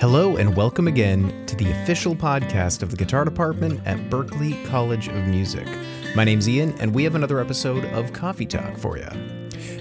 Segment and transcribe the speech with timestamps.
[0.00, 5.08] Hello, and welcome again to the official podcast of the guitar department at Berklee College
[5.08, 5.66] of Music.
[6.14, 9.08] My name's Ian, and we have another episode of Coffee Talk for you.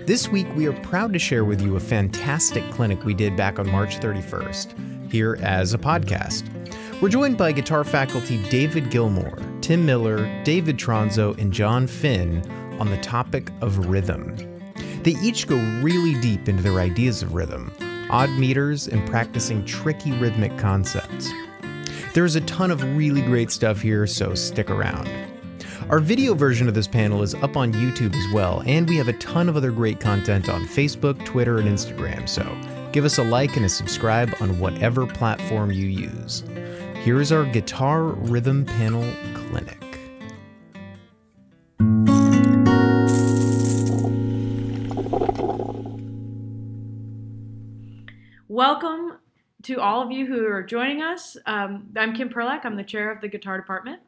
[0.08, 3.60] This week, we are proud to share with you a fantastic clinic we did back
[3.60, 6.50] on March 31st, here as a podcast.
[7.00, 12.42] We're joined by guitar faculty David Gilmore, Tim Miller, David Tronzo, and John Finn
[12.80, 14.36] on the topic of rhythm.
[15.04, 17.72] They each go really deep into their ideas of rhythm,
[18.10, 21.30] odd meters, and practicing tricky rhythmic concepts.
[22.14, 25.10] There's a ton of really great stuff here, so stick around.
[25.90, 29.08] Our video version of this panel is up on YouTube as well, and we have
[29.08, 32.44] a ton of other great content on Facebook, Twitter, and Instagram, so
[32.92, 36.44] give us a like and a subscribe on whatever platform you use.
[37.04, 39.87] Here is our Guitar Rhythm Panel Clinic.
[48.58, 49.20] Welcome
[49.62, 51.38] to all of you who are joining us.
[51.46, 52.66] Um, I'm Kim Perlak.
[52.66, 54.02] I'm the chair of the guitar department.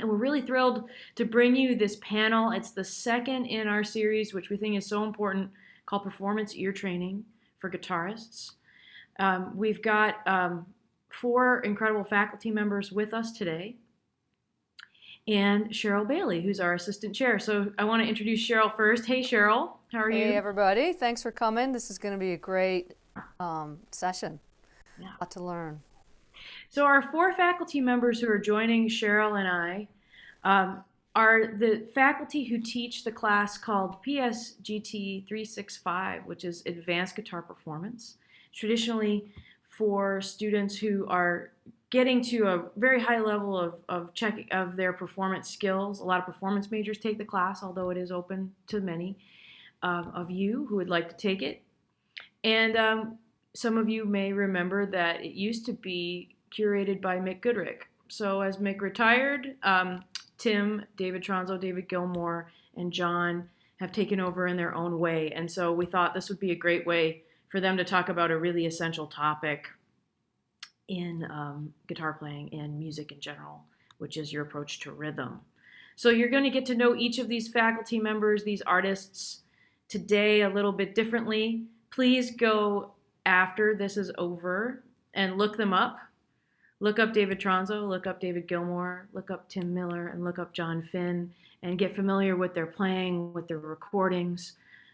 [0.00, 2.50] And we're really thrilled to bring you this panel.
[2.50, 5.52] It's the second in our series, which we think is so important,
[5.86, 7.24] called Performance Ear Training
[7.58, 8.54] for Guitarists.
[9.20, 10.66] Um, we've got um,
[11.08, 13.76] four incredible faculty members with us today,
[15.28, 17.38] and Cheryl Bailey, who's our assistant chair.
[17.38, 19.06] So I want to introduce Cheryl first.
[19.06, 20.24] Hey, Cheryl, how are you?
[20.24, 20.92] Hey, everybody.
[20.92, 21.70] Thanks for coming.
[21.70, 22.94] This is going to be a great
[23.40, 24.40] um, session.
[25.00, 25.08] Yeah.
[25.08, 25.80] A lot to learn.
[26.68, 29.88] So our four faculty members who are joining Cheryl and I
[30.44, 37.42] um, are the faculty who teach the class called PSGT 365, which is Advanced Guitar
[37.42, 38.16] Performance.
[38.52, 39.30] Traditionally,
[39.68, 41.52] for students who are
[41.90, 46.00] getting to a very high level of, of checking of their performance skills.
[46.00, 49.16] A lot of performance majors take the class, although it is open to many
[49.82, 51.62] um, of you who would like to take it.
[52.44, 53.18] And um,
[53.54, 57.82] some of you may remember that it used to be curated by Mick Goodrick.
[58.08, 60.04] So as Mick retired, um,
[60.38, 63.48] Tim, David Tronzo, David Gilmore, and John
[63.80, 65.30] have taken over in their own way.
[65.32, 68.30] And so we thought this would be a great way for them to talk about
[68.30, 69.68] a really essential topic
[70.88, 73.64] in um, guitar playing and music in general,
[73.98, 75.40] which is your approach to rhythm.
[75.96, 79.40] So you're going to get to know each of these faculty members, these artists,
[79.88, 81.64] today a little bit differently.
[81.90, 82.92] Please go
[83.26, 84.82] after this is over
[85.14, 85.98] and look them up.
[86.80, 90.52] Look up David Tronzo, look up David Gilmore, look up Tim Miller, and look up
[90.52, 91.32] John Finn,
[91.62, 94.52] and get familiar with their playing, with their recordings,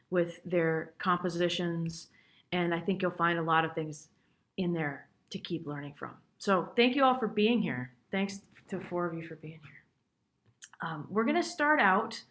[0.09, 2.09] with their compositions.
[2.53, 4.09] And I think you'll find a lot of things
[4.57, 6.13] in there to keep learning from.
[6.39, 7.91] So thank you all for being here.
[8.11, 10.89] Thanks to four of you for being here.
[10.89, 12.23] Um, we're going to start out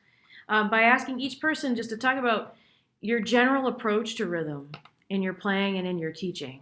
[0.50, 2.56] um, by asking each person just to talk about
[3.04, 4.72] your general approach to rhythm
[5.10, 6.62] in your playing and in your teaching,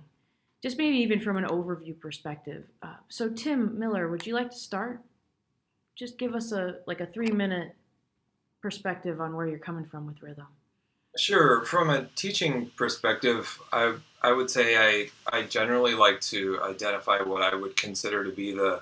[0.64, 2.66] just maybe even from an overview perspective.
[2.82, 5.02] Uh, so Tim Miller, would you like to start?
[5.96, 7.76] Just give us a like a three minute
[8.60, 10.48] perspective on where you're coming from with rhythm.
[11.16, 11.64] Sure.
[11.64, 17.44] From a teaching perspective, I I would say I I generally like to identify what
[17.44, 18.82] I would consider to be the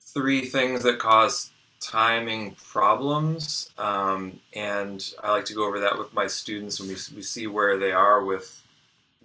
[0.00, 1.50] three things that cause
[1.84, 6.96] timing problems, um, and I like to go over that with my students, and we
[7.14, 8.62] we see where they are with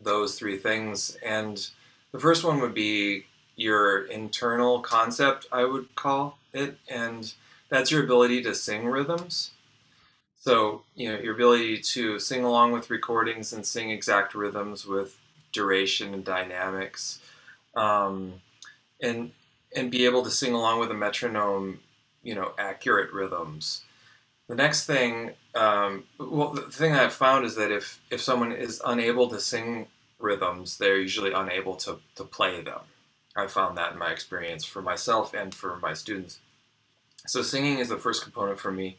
[0.02, 1.18] those three things.
[1.26, 1.66] And
[2.12, 3.26] the first one would be
[3.56, 7.34] your internal concept, I would call it, and
[7.70, 9.52] that's your ability to sing rhythms.
[10.42, 15.20] So, you know, your ability to sing along with recordings and sing exact rhythms with
[15.52, 17.20] duration and dynamics,
[17.76, 18.34] um,
[19.02, 19.32] and
[19.76, 21.80] and be able to sing along with a metronome,
[22.30, 23.82] you know, accurate rhythms.
[24.48, 28.82] The next thing, um, well, the thing I've found is that if if someone is
[28.86, 29.88] unable to sing
[30.20, 32.82] rhythms, they're usually unable to to play them.
[33.36, 36.40] I found that in my experience for myself and for my students.
[37.26, 38.98] So singing is the first component for me.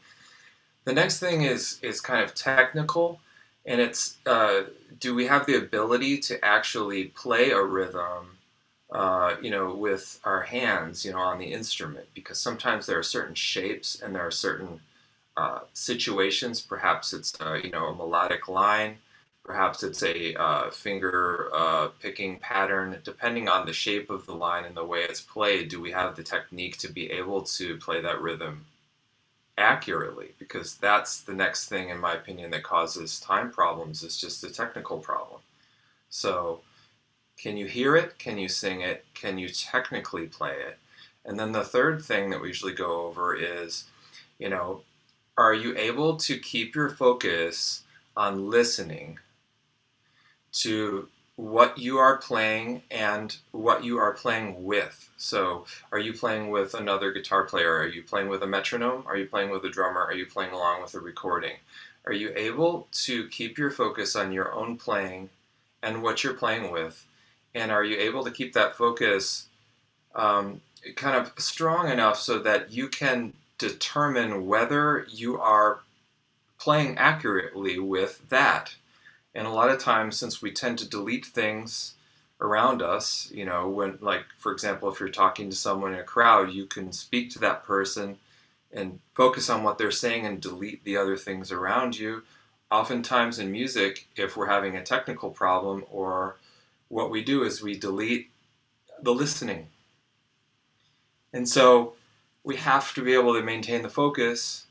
[0.83, 3.21] The next thing is is kind of technical,
[3.65, 4.63] and it's uh,
[4.99, 8.39] do we have the ability to actually play a rhythm,
[8.91, 12.07] uh, you know, with our hands, you know, on the instrument?
[12.13, 14.81] Because sometimes there are certain shapes and there are certain
[15.37, 16.61] uh, situations.
[16.61, 18.97] Perhaps it's uh, you know a melodic line,
[19.43, 22.97] perhaps it's a uh, finger uh, picking pattern.
[23.03, 26.15] Depending on the shape of the line and the way it's played, do we have
[26.15, 28.65] the technique to be able to play that rhythm
[29.57, 34.43] accurately because that's the next thing in my opinion that causes time problems is just
[34.43, 35.39] a technical problem
[36.09, 36.61] so
[37.41, 40.77] can you hear it can you sing it can you technically play it
[41.25, 43.85] and then the third thing that we usually go over is
[44.39, 44.81] you know
[45.37, 47.83] are you able to keep your focus
[48.15, 49.17] on listening
[50.51, 55.09] to what you are playing and what you are playing with.
[55.17, 57.77] So, are you playing with another guitar player?
[57.77, 59.03] Are you playing with a metronome?
[59.07, 60.01] Are you playing with a drummer?
[60.01, 61.55] Are you playing along with a recording?
[62.05, 65.29] Are you able to keep your focus on your own playing
[65.81, 67.07] and what you're playing with?
[67.53, 69.47] And are you able to keep that focus
[70.15, 70.61] um,
[70.95, 75.79] kind of strong enough so that you can determine whether you are
[76.59, 78.75] playing accurately with that?
[79.33, 81.93] And a lot of times, since we tend to delete things
[82.41, 86.03] around us, you know, when, like, for example, if you're talking to someone in a
[86.03, 88.17] crowd, you can speak to that person
[88.73, 92.23] and focus on what they're saying and delete the other things around you.
[92.71, 96.37] Oftentimes in music, if we're having a technical problem, or
[96.91, 98.29] what we do is we delete
[99.01, 99.67] the listening.
[101.33, 101.93] And so
[102.43, 104.65] we have to be able to maintain the focus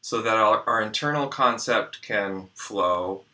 [0.00, 3.24] so that our, our internal concept can flow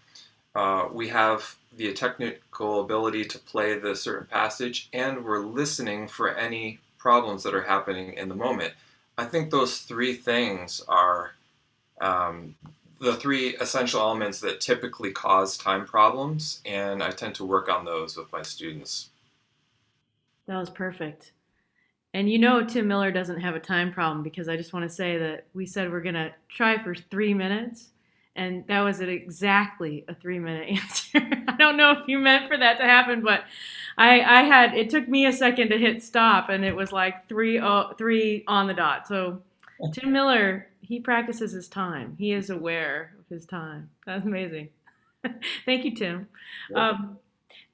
[0.54, 6.34] uh, we have the technical ability to play the certain passage, and we're listening for
[6.34, 8.74] any problems that are happening in the moment.
[9.16, 11.32] I think those three things are
[12.00, 12.54] um,
[13.02, 17.84] the three essential elements that typically cause time problems, and I tend to work on
[17.84, 19.10] those with my students.
[20.46, 21.32] That was perfect.
[22.14, 24.94] And you know, Tim Miller doesn't have a time problem because I just want to
[24.94, 27.88] say that we said we're going to try for three minutes
[28.34, 31.20] and that was exactly a three minute answer.
[31.48, 33.44] I don't know if you meant for that to happen, but
[33.98, 37.26] I, I had it took me a second to hit stop, and it was like
[37.28, 39.06] three oh, three on the dot.
[39.06, 39.42] So
[39.92, 42.16] Tim Miller, he practices his time.
[42.18, 43.88] He is aware of his time.
[44.04, 44.68] That's amazing.
[45.64, 46.28] Thank you, Tim.
[46.68, 46.90] Yeah.
[46.90, 47.18] Um,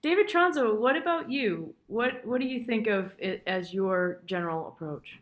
[0.03, 1.75] David Tronzo, what about you?
[1.89, 5.19] What what do you think of it as your general approach?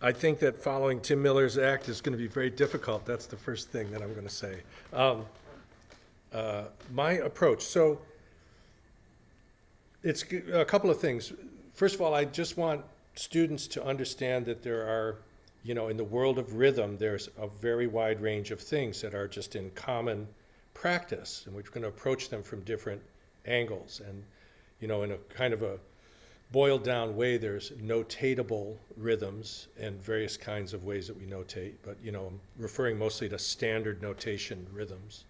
[0.00, 3.04] I think that following Tim Miller's act is going to be very difficult.
[3.04, 4.62] That's the first thing that I'm going to say.
[4.94, 5.26] Um,
[6.32, 7.60] uh, my approach.
[7.60, 8.00] So
[10.02, 10.24] it's
[10.54, 11.34] a couple of things.
[11.74, 12.82] First of all, I just want
[13.14, 15.18] students to understand that there are,
[15.62, 19.14] you know, in the world of rhythm, there's a very wide range of things that
[19.14, 20.26] are just in common
[20.74, 23.02] practice, and we're going to approach them from different
[23.46, 24.00] angles.
[24.06, 24.24] And,
[24.80, 25.78] you know, in a kind of a
[26.52, 31.96] boiled down way, there's notatable rhythms and various kinds of ways that we notate, but
[32.02, 35.24] you know, I'm referring mostly to standard notation rhythms.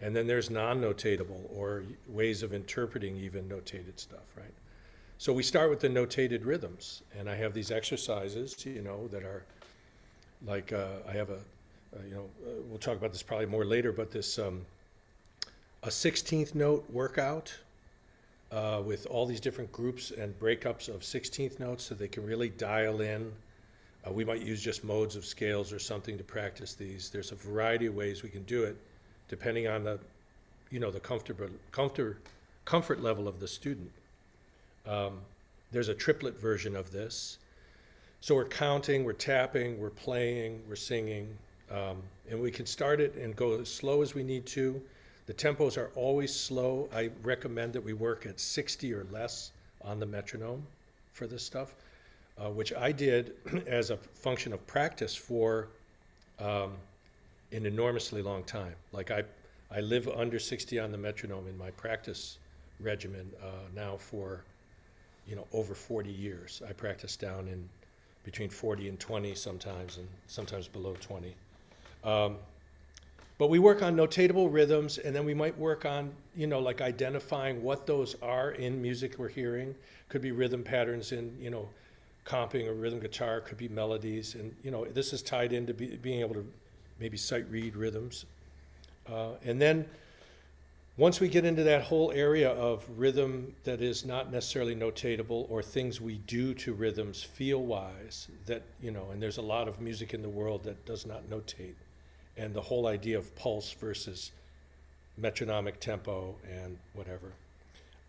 [0.00, 4.54] And then there's non-notatable or ways of interpreting even notated stuff, right?
[5.18, 9.22] So we start with the notated rhythms, and I have these exercises, you know, that
[9.22, 9.44] are
[10.46, 13.64] like uh, I have a, uh, you know, uh, we'll talk about this probably more
[13.64, 14.64] later, but this um,
[15.82, 17.52] a 16th note workout
[18.50, 22.50] uh, with all these different groups and breakups of 16th notes so they can really
[22.50, 23.32] dial in.
[24.06, 27.08] Uh, we might use just modes of scales or something to practice these.
[27.08, 28.76] There's a variety of ways we can do it
[29.28, 29.98] depending on the,
[30.70, 32.18] you know, the comfortable, comfort,
[32.64, 33.90] comfort level of the student.
[34.86, 35.20] Um,
[35.70, 37.38] there's a triplet version of this.
[38.22, 41.36] So we're counting, we're tapping, we're playing, we're singing,
[41.70, 44.80] um, and we can start it and go as slow as we need to
[45.26, 46.88] the tempos are always slow.
[46.92, 49.52] I recommend that we work at 60 or less
[49.82, 50.66] on the metronome
[51.12, 51.74] for this stuff,
[52.38, 53.34] uh, which I did
[53.66, 55.68] as a function of practice for
[56.40, 56.72] um,
[57.52, 58.74] an enormously long time.
[58.92, 59.22] Like I,
[59.70, 62.38] I live under 60 on the metronome in my practice
[62.80, 64.42] regimen uh, now for,
[65.26, 66.62] you know, over 40 years.
[66.68, 67.68] I practice down in
[68.24, 71.34] between 40 and 20 sometimes, and sometimes below 20.
[72.04, 72.36] Um,
[73.38, 76.80] but we work on notatable rhythms, and then we might work on, you know, like
[76.80, 79.74] identifying what those are in music we're hearing.
[80.08, 81.68] Could be rhythm patterns in, you know,
[82.24, 83.40] comping or rhythm guitar.
[83.40, 86.46] Could be melodies, and you know, this is tied into be, being able to
[87.00, 88.26] maybe sight read rhythms.
[89.10, 89.84] Uh, and then
[90.96, 95.62] once we get into that whole area of rhythm that is not necessarily notatable or
[95.62, 99.80] things we do to rhythms feel wise, that, you know, and there's a lot of
[99.80, 101.74] music in the world that does not notate
[102.36, 104.32] and the whole idea of pulse versus
[105.16, 107.32] metronomic tempo and whatever.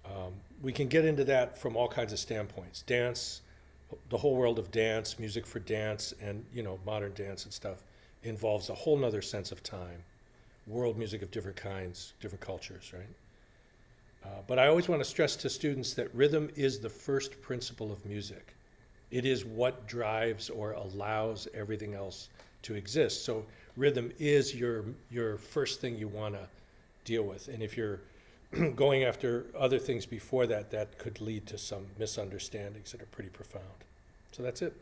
[0.06, 2.82] Um, we can get into that from all kinds of standpoints.
[2.84, 3.42] Dance,
[4.10, 7.84] the whole world of dance, music for dance, and you know modern dance and stuff
[8.24, 10.04] involves a whole nother sense of time.
[10.68, 13.10] World music of different kinds, different cultures, right?
[14.26, 17.92] Uh, but I always want to stress to students that rhythm is the first principle
[17.92, 18.56] of music.
[19.12, 22.30] It is what drives or allows everything else
[22.64, 23.26] to exist.
[23.26, 26.48] So rhythm is your your first thing you want to
[27.06, 27.48] deal with.
[27.50, 28.00] And if you're
[28.76, 33.30] going after other things before that, that could lead to some misunderstandings that are pretty
[33.30, 33.66] profound.
[34.32, 34.74] So that's it.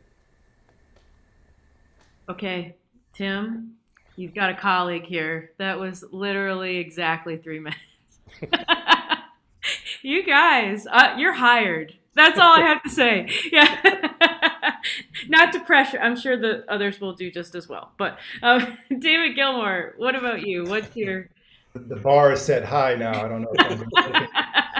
[2.29, 2.75] Okay,
[3.13, 3.73] Tim,
[4.15, 5.51] you've got a colleague here.
[5.57, 7.79] That was literally exactly three minutes.
[10.01, 11.95] you guys, uh, you're hired.
[12.13, 13.29] That's all I have to say.
[13.51, 13.77] Yeah.
[15.27, 15.99] Not to pressure.
[15.99, 17.91] I'm sure the others will do just as well.
[17.97, 20.63] But uh, David Gilmore, what about you?
[20.63, 21.29] What's your.
[21.73, 23.23] The bar is set high now.
[23.23, 23.81] I don't know if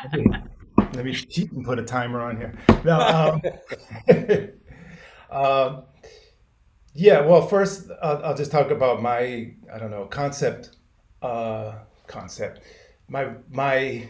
[0.04, 0.50] I'm
[0.94, 2.54] Let me cheat and put a timer on here.
[2.84, 3.42] No, um,
[5.32, 5.84] um,
[6.94, 10.78] yeah, well, first I'll, just talk about my I don't know concept.
[11.22, 11.76] Uh,
[12.08, 12.62] concept.
[13.08, 14.10] My my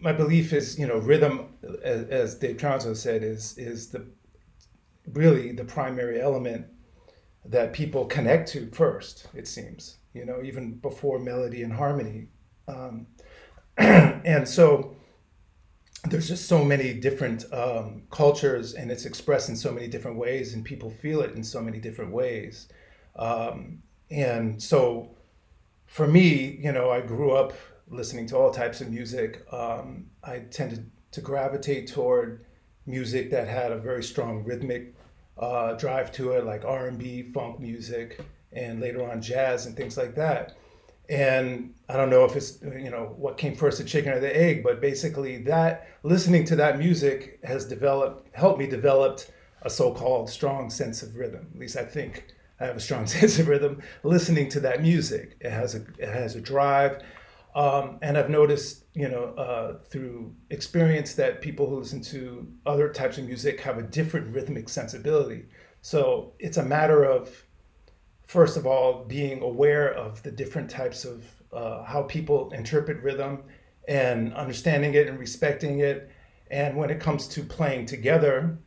[0.00, 4.06] my belief is you know rhythm, as, as Dave Tronzo said, is is the
[5.12, 6.66] really the primary element
[7.44, 9.26] that people connect to first.
[9.34, 12.28] It seems you know even before melody and harmony,
[12.66, 13.06] um,
[13.76, 14.96] and so
[16.04, 20.54] there's just so many different um, cultures and it's expressed in so many different ways
[20.54, 22.68] and people feel it in so many different ways.
[23.16, 25.10] Um, and so
[25.86, 27.52] for me you know i grew up
[27.88, 29.46] listening to all types of music.
[29.52, 32.44] Um, i tended to gravitate toward
[32.86, 34.94] music that had a very strong rhythmic
[35.38, 38.20] uh, drive to it like r&b funk music
[38.52, 40.56] and later on jazz and things like that
[41.08, 44.34] and I don't know if it's you know what came first, the chicken or the
[44.34, 49.20] egg, but basically that listening to that music has developed helped me develop
[49.62, 51.48] a so-called strong sense of rhythm.
[51.54, 55.36] At least I think I have a strong sense of rhythm listening to that music.
[55.40, 57.02] It has a it has a drive,
[57.54, 62.90] um, and I've noticed you know uh, through experience that people who listen to other
[62.90, 65.46] types of music have a different rhythmic sensibility.
[65.80, 67.44] So it's a matter of
[68.28, 73.42] first of all, being aware of the different types of uh, how people interpret rhythm
[73.88, 76.10] and understanding it and respecting it.
[76.50, 78.58] And when it comes to playing together,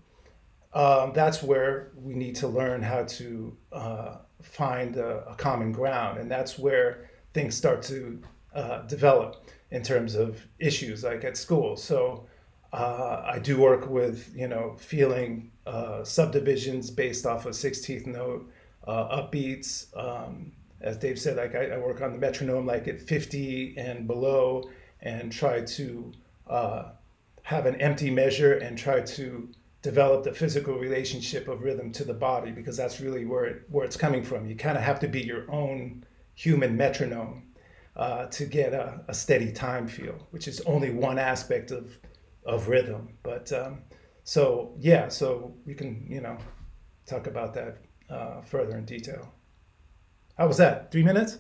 [0.74, 6.18] um, that's where we need to learn how to uh, find a, a, common ground.
[6.18, 8.20] And that's where things start to
[8.56, 11.78] uh, develop in terms of issues like at school.
[11.78, 12.26] So
[12.74, 18.50] uh, I do work with, you know, feeling uh, subdivisions based off a 16th note
[18.86, 19.86] uh, upbeats.
[19.98, 24.08] Um, as Dave said, like I, I, work on the metronome like at 50 and
[24.08, 24.64] below,
[25.02, 26.12] and try to
[26.48, 26.84] uh,
[27.44, 29.50] have an empty measure and try to
[29.82, 33.86] develop the physical relationship of rhythm to the body because that's really where it, where
[33.86, 34.48] it's coming from.
[34.48, 36.04] You kind of have to be your own
[36.36, 37.44] human metronome
[37.96, 41.98] uh, to get a, a, steady time feel, which is only one aspect of
[42.46, 43.18] of rhythm.
[43.22, 43.80] But um,
[44.24, 46.38] so yeah, so we can you know
[47.06, 47.78] talk about that
[48.12, 49.34] uh, further in detail.
[50.38, 50.92] How was that?
[50.92, 51.38] Three minutes?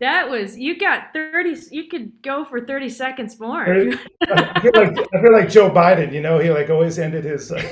[0.00, 1.56] That was you got thirty.
[1.70, 3.64] You could go for thirty seconds more.
[4.22, 6.12] I, feel like, I feel like Joe Biden.
[6.12, 7.50] You know, he like always ended his.
[7.52, 7.62] Uh,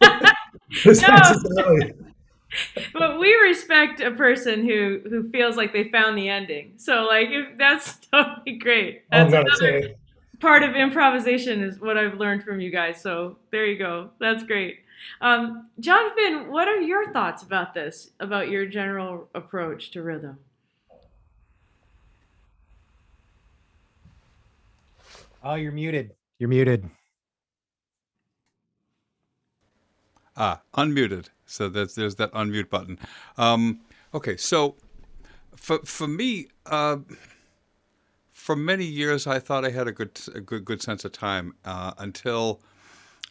[0.70, 1.34] his no.
[2.94, 6.74] but we respect a person who who feels like they found the ending.
[6.76, 9.02] So like if, that's totally great.
[9.10, 9.96] That's say.
[10.40, 13.02] part of improvisation is what I've learned from you guys.
[13.02, 14.10] So there you go.
[14.20, 14.78] That's great.
[15.20, 20.38] Um, Jonathan, what are your thoughts about this, about your general approach to rhythm?
[25.42, 26.12] Oh, you're muted.
[26.38, 26.90] You're muted.
[30.36, 31.26] Ah, unmuted.
[31.46, 32.98] So there's there's that unmute button.
[33.38, 33.80] Um,
[34.12, 34.74] okay, so
[35.54, 36.98] for for me, uh,
[38.32, 41.54] for many years, I thought I had a good a good good sense of time
[41.64, 42.60] uh, until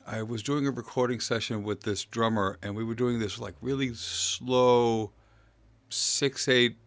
[0.08, 3.56] I was doing a recording session with this drummer, and we were doing this like
[3.60, 5.12] really slow,
[5.90, 6.78] six eight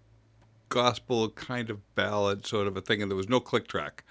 [0.68, 4.04] gospel kind of ballad sort of a thing, and there was no click track.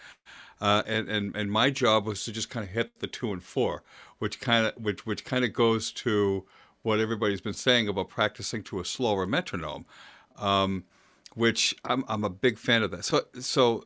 [0.59, 3.43] Uh, and, and and my job was to just kind of hit the two and
[3.43, 3.83] four,
[4.19, 6.45] which kind of which which kind of goes to
[6.81, 9.85] what everybody's been saying about practicing to a slower metronome,
[10.35, 10.83] um,
[11.33, 13.05] which I'm I'm a big fan of that.
[13.05, 13.85] So so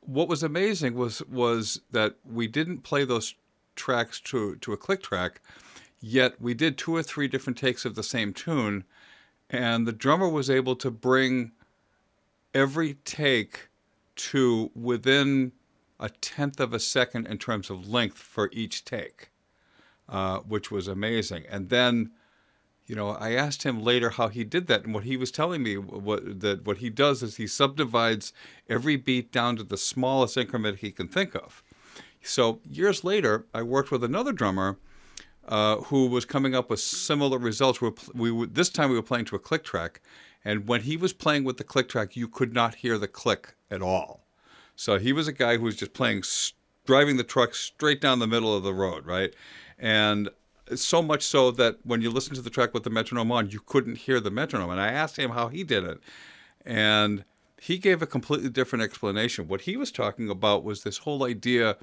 [0.00, 3.34] what was amazing was was that we didn't play those
[3.74, 5.40] tracks to to a click track,
[6.00, 8.84] yet we did two or three different takes of the same tune,
[9.50, 11.52] and the drummer was able to bring
[12.54, 13.68] every take
[14.16, 15.52] to within
[15.98, 19.30] a tenth of a second in terms of length for each take,
[20.08, 21.44] uh, which was amazing.
[21.48, 22.12] And then,
[22.86, 25.62] you know, I asked him later how he did that, and what he was telling
[25.62, 28.32] me what that what he does is he subdivides
[28.68, 31.63] every beat down to the smallest increment he can think of.
[32.24, 34.78] So years later, I worked with another drummer
[35.46, 37.80] uh, who was coming up with similar results.
[37.80, 40.00] We, we were, this time we were playing to a click track,
[40.44, 43.54] and when he was playing with the click track, you could not hear the click
[43.70, 44.26] at all.
[44.74, 46.22] So he was a guy who was just playing,
[46.86, 49.34] driving the truck straight down the middle of the road, right?
[49.78, 50.30] And
[50.74, 53.60] so much so that when you listen to the track with the metronome on, you
[53.60, 54.70] couldn't hear the metronome.
[54.70, 56.00] And I asked him how he did it,
[56.64, 57.24] and
[57.64, 59.48] he gave a completely different explanation.
[59.48, 61.78] What he was talking about was this whole idea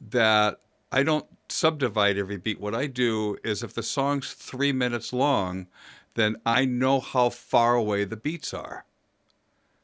[0.00, 2.58] that I don't subdivide every beat.
[2.58, 5.66] What I do is if the song's three minutes long,
[6.14, 8.86] then I know how far away the beats are.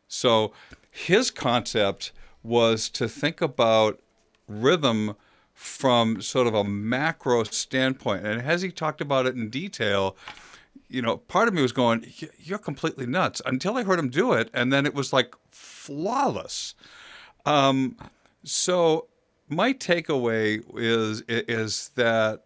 [0.09, 0.55] So
[0.91, 4.01] his concept was to think about
[4.49, 5.17] rhythm
[5.53, 8.25] from sort of a macro standpoint.
[8.25, 10.17] And as he talked about it in detail,
[10.93, 14.33] you know, part of me was going, "You're completely nuts." Until I heard him do
[14.33, 16.75] it, and then it was like flawless.
[17.47, 17.97] Um,
[18.45, 19.09] so
[19.49, 22.45] my takeaway is is that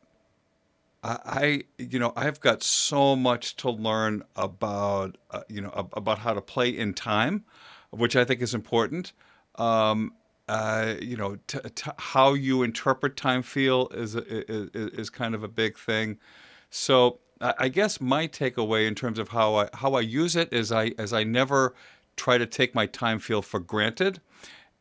[1.02, 6.34] I, you know, I've got so much to learn about, uh, you know, about how
[6.34, 7.44] to play in time,
[7.90, 9.12] which I think is important.
[9.54, 10.14] Um,
[10.48, 15.42] uh, you know, t- t- how you interpret time feel is, is is kind of
[15.42, 16.18] a big thing.
[16.70, 20.72] So I guess my takeaway in terms of how I how I use it is
[20.72, 21.74] I as I never
[22.16, 24.20] try to take my time feel for granted.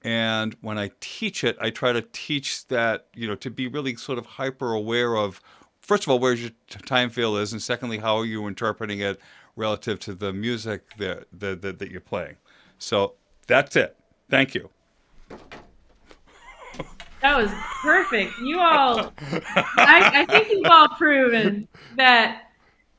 [0.04, 3.96] And when I teach it, I try to teach that, you know, to be really
[3.96, 5.42] sort of hyper aware of,
[5.82, 6.52] first of all, where your
[6.86, 9.20] time feel is, and secondly, how are you interpreting it
[9.56, 12.36] relative to the music that, that, that, that you're playing.
[12.78, 13.14] So
[13.48, 13.98] that's it.
[14.30, 14.70] Thank you.
[17.22, 17.50] That was
[17.82, 18.38] perfect.
[18.40, 22.45] You all, I, I think you've all proven that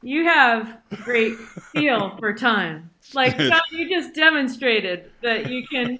[0.06, 2.90] you have great feel for time.
[3.12, 3.36] Like
[3.72, 5.98] you just demonstrated that you can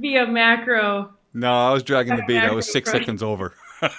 [0.00, 1.12] be a macro.
[1.34, 2.38] No, I was dragging the beat.
[2.38, 3.52] I was six seconds over.
[3.82, 3.90] no,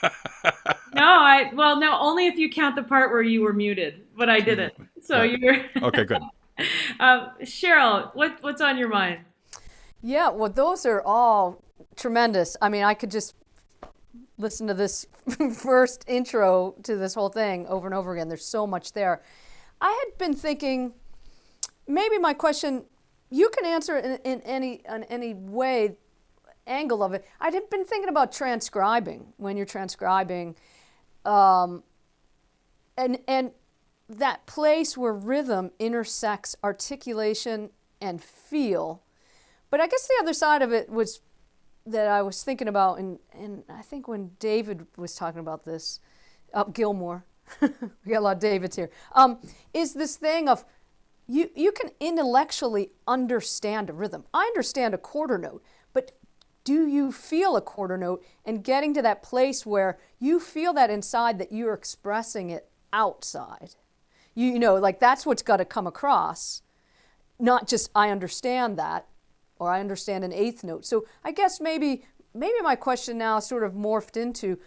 [1.03, 4.39] I well, no, only if you count the part where you were muted, but I
[4.39, 4.73] didn't.
[5.01, 6.03] So you were okay.
[6.03, 6.21] Good.
[6.99, 9.19] um, Cheryl, what what's on your mind?
[10.01, 11.63] Yeah, well, those are all
[11.95, 12.57] tremendous.
[12.59, 13.35] I mean, I could just
[14.37, 15.05] listen to this
[15.55, 18.27] first intro to this whole thing over and over again.
[18.27, 19.21] There's so much there.
[19.81, 20.93] I had been thinking
[21.87, 22.85] maybe my question
[23.29, 25.97] you can answer in, in any in any way
[26.65, 27.25] angle of it.
[27.39, 30.55] I'd been thinking about transcribing when you're transcribing,
[31.25, 31.83] um,
[32.97, 33.51] and and
[34.09, 39.03] that place where rhythm intersects articulation and feel.
[39.69, 41.21] But I guess the other side of it was
[41.91, 45.99] that I was thinking about, and, and I think when David was talking about this,
[46.53, 47.25] uh, Gilmore,
[47.61, 47.69] we
[48.09, 49.39] got a lot of Davids here, um,
[49.73, 50.65] is this thing of
[51.27, 54.25] you, you can intellectually understand a rhythm.
[54.33, 55.61] I understand a quarter note,
[55.93, 56.13] but
[56.63, 60.89] do you feel a quarter note and getting to that place where you feel that
[60.89, 63.75] inside that you're expressing it outside?
[64.35, 66.61] You, you know, like that's what's got to come across,
[67.39, 69.07] not just I understand that
[69.59, 70.85] or I understand an eighth note.
[70.85, 74.59] So I guess maybe maybe my question now sort of morphed into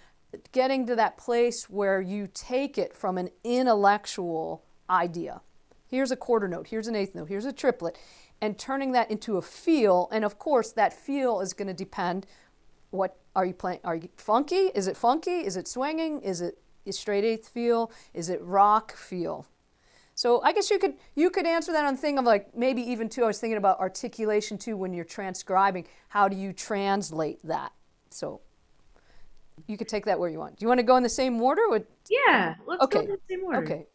[0.53, 5.40] getting to that place where you take it from an intellectual idea.
[5.87, 7.98] Here's a quarter note, here's an eighth note, here's a triplet,
[8.40, 10.09] and turning that into a feel.
[10.12, 12.26] And of course, that feel is going to depend
[12.90, 13.81] what are you playing?
[13.85, 14.70] Are you funky?
[14.74, 15.31] Is it funky?
[15.31, 16.20] Is it swinging?
[16.22, 17.90] Is it a straight eighth feel?
[18.14, 19.46] Is it rock feel?
[20.20, 22.83] So I guess you could you could answer that on the thing of like maybe
[22.83, 23.24] even too.
[23.24, 25.87] I was thinking about articulation too when you're transcribing.
[26.09, 27.72] How do you translate that?
[28.11, 28.42] So
[29.66, 30.59] you could take that where you want.
[30.59, 31.62] Do you want to go in the same order?
[31.70, 32.98] With, yeah, let's okay.
[32.98, 33.62] go in the same order.
[33.62, 33.87] Okay.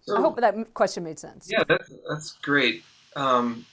[0.00, 1.48] So, I hope that question made sense.
[1.48, 2.82] Yeah, that's that's great.
[3.14, 3.66] Um,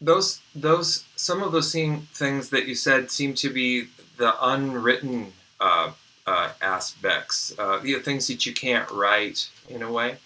[0.00, 5.34] those those some of those same things that you said seem to be the unwritten
[5.60, 5.92] uh,
[6.26, 10.16] uh, aspects, uh, the things that you can't write in a way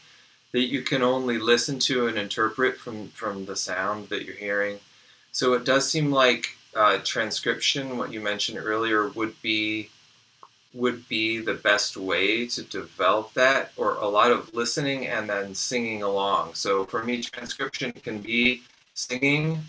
[0.52, 4.78] that you can only listen to and interpret from from the sound that you're hearing.
[5.32, 9.90] So it does seem like uh, transcription, what you mentioned earlier, would be
[10.74, 15.54] would be the best way to develop that, or a lot of listening and then
[15.54, 16.54] singing along.
[16.54, 18.62] So for me, transcription can be
[18.94, 19.61] singing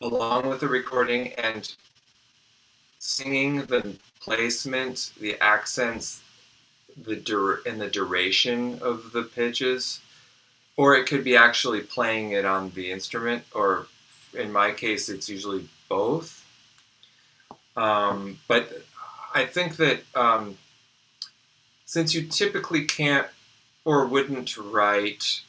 [0.00, 1.74] along with the recording and
[2.98, 6.22] singing the placement, the accents,
[6.96, 10.00] the dur- and the duration of the pitches,
[10.76, 13.86] or it could be actually playing it on the instrument, or
[14.32, 16.44] in my case, it's usually both.
[17.76, 18.84] Um, but
[19.34, 20.58] I think that um,
[21.84, 23.28] since you typically can't
[23.84, 25.42] or wouldn't write,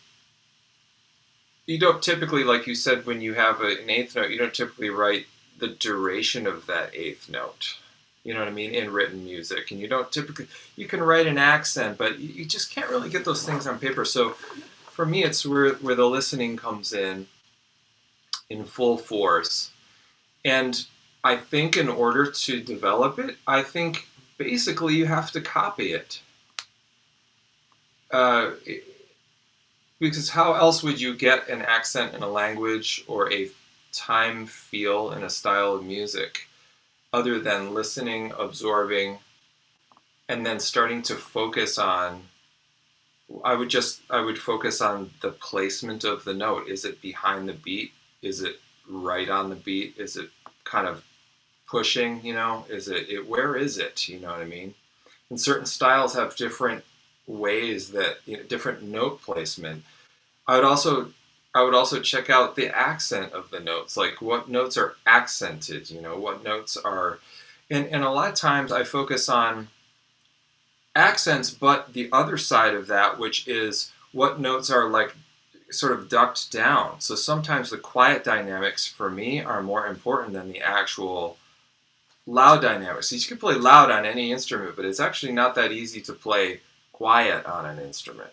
[1.65, 4.89] you don't typically, like you said, when you have an eighth note, you don't typically
[4.89, 5.27] write
[5.57, 7.77] the duration of that eighth note
[8.25, 9.69] you know what I mean, in written music.
[9.69, 13.23] And you don't typically, you can write an accent, but you just can't really get
[13.23, 14.03] those things on paper.
[14.03, 14.31] So
[14.89, 17.27] for me, it's where, where the listening comes in
[18.49, 19.69] in full force.
[20.43, 20.85] And
[21.23, 24.07] I think in order to develop it, I think
[24.37, 26.21] basically you have to copy it.
[28.09, 28.51] Uh,
[29.99, 33.49] because how else would you get an accent in a language or a
[33.91, 36.47] time feel in a style of music
[37.15, 39.19] other than listening, absorbing,
[40.27, 42.23] and then starting to focus on
[43.43, 46.67] I would just I would focus on the placement of the note.
[46.67, 47.93] Is it behind the beat?
[48.21, 49.95] Is it right on the beat?
[49.97, 50.29] Is it
[50.65, 51.03] kind of
[51.67, 52.65] pushing, you know?
[52.69, 54.07] Is it, it where is it?
[54.09, 54.75] You know what I mean?
[55.29, 56.83] And certain styles have different
[57.27, 59.85] ways that you know different note placement.
[60.47, 61.11] I would also
[61.55, 65.89] I would also check out the accent of the notes, like what notes are accented,
[65.89, 67.19] you know, what notes are
[67.69, 69.69] and, and a lot of times I focus on
[70.95, 75.15] accents, but the other side of that, which is what notes are like
[75.71, 77.01] sort of ducked down.
[77.01, 81.37] So sometimes the quiet dynamics for me are more important than the actual
[82.27, 83.11] loud dynamics.
[83.11, 86.61] You can play loud on any instrument, but it's actually not that easy to play
[86.91, 88.31] quiet on an instrument.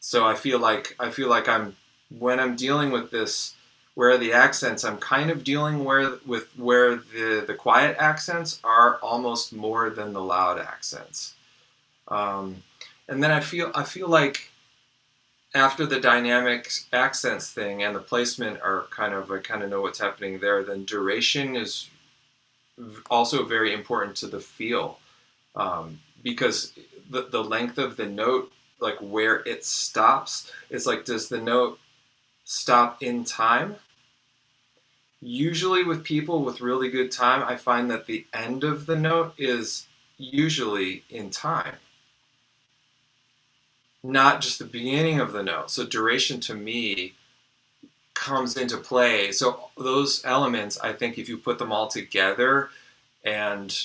[0.00, 1.76] So I feel like I feel like I'm
[2.18, 3.54] when I'm dealing with this
[3.94, 8.96] where the accents I'm kind of dealing where with where the the quiet accents are
[8.96, 11.34] almost more than the loud accents.
[12.08, 12.62] Um,
[13.08, 14.50] and then I feel I feel like
[15.54, 19.82] after the dynamics accents thing and the placement are kind of I kind of know
[19.82, 20.62] what's happening there.
[20.62, 21.88] Then duration is
[23.10, 24.98] also very important to the feel
[25.54, 26.72] um, because
[27.10, 31.78] the the length of the note, like where it stops, is like does the note
[32.44, 33.76] stop in time?
[35.20, 39.34] Usually, with people with really good time, I find that the end of the note
[39.38, 39.86] is
[40.18, 41.76] usually in time
[44.02, 45.70] not just the beginning of the note.
[45.70, 47.14] So duration to me
[48.14, 49.32] comes into play.
[49.32, 52.70] So those elements, I think, if you put them all together
[53.24, 53.76] and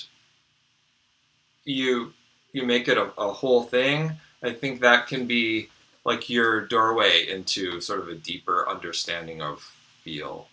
[1.64, 2.14] you
[2.54, 5.70] you make it a, a whole thing, I think that can be
[6.08, 10.48] like your doorway into sort of a deeper understanding of feel.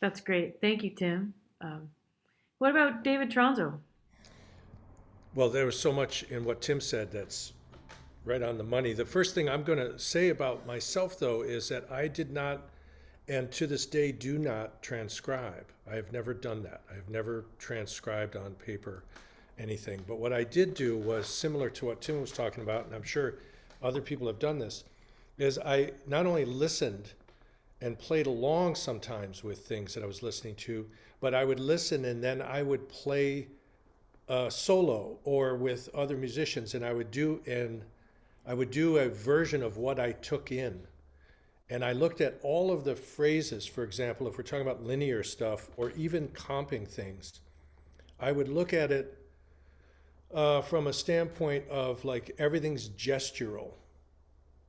[0.00, 0.60] That's great.
[0.60, 1.32] Thank you, Tim.
[1.60, 1.90] Um,
[2.58, 3.78] what about David Tronzo?
[5.32, 7.52] Well, there was so much in what Tim said that's
[8.24, 8.92] right on the money.
[8.94, 12.68] The first thing I'm going to say about myself, though, is that I did not,
[13.28, 15.66] and to this day do not transcribe.
[15.88, 16.82] I have never done that.
[16.90, 19.04] I have never transcribed on paper
[19.58, 20.02] anything.
[20.06, 23.02] But what I did do was similar to what Tim was talking about, and I'm
[23.02, 23.34] sure
[23.82, 24.84] other people have done this,
[25.38, 27.12] is I not only listened
[27.80, 30.86] and played along sometimes with things that I was listening to,
[31.20, 33.48] but I would listen and then I would play
[34.28, 37.82] uh, solo or with other musicians, and I would do and
[38.46, 40.80] I would do a version of what I took in.
[41.70, 45.22] And I looked at all of the phrases, for example, if we're talking about linear
[45.22, 47.40] stuff or even comping things,
[48.18, 49.17] I would look at it
[50.34, 53.72] uh, from a standpoint of like everything's gestural.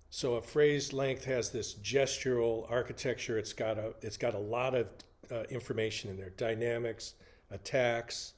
[0.10, 3.38] So a phrase length has this gestural architecture.
[3.38, 4.88] It's got a it's got a lot of
[5.32, 7.13] uh, information in there, dynamics,
[7.52, 8.34] attacks,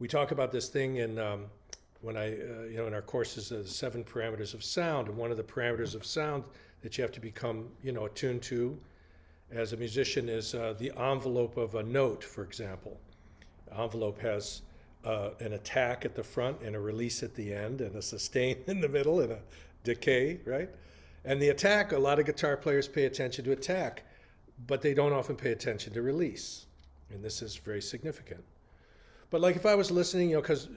[0.00, 1.44] we talk about this thing in um,
[2.00, 5.30] when I, uh, you know, in our courses, the seven parameters of sound, and one
[5.30, 6.42] of the parameters of sound
[6.80, 8.78] that you have to become, you know, attuned to
[9.52, 12.98] as a musician is uh, the envelope of a note, for example.
[13.78, 14.62] envelope has
[15.04, 18.58] uh, an attack at the front and a release at the end, and a sustain
[18.66, 19.38] in the middle, and a
[19.84, 20.70] decay, right?
[21.24, 24.04] And the attack, a lot of guitar players pay attention to attack,
[24.66, 26.66] but they don't often pay attention to release.
[27.10, 28.44] And this is very significant.
[29.30, 30.68] But like if I was listening, you know, because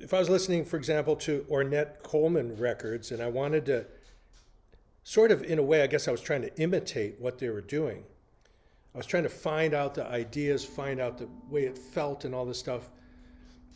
[0.00, 3.86] if I was listening, for example, to Ornette Coleman records, and I wanted to
[5.04, 7.60] sort of, in a way, I guess I was trying to imitate what they were
[7.60, 8.04] doing.
[8.94, 12.34] I was trying to find out the ideas, find out the way it felt, and
[12.34, 12.90] all this stuff.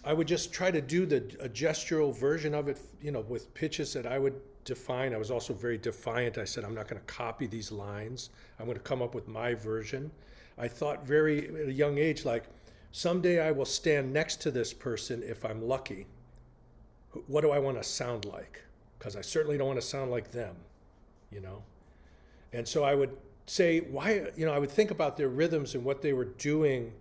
[0.05, 3.53] I would just try to do the a gestural version of it, you know, with
[3.55, 4.35] pitches that I would
[4.65, 5.15] define.
[5.15, 6.39] I was also very defiant.
[6.39, 8.31] I said, I'm not going to copy these lines.
[8.59, 10.11] I'm going to come up with my version.
[10.59, 12.45] I thought very at a young age, like
[12.93, 16.07] Someday I will stand next to this person if I'm lucky.
[17.27, 18.63] What do I want to sound like?
[18.99, 20.55] Because I certainly don't want to sound like them,
[21.31, 21.63] you know?
[22.53, 25.83] And so I would say, why, you know, I would think about their rhythms and
[25.83, 26.93] what they were doing.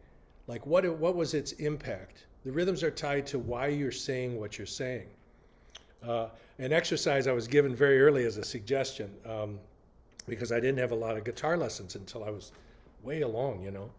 [0.47, 2.25] Like, what, what was its impact?
[2.45, 5.07] The rhythms are tied to why you're saying what you're saying.
[6.05, 6.27] Uh,
[6.57, 9.59] an exercise I was given very early as a suggestion um,
[10.27, 12.51] because I didn't have a lot of guitar lessons until I was
[13.03, 13.89] way along, you know.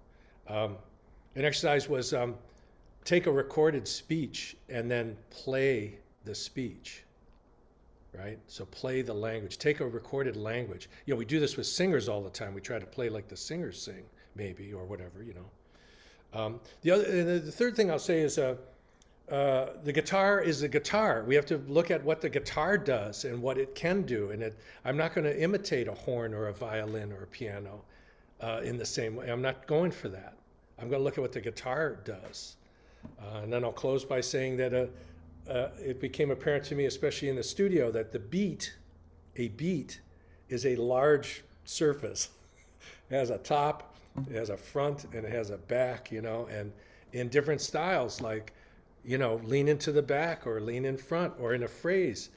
[0.48, 0.76] Um,
[1.36, 2.34] an exercise was um,
[3.04, 7.04] take a recorded speech and then play the speech
[8.18, 8.38] right?
[8.46, 9.58] So play the language.
[9.58, 10.88] Take a recorded language.
[11.06, 12.54] You know we do this with singers all the time.
[12.54, 15.44] We try to play like the singers sing maybe or whatever you know
[16.34, 18.54] um, the other the third thing i'll say is uh,
[19.30, 21.24] uh, the guitar is the guitar.
[21.26, 24.30] We have to look at what the guitar does and what it can do.
[24.30, 27.82] And it, I'm not going to imitate a horn or a violin or a piano.
[28.42, 29.30] uh, in the same way.
[29.30, 30.34] I'm not going for that.
[30.78, 32.56] I'm going to look at what the guitar does.
[33.20, 36.86] Uh, and then I'll close by saying that uh, uh, it became apparent to me,
[36.86, 38.74] especially in the studio, that the beat,
[39.36, 40.00] a beat,
[40.48, 42.30] is a large surface.
[43.10, 43.91] it has a top,
[44.28, 46.72] it has a front, and it has a back, you know, and
[47.12, 48.52] in different styles, like,
[49.04, 52.30] you know, lean into the back or lean in front or in a phrase,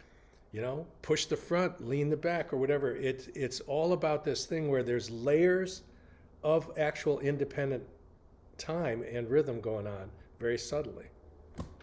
[0.51, 2.95] you know, push the front, lean the back or whatever.
[2.95, 5.83] It, it's all about this thing where there's layers
[6.43, 7.83] of actual independent
[8.57, 10.09] time and rhythm going on
[10.39, 11.05] very subtly.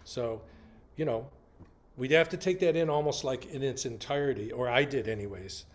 [0.03, 0.41] So,
[0.95, 1.27] you know,
[1.97, 5.65] we'd have to take that in almost like in its entirety, or I did anyways,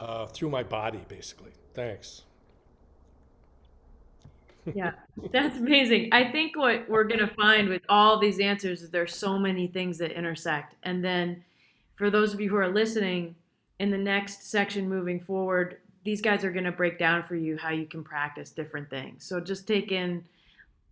[0.00, 1.52] uh, through my body, basically.
[1.74, 2.22] Thanks.
[4.74, 4.92] Yeah,
[5.32, 6.10] that's amazing.
[6.12, 9.66] I think what we're going to find with all these answers is there's so many
[9.66, 10.74] things that intersect.
[10.82, 11.44] And then
[11.96, 13.34] for those of you who are listening,
[13.78, 17.56] in the next section moving forward, these guys are going to break down for you
[17.56, 19.24] how you can practice different things.
[19.24, 20.24] So just take in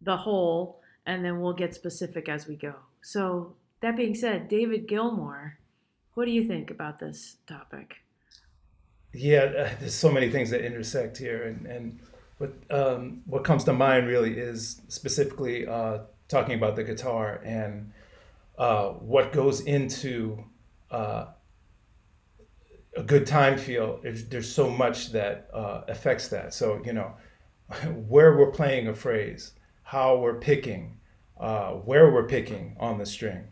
[0.03, 2.75] the whole and then we'll get specific as we go.
[3.03, 5.59] So that being said, David Gilmore,
[6.15, 7.97] what do you think about this topic?
[9.13, 12.01] Yeah, uh, there's so many things that intersect here, and and
[12.39, 17.93] what um, what comes to mind really is specifically uh, talking about the guitar and
[18.59, 20.45] uh, what goes into
[20.91, 21.27] uh,
[22.97, 24.01] a good time feel.
[24.03, 26.55] There's, there's so much that uh, affects that.
[26.55, 27.15] So you know,
[28.09, 30.99] where we're playing a phrase, how we're picking,
[31.39, 33.49] uh, where we're picking on the string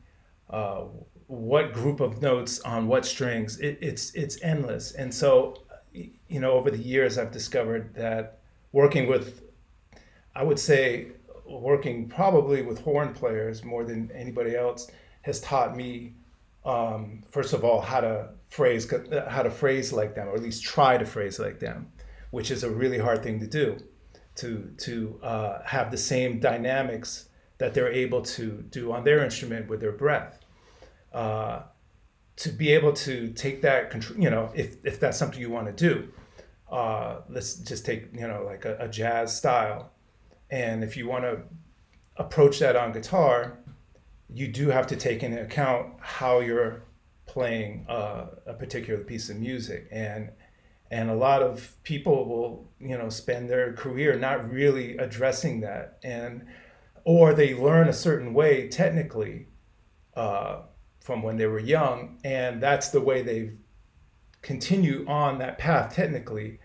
[0.51, 0.85] uh,
[1.27, 3.59] what group of notes on what strings.
[3.59, 4.93] It, it's it's endless.
[4.93, 8.41] And so, you know, over the years, I've discovered that
[8.75, 9.41] working with,
[10.35, 11.13] I would say,
[11.49, 14.91] working probably with horn players more than anybody else
[15.23, 16.15] has taught me,
[16.65, 18.93] um, first of all, how to phrase
[19.29, 21.93] how to phrase like them, or at least try to phrase like them,
[22.33, 23.79] which is a really hard thing to do,
[24.35, 29.69] to to uh, have the same dynamics that they're able to do on their instrument
[29.69, 30.41] with their breath.
[31.13, 31.63] Uh,
[32.37, 35.69] to be able to take that control, you know, if, if that's something you want
[35.69, 36.09] to do,
[36.75, 39.93] uh, let's just take, you know, like a, a jazz style.
[40.51, 41.43] And if you want to
[42.17, 43.59] approach that on guitar,
[44.29, 46.83] you do have to take into account how you're
[47.27, 49.87] playing uh, a particular piece of music.
[49.93, 50.31] And
[50.91, 55.99] and a lot of people will, you know, spend their career not really addressing that.
[56.03, 56.45] And
[57.05, 59.47] or they learn a certain way technically
[60.17, 60.63] uh,
[61.01, 63.51] from when they were young, and that's the way they
[64.43, 66.59] continue on that path technically,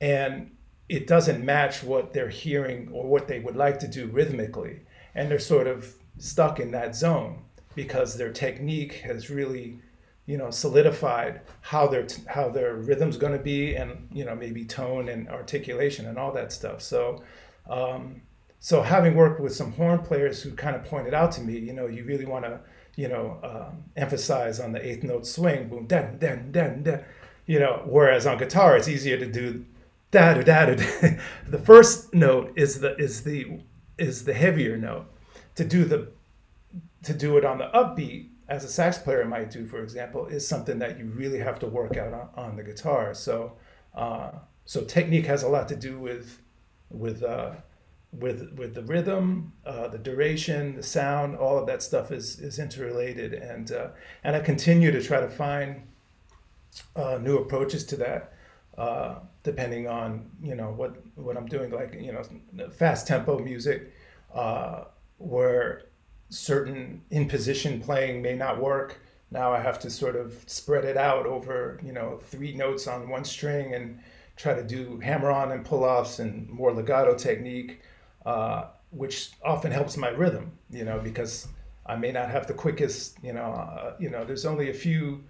[0.00, 0.50] and
[0.88, 4.80] it doesn't match what they're hearing or what they would like to do rhythmically,
[5.14, 7.42] and they're sort of stuck in that zone
[7.74, 9.78] because their technique has really
[10.26, 14.64] you know solidified how their how their rhythm's going to be and you know maybe
[14.64, 16.82] tone and articulation and all that stuff.
[16.82, 17.22] So
[17.68, 18.22] um,
[18.60, 21.72] so having worked with some horn players who kind of pointed out to me, you
[21.72, 22.60] know, you really want to,
[22.96, 27.04] you know, um, emphasize on the eighth note swing, boom, dan, dan, dan, dan,
[27.46, 29.64] you know, whereas on guitar it's easier to do
[30.10, 30.76] da da da da.
[31.48, 33.60] the first note is the is the
[33.98, 35.06] is the heavier note.
[35.56, 36.08] To do the
[37.02, 40.46] to do it on the upbeat, as a sax player might do, for example, is
[40.46, 43.14] something that you really have to work out on, on the guitar.
[43.14, 43.56] So
[43.94, 44.30] uh,
[44.64, 46.40] so technique has a lot to do with
[46.90, 47.52] with uh,
[48.12, 52.58] with with the rhythm, uh, the duration, the sound, all of that stuff is is
[52.58, 53.88] interrelated, and uh,
[54.24, 55.82] and I continue to try to find
[56.96, 58.32] uh, new approaches to that,
[58.76, 62.22] uh, depending on you know what what I'm doing, like you know
[62.70, 63.92] fast tempo music,
[64.34, 64.84] uh,
[65.18, 65.82] where
[66.30, 69.00] certain in position playing may not work.
[69.30, 73.08] Now I have to sort of spread it out over you know three notes on
[73.08, 74.00] one string and
[74.36, 77.80] try to do hammer on and pull offs and more legato technique
[78.28, 81.48] uh, which often helps my rhythm, you know, because
[81.86, 85.24] I may not have the quickest, you know, uh, you know, there's only a few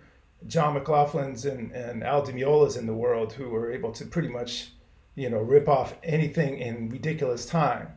[0.47, 4.73] John McLaughlin's and, and Al Meola's in the world who are able to pretty much,
[5.15, 7.89] you know, rip off anything in ridiculous time.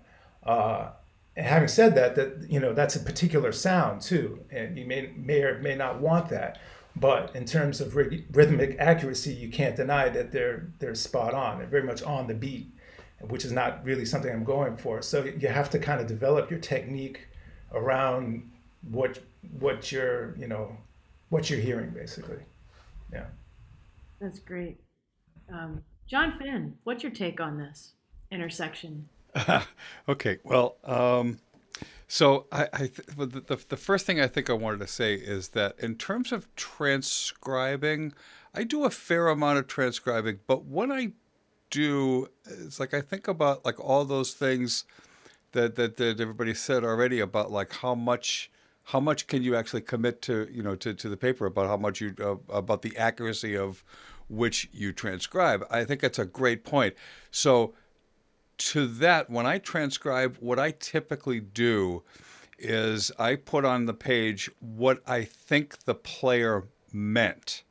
[0.43, 0.89] Uh,
[1.36, 5.13] and having said that, that you know that's a particular sound too, and you may
[5.15, 6.60] may or may not want that.
[6.93, 11.60] But in terms of rhythmic accuracy, you can't deny that they're they're spot on.
[11.60, 12.71] They're very much on the beat
[13.27, 15.01] which is not really something I'm going for.
[15.01, 17.27] So you have to kind of develop your technique
[17.73, 18.49] around
[18.89, 19.19] what
[19.60, 20.75] what you're you know
[21.32, 22.38] what you're hearing basically.
[23.12, 23.26] Yeah.
[24.20, 24.78] That's great.
[25.52, 27.94] Um, John Finn, what's your take on this
[28.30, 29.10] intersection?
[30.10, 31.39] okay, well, um,
[32.08, 35.50] so I, I th- the, the first thing I think I wanted to say is
[35.50, 38.13] that in terms of transcribing,
[38.54, 41.13] I do a fair amount of transcribing, but when I
[41.70, 44.84] do it's like I think about like all those things
[45.54, 48.50] that that, that everybody said already about like how much
[48.86, 51.78] how much can you actually commit to you know to, to the paper about how
[51.78, 53.84] much you uh, about the accuracy of
[54.28, 55.65] which you transcribe.
[55.70, 56.96] I think that's a great point.
[57.32, 57.74] So
[58.58, 62.04] to that, when I transcribe, what I typically do
[62.58, 67.63] is I put on the page what I think the player meant.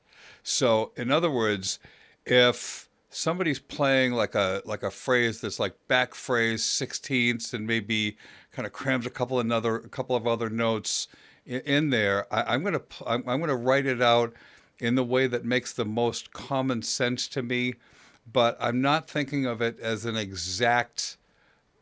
[0.43, 1.79] So, in other words,
[2.27, 8.17] if somebody's playing like a like a phrase that's like back phrase sixteenths and maybe
[8.53, 11.09] kind of crams a couple another a couple of other notes
[11.47, 14.33] in, in there, I, am gonna I'm, I'm gonna write it out
[14.79, 17.75] in the way that makes the most common sense to me,
[18.31, 21.19] but I'm not thinking of it as an exact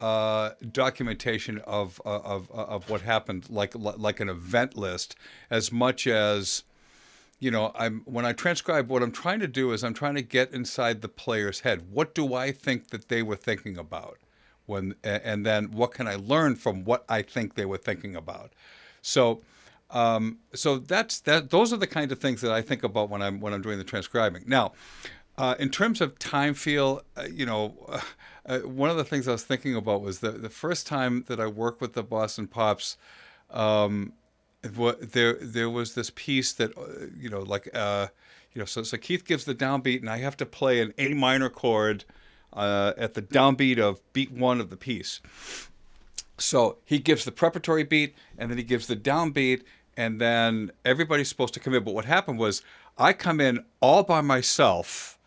[0.01, 5.17] uh, documentation of, of of what happened, like like an event list,
[5.51, 6.65] as much as
[7.41, 7.73] you know.
[7.75, 11.03] I'm when I transcribe, what I'm trying to do is I'm trying to get inside
[11.03, 11.91] the player's head.
[11.91, 14.19] What do I think that they were thinking about
[14.69, 18.53] when, and then what can I learn from what I think they were thinking about?
[19.03, 19.43] So.
[19.91, 21.49] Um, so that's that.
[21.49, 23.79] Those are the kind of things that I think about when I'm when I'm doing
[23.79, 24.45] the transcribing.
[24.47, 24.73] Now,
[25.39, 27.75] uh, in terms of time feel, uh, you know,
[28.47, 31.41] uh, one of the things I was thinking about was the the first time that
[31.41, 32.97] I worked with the Boston Pops.
[33.51, 34.13] Um,
[34.75, 38.09] what, there there was this piece that uh, you know like uh,
[38.53, 41.15] you know so so Keith gives the downbeat and I have to play an A
[41.15, 42.05] minor chord
[42.53, 45.21] uh, at the downbeat of beat one of the piece.
[46.39, 49.63] So he gives the preparatory beat and then he gives the downbeat
[49.97, 51.83] and then everybody's supposed to come in.
[51.83, 52.63] But what happened was
[52.97, 55.19] I come in all by myself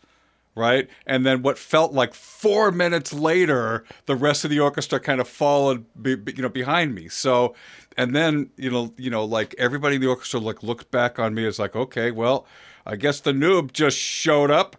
[0.56, 0.90] right?
[1.06, 5.28] And then what felt like four minutes later, the rest of the orchestra kind of
[5.28, 7.08] followed, be, you know, behind me.
[7.08, 7.56] So,
[7.98, 11.34] and then you know, you know, like everybody in the orchestra like looked back on
[11.34, 12.46] me as like, okay, well,
[12.86, 14.76] I guess the noob just showed up,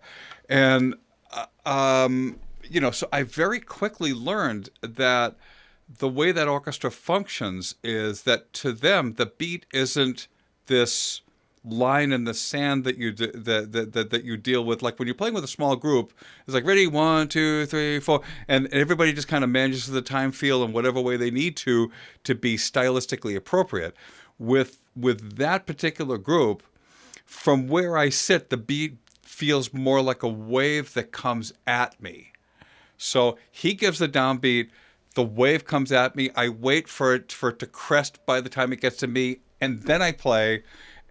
[0.48, 0.94] and
[1.66, 5.36] um, you know, so I very quickly learned that
[5.98, 10.28] the way that orchestra functions is that to them the beat isn't
[10.66, 11.20] this
[11.64, 14.82] line in the sand that you that, that, that, that you deal with.
[14.82, 16.12] Like when you're playing with a small group
[16.46, 16.86] it's like ready?
[16.86, 21.00] One two three four and everybody just kind of manages the time feel in whatever
[21.00, 21.90] way they need to
[22.24, 23.94] to be stylistically appropriate.
[24.38, 26.62] With with that particular group
[27.24, 28.96] from where i sit the beat
[29.32, 32.32] feels more like a wave that comes at me
[32.96, 34.68] so he gives the downbeat
[35.14, 38.48] the wave comes at me i wait for it for it to crest by the
[38.48, 40.62] time it gets to me and then i play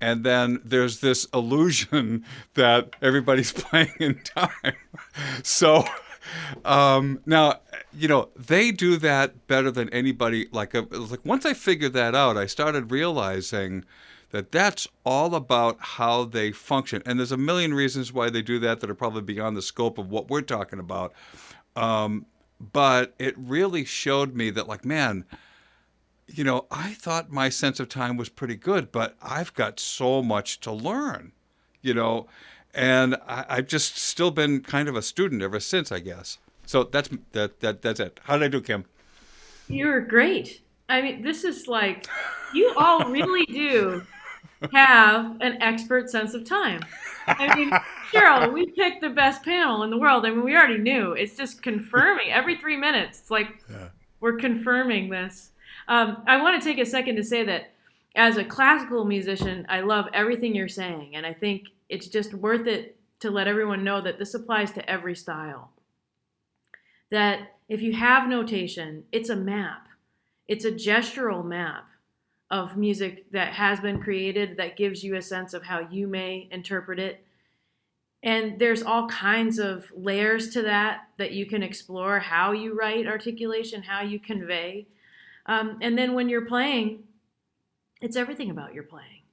[0.01, 4.75] and then there's this illusion that everybody's playing in time.
[5.43, 5.85] so
[6.65, 7.59] um, now,
[7.93, 10.47] you know, they do that better than anybody.
[10.51, 13.85] Like, uh, like once I figured that out, I started realizing
[14.31, 17.01] that that's all about how they function.
[17.05, 19.97] And there's a million reasons why they do that that are probably beyond the scope
[19.97, 21.13] of what we're talking about.
[21.75, 22.25] Um,
[22.59, 25.25] but it really showed me that, like, man,
[26.27, 30.21] you know, I thought my sense of time was pretty good, but I've got so
[30.21, 31.33] much to learn,
[31.81, 32.27] you know,
[32.73, 36.37] and I, have just still been kind of a student ever since, I guess.
[36.65, 38.19] So that's that, that that's it.
[38.23, 38.85] How did I do, Kim?
[39.67, 40.61] You're great.
[40.87, 42.07] I mean, this is like
[42.53, 44.05] you all really do
[44.73, 46.81] have an expert sense of time.
[47.27, 47.71] I mean,
[48.11, 50.25] Cheryl, we picked the best panel in the world.
[50.25, 51.13] I mean, we already knew.
[51.13, 53.19] It's just confirming every three minutes.
[53.19, 53.89] It's like yeah.
[54.19, 55.51] we're confirming this.
[55.87, 57.71] Um, I want to take a second to say that
[58.15, 62.67] as a classical musician, I love everything you're saying, and I think it's just worth
[62.67, 65.71] it to let everyone know that this applies to every style.
[67.09, 69.87] That if you have notation, it's a map,
[70.47, 71.85] it's a gestural map
[72.51, 76.49] of music that has been created that gives you a sense of how you may
[76.51, 77.25] interpret it.
[78.21, 83.07] And there's all kinds of layers to that that you can explore how you write
[83.07, 84.85] articulation, how you convey.
[85.47, 87.03] Um, and then when you're playing,
[88.01, 89.23] it's everything about your playing.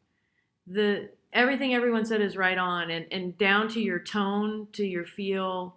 [0.67, 5.05] The everything everyone said is right on, and, and down to your tone, to your
[5.05, 5.75] feel,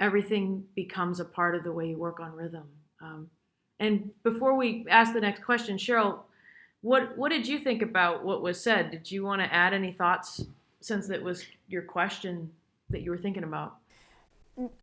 [0.00, 2.68] everything becomes a part of the way you work on rhythm.
[3.00, 3.30] Um,
[3.78, 6.20] and before we ask the next question, Cheryl,
[6.80, 8.90] what what did you think about what was said?
[8.90, 10.44] Did you want to add any thoughts
[10.80, 12.50] since that was your question
[12.90, 13.76] that you were thinking about?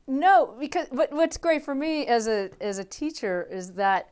[0.07, 4.09] No, because what, what's great for me as a as a teacher is that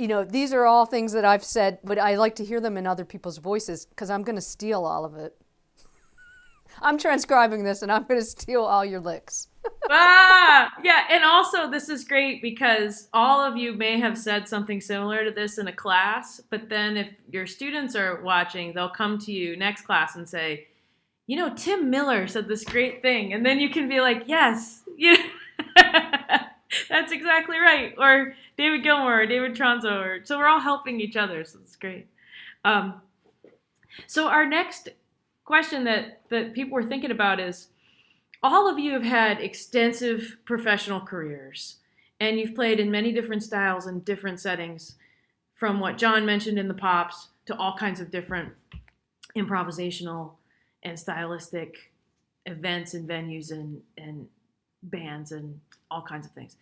[0.00, 2.78] you know, these are all things that I've said, but I like to hear them
[2.78, 5.36] in other people's voices because I'm going to steal all of it.
[6.82, 9.48] I'm transcribing this and I'm going to steal all your licks.
[9.90, 14.80] ah, yeah, and also this is great because all of you may have said something
[14.80, 19.18] similar to this in a class, but then if your students are watching, they'll come
[19.18, 20.68] to you next class and say,
[21.26, 24.82] "You know, Tim Miller said this great thing." And then you can be like, "Yes."
[24.96, 25.16] You
[26.88, 27.94] That's exactly right.
[27.98, 30.04] Or David Gilmore, or David Tronzo.
[30.04, 31.44] Or, so we're all helping each other.
[31.44, 32.06] So it's great.
[32.64, 33.00] Um,
[34.06, 34.90] so our next
[35.50, 37.66] question that, that people were thinking about is
[38.40, 41.78] all of you have had extensive professional careers
[42.20, 44.94] and you've played in many different styles and different settings
[45.56, 48.52] from what John mentioned in the pops to all kinds of different
[49.36, 50.34] improvisational
[50.84, 51.90] and stylistic
[52.46, 54.28] events and venues and, and
[54.84, 55.58] bands and
[55.90, 56.54] all kinds of things.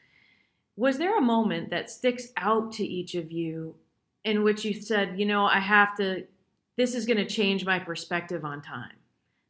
[0.77, 3.75] Was there a moment that sticks out to each of you
[4.25, 6.25] in which you said, you know, I have to,
[6.79, 8.93] this is going to change my perspective on time?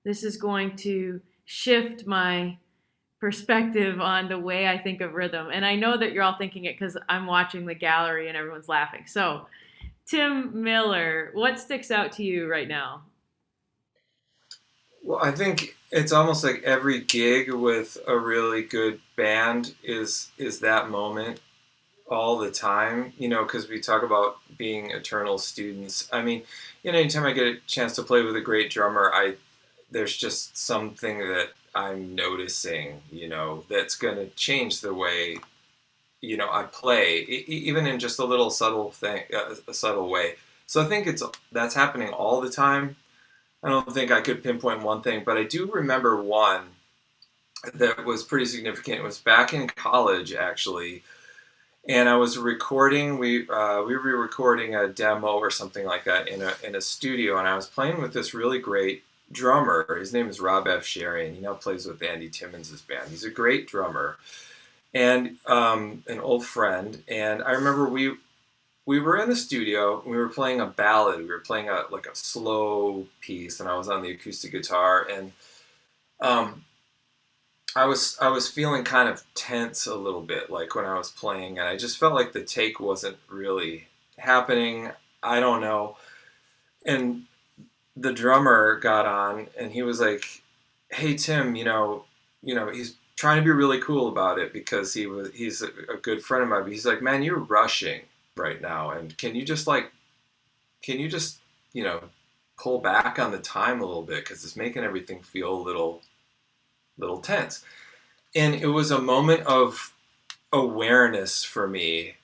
[0.05, 2.57] This is going to shift my
[3.21, 5.49] perspective on the way I think of rhythm.
[5.53, 8.69] And I know that you're all thinking it because I'm watching the gallery and everyone's
[8.69, 9.05] laughing.
[9.07, 9.47] So,
[10.07, 13.03] Tim Miller, what sticks out to you right now?
[15.03, 20.61] Well, I think it's almost like every gig with a really good band is is
[20.61, 21.41] that moment
[22.11, 26.09] all the time, you know, because we talk about being eternal students.
[26.13, 26.43] I mean,
[26.83, 29.35] you know, anytime I get a chance to play with a great drummer, I
[29.91, 35.39] there's just something that I'm noticing, you know, that's going to change the way,
[36.21, 40.35] you know, I play, even in just a little subtle thing, uh, a subtle way.
[40.67, 42.97] So I think it's that's happening all the time.
[43.63, 46.63] I don't think I could pinpoint one thing, but I do remember one
[47.75, 49.01] that was pretty significant.
[49.01, 51.03] It was back in college, actually,
[51.87, 53.19] and I was recording.
[53.19, 56.81] We uh, we were recording a demo or something like that in a in a
[56.81, 59.97] studio, and I was playing with this really great drummer.
[59.99, 63.11] His name is Rob Avsharian, and He now plays with Andy Timmons' band.
[63.11, 64.17] He's a great drummer
[64.95, 67.03] and um, an old friend.
[67.09, 68.15] And I remember we
[68.87, 70.03] we were in the studio.
[70.07, 71.19] We were playing a ballad.
[71.19, 75.07] We were playing a like a slow piece, and I was on the acoustic guitar.
[75.11, 75.33] And
[76.21, 76.65] um,
[77.77, 81.11] I was I was feeling kind of tense a little bit, like when I was
[81.11, 83.89] playing, and I just felt like the take wasn't really
[84.19, 84.91] happening.
[85.23, 85.97] I don't know.
[86.87, 87.25] And
[87.97, 90.43] the drummer got on and he was like,
[90.91, 92.05] "Hey Tim, you know,
[92.43, 95.69] you know, he's trying to be really cool about it because he was he's a,
[96.03, 96.63] good friend of mine.
[96.63, 98.03] But he's like, man, you're rushing
[98.37, 99.93] right now, and can you just like,
[100.83, 101.41] can you just
[101.73, 102.01] you know,
[102.59, 106.03] pull back on the time a little bit because it's making everything feel a little,
[106.99, 107.65] little tense."
[108.35, 109.95] And it was a moment of
[110.53, 112.15] awareness for me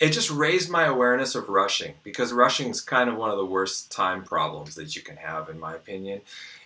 [0.00, 3.46] it just raised my awareness of rushing because rushing is kind of one of the
[3.46, 6.20] worst time problems that you can have, in my opinion.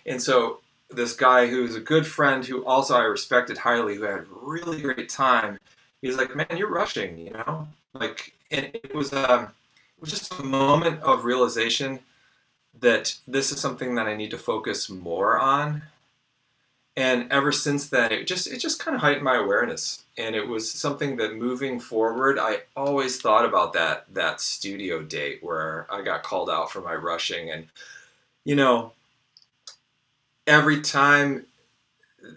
[0.05, 4.25] And so, this guy who's a good friend, who also I respected highly, who had
[4.41, 5.59] really great time,
[6.01, 7.67] he's like, "Man, you're rushing," you know.
[7.93, 11.99] Like, and it was um, it was just a moment of realization
[12.81, 15.83] that this is something that I need to focus more on
[16.99, 20.45] and ever since then it just it just kind of heightened my awareness and it
[20.45, 26.01] was something that moving forward i always thought about that that studio date where i
[26.01, 27.67] got called out for my rushing and
[28.43, 28.91] you know
[30.45, 31.45] every time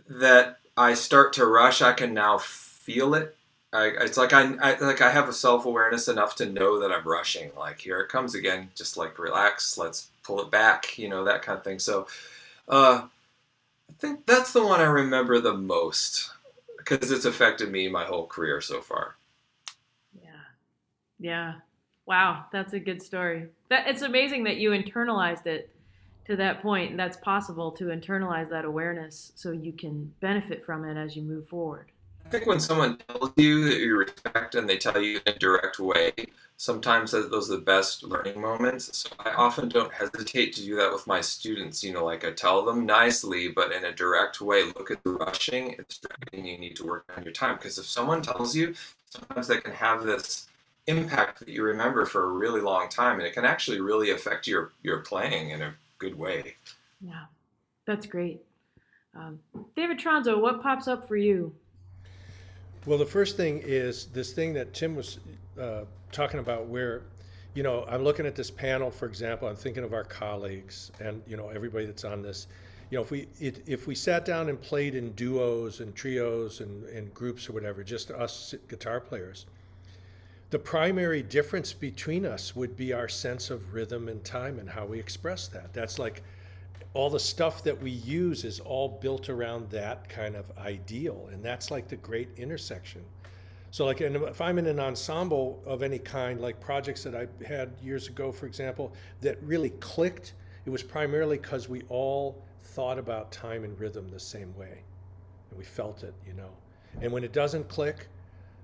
[0.08, 3.36] that i start to rush i can now feel it
[3.74, 6.92] I, it's like I, I like I have a self awareness enough to know that
[6.92, 7.50] I'm rushing.
[7.56, 8.68] Like here it comes again.
[8.74, 9.78] Just like relax.
[9.78, 10.98] Let's pull it back.
[10.98, 11.78] You know that kind of thing.
[11.78, 12.06] So,
[12.68, 13.06] uh,
[14.02, 16.32] think that's the one I remember the most
[16.76, 19.14] because it's affected me my whole career so far.
[20.20, 20.30] Yeah.
[21.20, 21.54] Yeah.
[22.04, 23.46] Wow, that's a good story.
[23.70, 25.70] That it's amazing that you internalized it
[26.26, 26.90] to that point.
[26.90, 31.22] And that's possible to internalize that awareness so you can benefit from it as you
[31.22, 31.92] move forward.
[32.26, 35.38] I think when someone tells you that you respect and they tell you in a
[35.38, 36.12] direct way,
[36.62, 38.96] sometimes those are the best learning moments.
[38.96, 41.82] So I often don't hesitate to do that with my students.
[41.82, 45.10] You know, like I tell them nicely, but in a direct way, look at the
[45.10, 47.56] rushing, it's distracting, you need to work on your time.
[47.56, 48.74] Because if someone tells you,
[49.10, 50.46] sometimes they can have this
[50.86, 54.46] impact that you remember for a really long time and it can actually really affect
[54.46, 56.54] your your playing in a good way.
[57.00, 57.24] Yeah,
[57.86, 58.40] that's great.
[59.16, 59.40] Um,
[59.74, 61.52] David Tronzo, what pops up for you?
[62.86, 65.18] Well, the first thing is this thing that Tim was
[65.60, 67.02] uh, talking about where
[67.54, 71.22] you know i'm looking at this panel for example i'm thinking of our colleagues and
[71.26, 72.46] you know everybody that's on this.
[72.90, 76.60] You know if we it, if we sat down and played in duos and trios
[76.60, 79.46] and, and groups or whatever just us guitar players
[80.52, 84.84] the primary difference between us would be our sense of rhythm and time and how
[84.84, 85.72] we express that.
[85.72, 86.22] That's like
[86.92, 91.30] all the stuff that we use is all built around that kind of ideal.
[91.32, 93.02] And that's like the great intersection
[93.72, 97.72] so like if I'm in an ensemble of any kind, like projects that I had
[97.82, 98.92] years ago, for example,
[99.22, 100.34] that really clicked,
[100.66, 104.82] it was primarily because we all thought about time and rhythm the same way.
[105.48, 106.50] And we felt it, you know.
[107.00, 108.08] And when it doesn't click,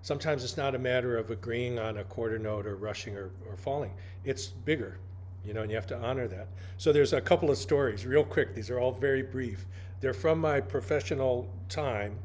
[0.02, 3.56] sometimes it's not a matter of agreeing on a quarter note or rushing or, or
[3.56, 3.94] falling.
[4.26, 4.98] It's bigger,
[5.42, 6.48] you know, and you have to honor that.
[6.76, 8.54] So there's a couple of stories, real quick.
[8.54, 9.64] These are all very brief.
[10.02, 12.18] They're from my professional time.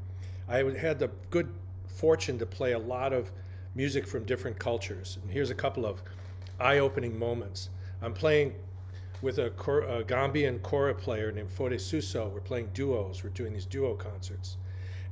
[0.49, 1.47] I had the good
[1.93, 3.31] fortune to play a lot of
[3.75, 5.17] music from different cultures.
[5.21, 6.03] And here's a couple of
[6.59, 7.69] eye opening moments.
[8.01, 8.53] I'm playing
[9.21, 12.27] with a, a Gambian kora player named Foday Suso.
[12.27, 14.57] We're playing duos, we're doing these duo concerts.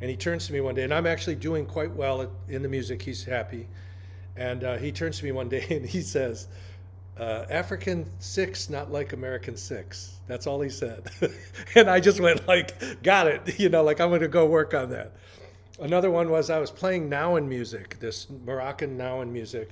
[0.01, 2.61] And he turns to me one day, and I'm actually doing quite well at, in
[2.63, 3.67] the music, he's happy.
[4.35, 6.47] And uh, he turns to me one day and he says,
[7.19, 10.19] uh, African six, not like American six.
[10.27, 11.09] That's all he said.
[11.75, 13.41] and I just went like, got it.
[13.59, 15.13] You know, like I'm going to go work on that.
[15.81, 19.71] Another one was I was playing Gnawa music, this Moroccan Gnawa music,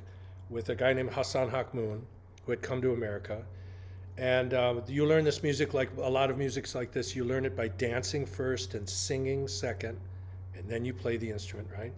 [0.50, 2.02] with a guy named Hassan Hakmoun,
[2.44, 3.44] who had come to America.
[4.18, 7.16] And um, you learn this music like a lot of music's like this.
[7.16, 10.00] You learn it by dancing first and singing second,
[10.56, 11.94] and then you play the instrument, right?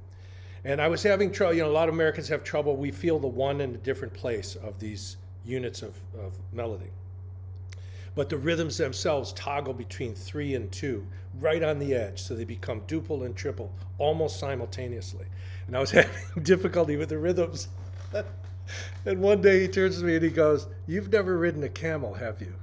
[0.65, 1.53] And I was having trouble.
[1.53, 2.75] You know, a lot of Americans have trouble.
[2.75, 6.91] We feel the one in a different place of these units of, of melody.
[8.13, 11.07] But the rhythms themselves toggle between three and two,
[11.39, 15.25] right on the edge, so they become duple and triple almost simultaneously.
[15.67, 17.69] And I was having difficulty with the rhythms.
[19.05, 22.13] and one day he turns to me and he goes, You've never ridden a camel,
[22.13, 22.53] have you?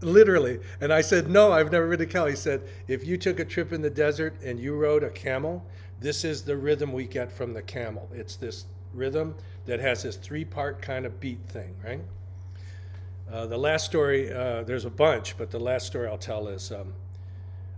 [0.00, 0.60] Literally.
[0.80, 2.28] And I said, No, I've never ridden a camel.
[2.28, 5.64] He said, If you took a trip in the desert and you rode a camel,
[6.00, 8.08] this is the rhythm we get from the camel.
[8.12, 9.34] It's this rhythm
[9.66, 12.00] that has this three part kind of beat thing, right?
[13.30, 16.70] Uh, the last story, uh, there's a bunch, but the last story I'll tell is
[16.72, 16.92] um,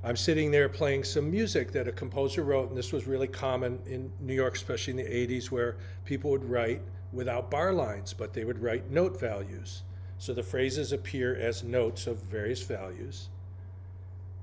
[0.02, 3.78] I'm sitting there playing some music that a composer wrote, and this was really common
[3.86, 6.82] in New York, especially in the 80s, where people would write
[7.12, 9.82] without bar lines, but they would write note values.
[10.18, 13.28] So the phrases appear as notes of various values.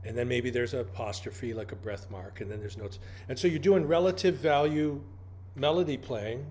[0.04, 3.00] And then maybe there's an apostrophe, like a breath mark, and then there's notes.
[3.30, 5.02] And so you're doing relative value
[5.56, 6.46] melody playing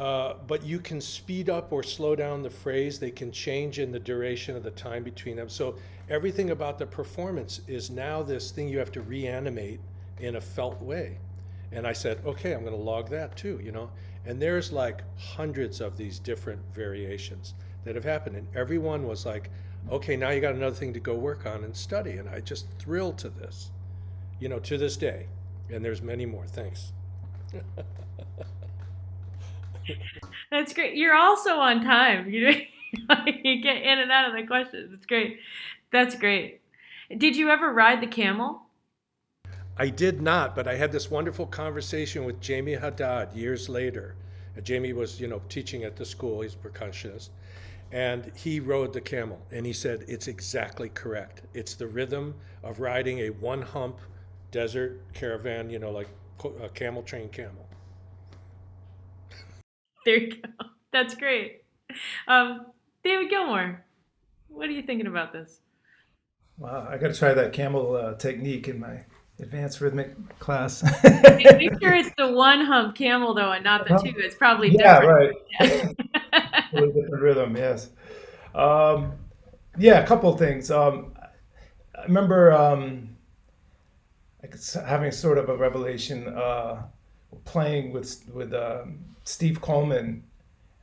[0.00, 2.98] uh, but you can speed up or slow down the phrase.
[2.98, 5.50] They can change in the duration of the time between them.
[5.50, 5.74] So
[6.08, 9.78] everything about the performance is now this thing you have to reanimate
[10.18, 11.18] in a felt way.
[11.70, 13.90] And I said, okay, I'm going to log that too, you know.
[14.24, 17.52] And there's like hundreds of these different variations
[17.84, 19.50] that have happened, and everyone was like,
[19.90, 22.12] okay, now you got another thing to go work on and study.
[22.12, 23.70] And I just thrilled to this,
[24.38, 25.26] you know, to this day.
[25.68, 26.46] And there's many more.
[26.46, 26.94] Thanks.
[30.50, 30.96] That's great.
[30.96, 32.28] You're also on time.
[32.30, 32.48] You
[32.92, 34.92] you get in and out of the questions.
[34.92, 35.38] It's great.
[35.92, 36.60] That's great.
[37.16, 38.62] Did you ever ride the camel?
[39.76, 44.14] I did not, but I had this wonderful conversation with Jamey Haddad years later.
[44.58, 46.42] Jamey was, you know, teaching at the school.
[46.42, 47.30] He's a percussionist.
[47.92, 51.42] And he rode the camel, and he said it's exactly correct.
[51.54, 53.98] It's the rhythm of riding a one hump
[54.50, 56.08] desert caravan, you know, like
[56.62, 57.66] a camel train camel.
[60.10, 60.48] There you go.
[60.92, 61.62] That's great.
[62.26, 62.66] Um,
[63.04, 63.84] David Gilmore,
[64.48, 65.60] what are you thinking about this?
[66.58, 69.04] Wow, I got to try that camel uh, technique in my
[69.38, 70.82] advanced rhythmic class.
[71.04, 74.12] Make sure it's the one hump camel though, and not the two.
[74.18, 75.36] It's probably yeah, different.
[75.60, 75.96] right.
[76.72, 76.80] Yeah.
[76.82, 77.90] different rhythm, yes.
[78.54, 79.14] Um,
[79.76, 80.70] yeah, a couple of things.
[80.70, 81.14] Um,
[81.96, 83.16] I remember um,
[84.86, 86.82] having sort of a revelation uh,
[87.44, 90.24] playing with with um, Steve Coleman,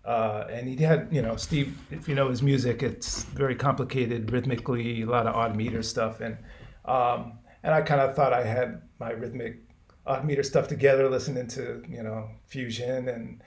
[0.06, 4.32] uh, and he had, you know, Steve, if you know his music, it's very complicated
[4.32, 6.22] rhythmically, a lot of odd meter stuff.
[6.22, 6.38] And,
[6.86, 9.60] um, and I kind of thought I had my rhythmic
[10.06, 13.42] odd meter stuff together, listening to, you know, Fusion and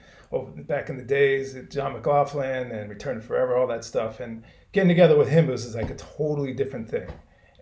[0.67, 4.19] back in the days, John McLaughlin and Return Forever, all that stuff.
[4.19, 7.09] And getting together with him was like a totally different thing.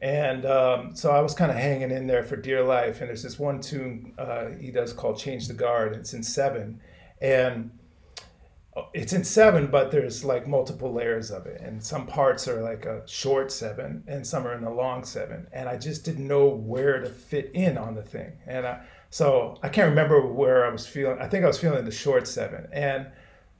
[0.01, 2.99] And um, so I was kind of hanging in there for dear life.
[2.99, 5.95] And there's this one tune uh, he does called Change the Guard.
[5.95, 6.79] It's in seven
[7.21, 7.71] and
[8.93, 12.85] it's in seven, but there's like multiple layers of it, and some parts are like
[12.85, 16.47] a short seven, and some are in a long seven, and I just didn't know
[16.47, 20.69] where to fit in on the thing, and I, so I can't remember where I
[20.69, 21.17] was feeling.
[21.19, 23.07] I think I was feeling the short seven, and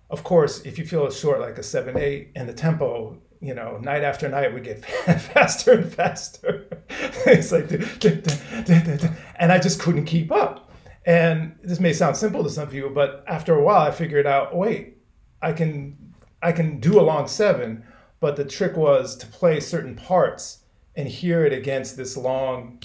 [0.10, 3.54] of course, if you feel a short like a seven eight, and the tempo, you
[3.54, 4.84] know, night after night we get
[5.34, 6.68] faster and faster.
[7.26, 7.72] it's like,
[9.36, 10.69] and I just couldn't keep up.
[11.06, 14.56] And this may sound simple to some people, but after a while, I figured out,
[14.56, 14.98] wait,
[15.42, 15.98] I can
[16.42, 17.84] I can do a long seven,
[18.20, 20.60] but the trick was to play certain parts
[20.96, 22.82] and hear it against this long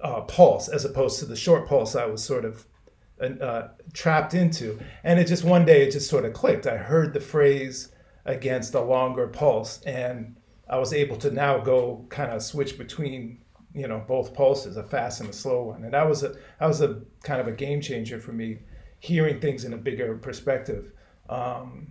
[0.00, 2.66] uh, pulse, as opposed to the short pulse I was sort of
[3.20, 4.78] uh, trapped into.
[5.04, 6.66] And it just one day it just sort of clicked.
[6.66, 7.92] I heard the phrase
[8.24, 10.36] against a longer pulse, and
[10.68, 13.38] I was able to now go kind of switch between
[13.76, 16.66] you know both pulses, a fast and a slow one, and that was a that
[16.66, 18.58] was a kind of a game changer for me,
[18.98, 20.92] hearing things in a bigger perspective.
[21.28, 21.88] Um,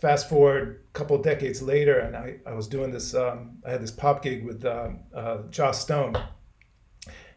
[0.00, 3.14] fast forward a couple decades later, and I, I was doing this.
[3.14, 6.16] Um, I had this pop gig with uh, uh, Joss Stone,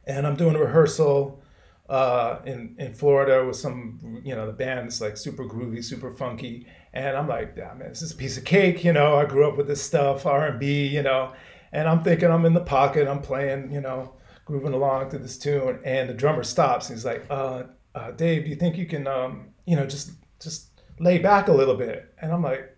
[0.05, 1.41] and I'm doing a rehearsal
[1.89, 6.67] uh, in in Florida with some, you know, the band's like super groovy, super funky,
[6.93, 8.83] and I'm like, yeah, man, this is a piece of cake.
[8.83, 11.33] You know, I grew up with this stuff, R and B, you know,
[11.71, 14.15] and I'm thinking I'm in the pocket, I'm playing, you know,
[14.45, 16.87] grooving along to this tune, and the drummer stops.
[16.87, 17.63] he's like, uh,
[17.95, 21.53] uh, Dave, do you think you can, um, you know, just just lay back a
[21.53, 22.13] little bit?
[22.21, 22.75] And I'm like,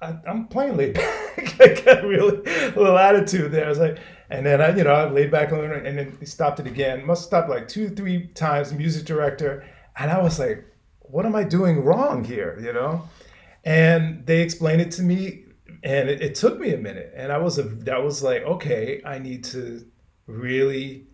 [0.00, 1.26] I, am playing laid back.
[1.60, 3.66] I got really a little attitude there.
[3.66, 3.98] I was like,
[4.30, 6.66] and then I, you know, I laid back a little, and then he stopped it
[6.66, 7.06] again.
[7.06, 8.72] Must stop like two, three times.
[8.72, 9.64] Music director,
[9.96, 10.64] and I was like,
[11.00, 12.58] what am I doing wrong here?
[12.60, 13.08] You know,
[13.64, 15.44] and they explained it to me,
[15.82, 19.00] and it, it took me a minute, and I was a, that was like, okay,
[19.04, 19.86] I need to
[20.26, 21.06] really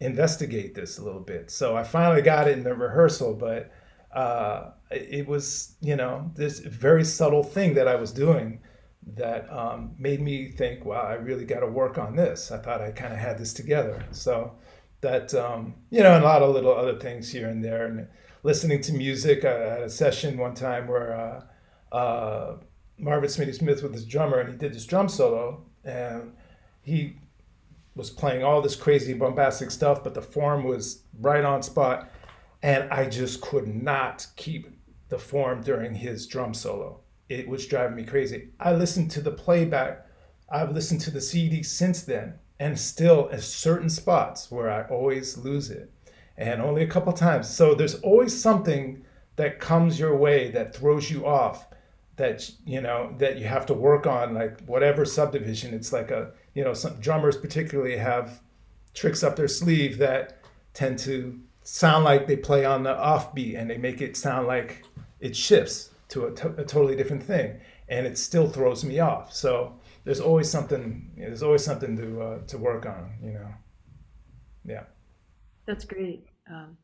[0.00, 1.50] investigate this a little bit.
[1.50, 3.70] So I finally got it in the rehearsal, but
[4.14, 8.60] uh, it was, you know, this very subtle thing that I was doing
[9.14, 12.50] that um, made me think, wow, I really got to work on this.
[12.50, 14.04] I thought I kind of had this together.
[14.10, 14.56] So
[15.00, 17.86] that, um, you know, and a lot of little other things here and there.
[17.86, 18.08] And
[18.42, 21.14] listening to music, I had a session one time where
[21.92, 22.56] uh, uh,
[22.98, 26.32] Marvin Smitty Smith with his drummer, and he did this drum solo, and
[26.82, 27.16] he
[27.94, 32.10] was playing all this crazy bombastic stuff, but the form was right on spot.
[32.62, 34.68] And I just could not keep
[35.08, 38.48] the form during his drum solo it was driving me crazy.
[38.60, 40.06] I listened to the playback.
[40.48, 45.36] I've listened to the CD since then, and still at certain spots where I always
[45.36, 45.90] lose it,
[46.36, 47.48] and only a couple times.
[47.48, 49.04] So there's always something
[49.36, 51.66] that comes your way that throws you off,
[52.16, 54.34] that you know that you have to work on.
[54.34, 58.40] Like whatever subdivision, it's like a you know some drummers particularly have
[58.94, 60.38] tricks up their sleeve that
[60.72, 64.84] tend to sound like they play on the offbeat and they make it sound like
[65.20, 69.32] it shifts to a, to- a totally different thing, and it still throws me off.
[69.32, 71.10] So there's always something.
[71.16, 73.12] There's always something to uh, to work on.
[73.22, 73.48] You know.
[74.64, 74.84] Yeah.
[75.66, 76.26] That's great.
[76.50, 76.76] Um,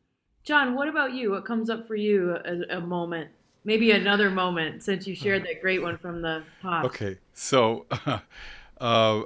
[0.43, 1.31] John, what about you?
[1.31, 3.29] What comes up for you a, a moment?
[3.65, 6.85] Maybe another moment since you shared that great one from the pop.
[6.85, 8.19] Okay, so uh,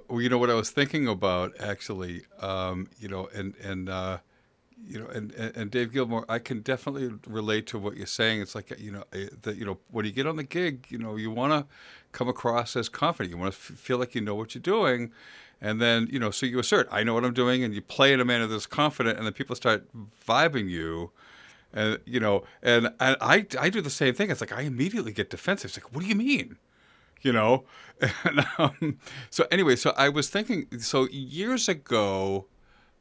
[0.08, 4.18] well, you know what I was thinking about actually, um, you know, and and uh,
[4.86, 8.42] you know, and, and Dave Gilmore, I can definitely relate to what you're saying.
[8.42, 10.98] It's like you know eh, that you know when you get on the gig, you
[10.98, 11.66] know, you want to
[12.12, 13.32] come across as confident.
[13.32, 15.12] You want to f- feel like you know what you're doing,
[15.60, 18.14] and then you know, so you assert, "I know what I'm doing," and you play
[18.14, 19.88] in a manner that's confident, and then people start
[20.28, 21.12] vibing you,
[21.74, 24.32] and you know, and I I, I do the same thing.
[24.32, 25.70] It's like I immediately get defensive.
[25.70, 26.58] It's like, what do you mean?
[27.22, 27.66] You know,
[28.24, 29.00] and, um,
[29.30, 32.46] so anyway, so I was thinking, so years ago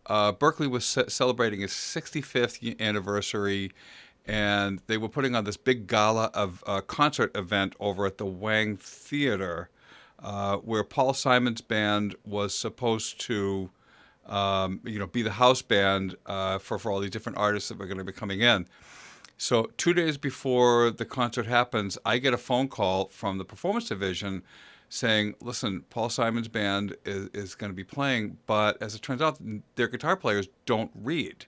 [0.07, 3.73] uh, Berklee was ce- celebrating its 65th anniversary,
[4.25, 8.27] and they were putting on this big gala of uh, concert event over at the
[8.27, 9.69] Wang Theater,
[10.23, 13.71] uh, where Paul Simon's band was supposed to,
[14.27, 17.79] um, you know, be the house band uh, for for all these different artists that
[17.79, 18.67] were going to be coming in.
[19.39, 23.89] So two days before the concert happens, I get a phone call from the performance
[23.89, 24.43] division
[24.89, 29.21] saying, listen, Paul Simon's band is, is going to be playing, but as it turns
[29.21, 29.39] out,
[29.75, 31.47] their guitar players don't read.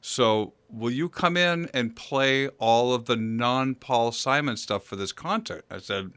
[0.00, 4.96] So will you come in and play all of the non Paul Simon stuff for
[4.96, 5.64] this concert?
[5.70, 6.12] I said,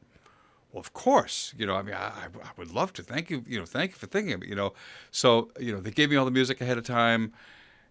[0.73, 1.53] well, of course.
[1.57, 3.03] You know, I mean, I, I would love to.
[3.03, 3.45] Thank you.
[3.47, 4.49] You know, thank you for thinking of it.
[4.49, 4.73] You know,
[5.11, 7.31] so you know, they gave me all the music ahead of time,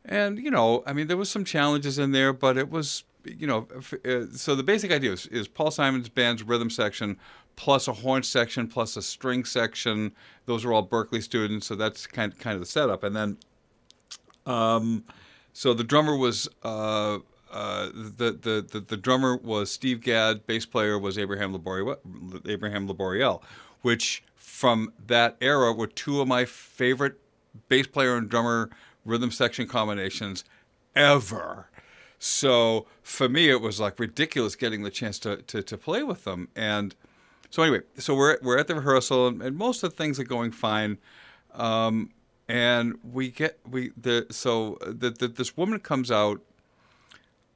[0.04, 3.46] and you know, I mean, there was some challenges in there, but it was, you
[3.46, 3.68] know,
[4.04, 7.16] uh, so the basic idea is, is Paul Simon's band's rhythm section
[7.54, 10.12] plus a horn section, plus a string section.
[10.46, 13.04] Those are all Berklee students, so that's kind kind of the setup.
[13.04, 13.36] And then,
[14.44, 15.04] um,
[15.52, 17.18] so the drummer was uh,
[17.52, 20.46] uh, the, the, the the drummer was Steve Gadd.
[20.46, 21.98] Bass player was Abraham Laboriel,
[22.48, 23.42] Abraham Laboriel,
[23.82, 27.18] which from that era were two of my favorite
[27.68, 28.70] bass player and drummer
[29.04, 30.44] rhythm section combinations
[30.94, 31.68] ever.
[32.18, 36.24] So for me, it was like ridiculous getting the chance to, to, to play with
[36.24, 36.48] them.
[36.54, 36.94] And
[37.50, 40.24] so anyway, so we're we're at the rehearsal, and, and most of the things are
[40.24, 40.98] going fine.
[41.52, 42.10] Um,
[42.48, 46.40] and we get we the so the, the this woman comes out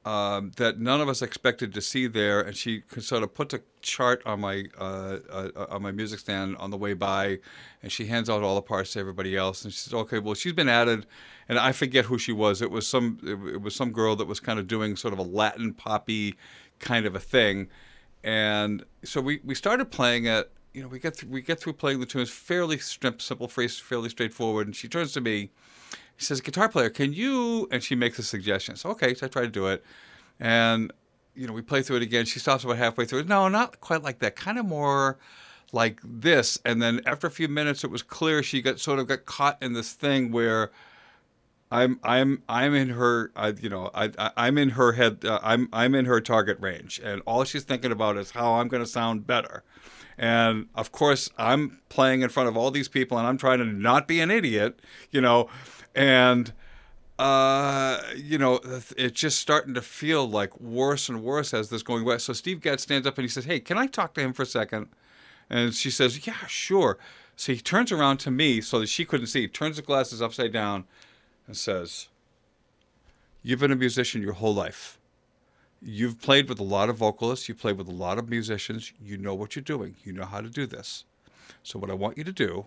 [0.07, 3.59] um, that none of us expected to see there, and she sort of puts a
[3.81, 7.39] chart on my uh, uh, on my music stand on the way by,
[7.83, 10.33] and she hands out all the parts to everybody else, and she says, "Okay, well,
[10.33, 11.05] she's been added,"
[11.49, 12.61] and I forget who she was.
[12.61, 15.23] It was some it, was some girl that was kind of doing sort of a
[15.23, 16.35] Latin poppy
[16.79, 17.67] kind of a thing,
[18.23, 21.73] and so we, we started playing it you know, we get through, we get through
[21.73, 24.67] playing the tunes fairly simple, fairly straightforward.
[24.67, 25.49] And she turns to me,
[26.17, 28.75] she says, "Guitar player, can you?" And she makes a suggestion.
[28.75, 29.83] So okay, so I try to do it,
[30.39, 30.91] and
[31.35, 32.25] you know, we play through it again.
[32.25, 33.23] She stops about halfway through.
[33.25, 34.35] No, not quite like that.
[34.35, 35.17] Kind of more
[35.71, 36.59] like this.
[36.65, 39.57] And then after a few minutes, it was clear she got sort of got caught
[39.61, 40.71] in this thing where
[41.71, 45.39] I'm I'm I'm in her I, you know I, I am in her head uh,
[45.43, 48.83] I'm I'm in her target range and all she's thinking about is how I'm going
[48.83, 49.63] to sound better.
[50.17, 53.65] And of course, I'm playing in front of all these people and I'm trying to
[53.65, 54.79] not be an idiot,
[55.11, 55.47] you know,
[55.97, 56.53] and
[57.19, 58.59] uh, you know,
[58.95, 62.25] it's just starting to feel like worse and worse as this going west.
[62.25, 64.43] So Steve Gadd stands up and he says, "Hey, can I talk to him for
[64.43, 64.87] a second?
[65.49, 66.97] And she says, "Yeah, sure."
[67.35, 69.41] So he turns around to me so that she couldn't see.
[69.41, 70.85] He turns the glasses upside down
[71.45, 72.09] and says,
[73.43, 74.99] You've been a musician your whole life.
[75.79, 79.17] You've played with a lot of vocalists, you've played with a lot of musicians, you
[79.17, 81.05] know what you're doing, you know how to do this.
[81.61, 82.65] So, what I want you to do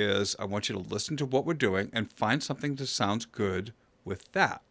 [0.00, 3.26] is, I want you to listen to what we're doing and find something that sounds
[3.26, 3.72] good
[4.04, 4.62] with that.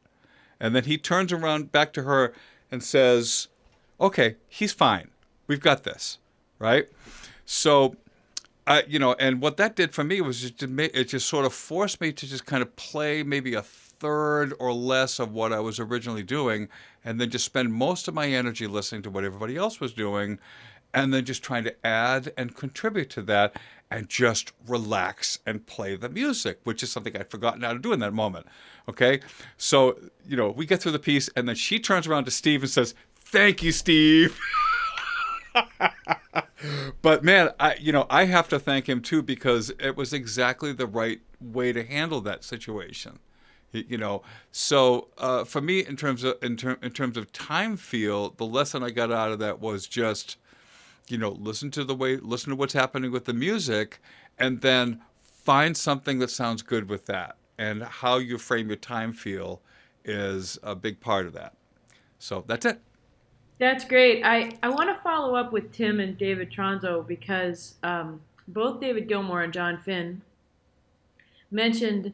[0.59, 2.33] And then he turns around back to her
[2.71, 3.47] and says,
[4.01, 5.09] Okay, he's fine.
[5.47, 6.19] We've got this,
[6.57, 6.87] right?
[7.45, 7.95] So
[8.69, 11.99] I, you know, and what that did for me was it just sort of forced
[11.99, 15.79] me to just kind of play maybe a third or less of what I was
[15.79, 16.69] originally doing,
[17.03, 20.37] and then just spend most of my energy listening to what everybody else was doing,
[20.93, 23.55] and then just trying to add and contribute to that,
[23.91, 27.91] and just relax and play the music, which is something I'd forgotten how to do
[27.91, 28.45] in that moment.
[28.87, 29.19] Okay,
[29.57, 32.61] so you know, we get through the piece, and then she turns around to Steve
[32.61, 34.39] and says, "Thank you, Steve."
[37.01, 40.73] but man, I you know I have to thank him too because it was exactly
[40.73, 43.19] the right way to handle that situation.
[43.71, 47.77] You know, so uh, for me, in terms of in, ter- in terms of time
[47.77, 50.37] feel, the lesson I got out of that was just,
[51.09, 53.99] you know, listen to the way, listen to what's happening with the music,
[54.37, 57.35] and then find something that sounds good with that.
[57.57, 59.61] And how you frame your time feel
[60.05, 61.53] is a big part of that.
[62.19, 62.79] So that's it.
[63.59, 64.23] That's great.
[64.23, 69.09] I, I want to follow up with Tim and David Tronzo because um, both David
[69.09, 70.21] Gilmore and John Finn
[71.51, 72.13] mentioned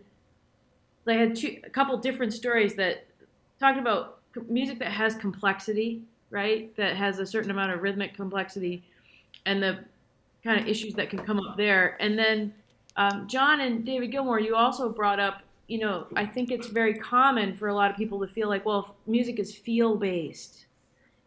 [1.05, 3.05] they had two, a couple different stories that
[3.59, 4.19] talked about
[4.49, 6.75] music that has complexity, right?
[6.75, 8.83] That has a certain amount of rhythmic complexity
[9.45, 9.79] and the
[10.43, 11.97] kind of issues that can come up there.
[11.99, 12.53] And then
[12.97, 16.93] um, John and David Gilmore, you also brought up, you know, I think it's very
[16.93, 20.65] common for a lot of people to feel like, well, music is feel based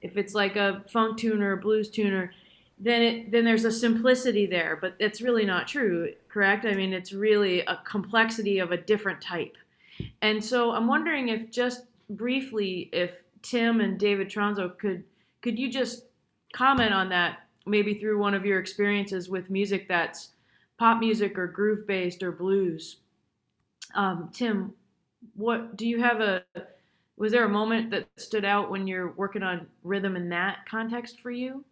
[0.00, 2.32] if it's like a funk tuner or blues tuner,
[2.78, 6.64] then it then there's a simplicity there, but it's really not true, correct?
[6.64, 9.56] I mean, it's really a complexity of a different type.
[10.22, 13.10] And so I'm wondering if just briefly, if
[13.42, 15.04] Tim and David Tronzo could
[15.40, 16.04] could you just
[16.52, 20.30] comment on that, maybe through one of your experiences with music that's
[20.78, 22.96] pop music or groove based or blues.
[23.94, 24.72] Um, Tim,
[25.34, 26.42] what do you have a
[27.16, 31.20] was there a moment that stood out when you're working on rhythm in that context
[31.20, 31.64] for you?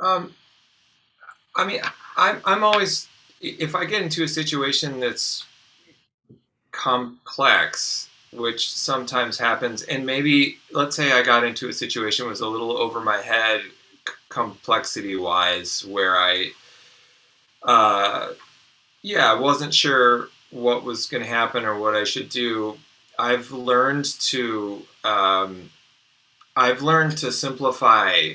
[0.00, 0.34] Um,
[1.56, 1.80] I mean,
[2.16, 3.08] I'm I'm always
[3.40, 5.46] if I get into a situation that's
[6.72, 12.48] complex, which sometimes happens, and maybe let's say I got into a situation was a
[12.48, 13.62] little over my head
[14.28, 16.50] complexity wise, where I,
[17.62, 18.28] uh,
[19.02, 22.78] yeah, wasn't sure what was going to happen or what I should do,
[23.18, 25.70] I've learned to um,
[26.56, 28.34] I've learned to simplify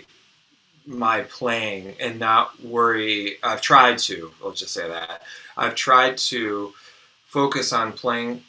[0.85, 3.37] my playing and not worry.
[3.43, 4.31] I've tried to.
[4.41, 5.21] Let's just say that
[5.55, 6.73] I've tried to
[7.25, 8.43] focus on playing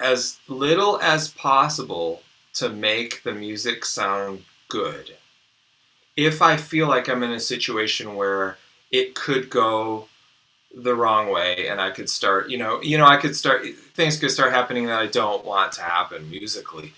[0.00, 2.22] as little as possible
[2.54, 5.16] to make the music sound good.
[6.16, 8.56] If I feel like I'm in a situation where
[8.90, 10.08] it could go
[10.74, 14.18] the wrong way and I could start, you know, you know, I could start things
[14.18, 16.92] could start happening that I don't want to happen musically.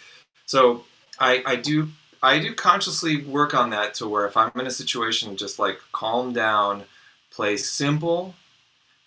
[0.47, 0.85] So
[1.19, 1.89] I I do
[2.23, 5.79] I do consciously work on that to where if I'm in a situation just like
[5.93, 6.85] calm down,
[7.31, 8.35] play simple,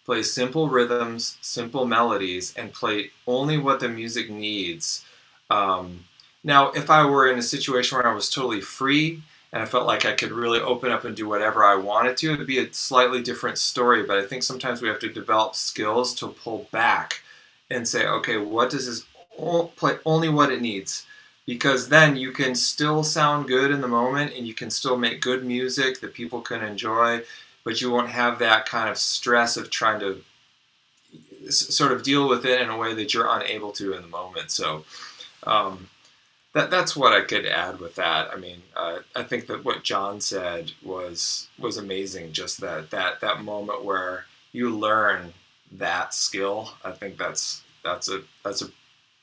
[0.05, 5.05] play simple rhythms, simple melodies, and play only what the music needs.
[5.49, 6.05] Um,
[6.43, 9.21] now, if I were in a situation where I was totally free
[9.53, 12.33] and I felt like I could really open up and do whatever I wanted to,
[12.33, 14.03] it'd be a slightly different story.
[14.03, 17.21] But I think sometimes we have to develop skills to pull back
[17.69, 19.05] and say, okay, what does this
[19.75, 21.05] play only what it needs?
[21.45, 25.21] Because then you can still sound good in the moment and you can still make
[25.21, 27.21] good music that people can enjoy,
[27.63, 30.23] but you won't have that kind of stress of trying to
[31.49, 34.51] sort of deal with it in a way that you're unable to in the moment.
[34.51, 34.85] So,
[35.43, 35.89] um,
[36.53, 38.29] that that's what I could add with that.
[38.31, 42.33] I mean, uh, I think that what John said was was amazing.
[42.33, 45.33] Just that that that moment where you learn
[45.71, 46.73] that skill.
[46.83, 48.69] I think that's that's a that's a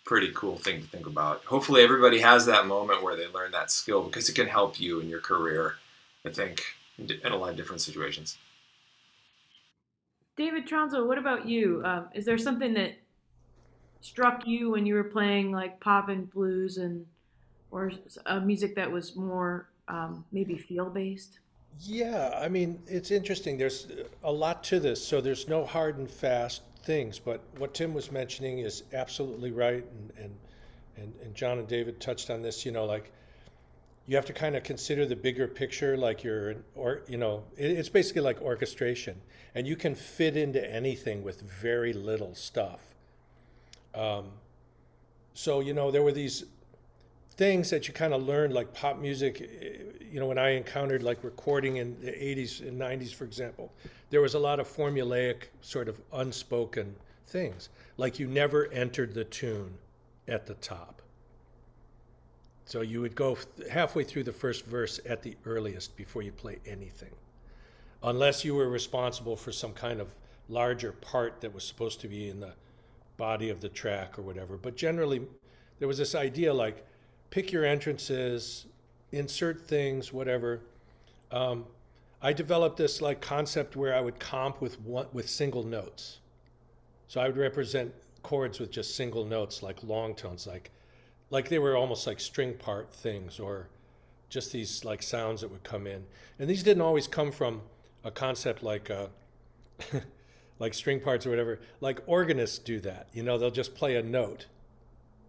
[0.06, 1.44] pretty cool thing to think about.
[1.44, 5.00] Hopefully, everybody has that moment where they learn that skill because it can help you
[5.00, 5.76] in your career.
[6.24, 6.62] I think
[6.98, 8.38] in a lot of different situations.
[10.36, 11.82] David Tronzo, what about you?
[11.84, 12.92] Uh, is there something that
[14.00, 17.04] struck you when you were playing like pop and blues and
[17.70, 17.92] or
[18.26, 21.40] a music that was more um, maybe feel based?
[21.80, 23.58] Yeah, I mean, it's interesting.
[23.58, 23.88] There's
[24.24, 27.18] a lot to this, so there's no hard and fast things.
[27.18, 30.34] But what Tim was mentioning is absolutely right, and and
[30.96, 32.64] and, and John and David touched on this.
[32.64, 33.12] You know, like
[34.08, 37.70] you have to kind of consider the bigger picture, like you're, or you know, it,
[37.70, 39.20] it's basically like orchestration,
[39.54, 42.80] and you can fit into anything with very little stuff.
[43.94, 44.30] Um,
[45.34, 46.44] so you know, there were these
[47.36, 49.42] things that you kind of learned, like pop music.
[49.42, 53.70] Eh, you know, when I encountered like recording in the 80s and 90s, for example,
[54.08, 56.96] there was a lot of formulaic, sort of unspoken
[57.26, 57.68] things.
[57.98, 59.74] Like you never entered the tune
[60.26, 61.02] at the top.
[62.68, 63.38] So you would go
[63.70, 67.12] halfway through the first verse at the earliest before you play anything,
[68.02, 70.14] unless you were responsible for some kind of
[70.50, 72.52] larger part that was supposed to be in the
[73.16, 74.58] body of the track or whatever.
[74.58, 75.22] But generally,
[75.78, 76.84] there was this idea like
[77.30, 78.66] pick your entrances,
[79.12, 80.60] insert things, whatever.
[81.32, 81.64] Um,
[82.20, 86.18] I developed this like concept where I would comp with one, with single notes.
[87.06, 90.70] So I would represent chords with just single notes, like long tones, like
[91.30, 93.68] like they were almost like string part things, or
[94.28, 96.04] just these like sounds that would come in.
[96.38, 97.62] And these didn't always come from
[98.04, 99.06] a concept like uh,
[100.58, 101.60] like string parts or whatever.
[101.80, 103.08] Like organists do that.
[103.12, 104.46] You know, they'll just play a note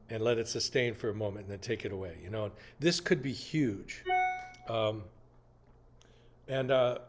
[0.10, 2.18] and let it sustain for a moment and then take it away.
[2.24, 4.04] You know, this could be huge.
[4.68, 5.04] Um,
[6.48, 7.00] and uh,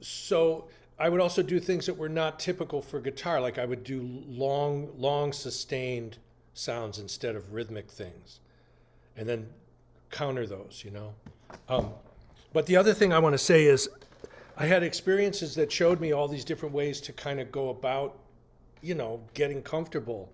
[0.00, 3.82] so I would also do things that were not typical for guitar, like I would
[3.82, 6.18] do long, long sustained
[6.54, 8.40] sounds instead of rhythmic things,
[9.16, 9.48] and then
[10.10, 10.82] counter those.
[10.84, 11.14] You know.
[11.68, 11.90] Um,
[12.52, 13.88] but the other thing I want to say is,
[14.56, 18.18] I had experiences that showed me all these different ways to kind of go about,
[18.82, 20.30] you know, getting comfortable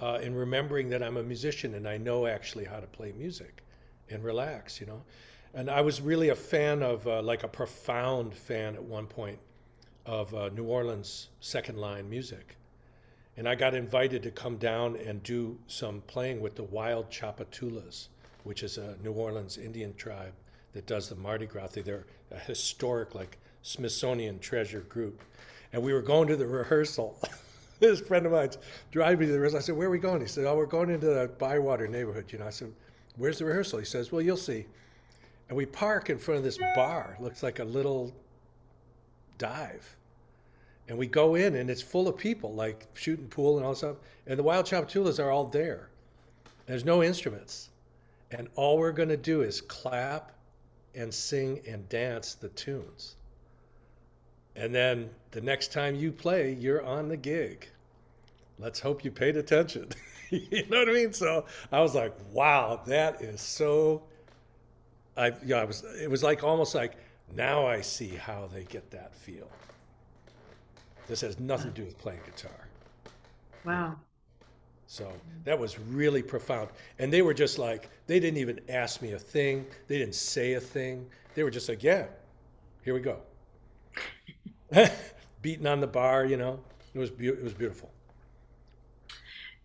[0.00, 3.62] uh, remembering that I'm a musician and I know actually how to play music
[4.10, 5.02] and relax, you know.
[5.54, 9.38] And I was really a fan of, uh, like a profound fan at one point
[10.04, 12.56] of uh, New Orleans second line music.
[13.38, 18.08] And I got invited to come down and do some playing with the Wild Tchoupitoulas,
[18.42, 20.32] which is a New Orleans Indian tribe
[20.72, 21.68] that does the Mardi Gras.
[21.68, 25.22] They're a historic, like Smithsonian treasure group.
[25.72, 27.16] And we were going to the rehearsal.
[27.78, 28.58] this friend of mine's
[28.90, 29.58] driving me to the rehearsal.
[29.58, 30.20] I said, Where are we going?
[30.20, 32.32] He said, Oh, we're going into the Bywater neighborhood.
[32.32, 32.72] You know, I said,
[33.18, 33.78] Where's the rehearsal?
[33.78, 34.66] He says, Well, you'll see.
[35.48, 37.16] And we park in front of this bar.
[37.20, 38.12] Looks like a little
[39.38, 39.96] dive.
[40.88, 43.96] And we go in, and it's full of people, like shooting pool and all stuff.
[44.26, 45.90] And the Wild Tchoupitoulas are all there.
[46.66, 47.68] There's no instruments.
[48.30, 50.32] And all we're going to do is clap
[50.94, 53.16] and sing and dance the tunes.
[54.56, 57.68] And then the next time you play, you're on the gig.
[58.58, 59.90] Let's hope you paid attention.
[60.30, 61.12] you know what I mean?
[61.12, 64.02] So I was like, wow, that is so.
[65.16, 65.84] I yeah, I was.
[66.00, 66.96] It was like almost like
[67.34, 69.48] now I see how they get that feel.
[71.08, 72.68] This has nothing to do with playing guitar.
[73.64, 73.96] Wow.
[74.86, 75.10] So
[75.44, 76.68] that was really profound.
[76.98, 79.66] And they were just like, they didn't even ask me a thing.
[79.86, 81.06] They didn't say a thing.
[81.34, 82.06] They were just like, yeah,
[82.82, 83.20] here we go.
[85.42, 86.60] beating on the bar, you know.
[86.94, 87.90] It was be- it was beautiful.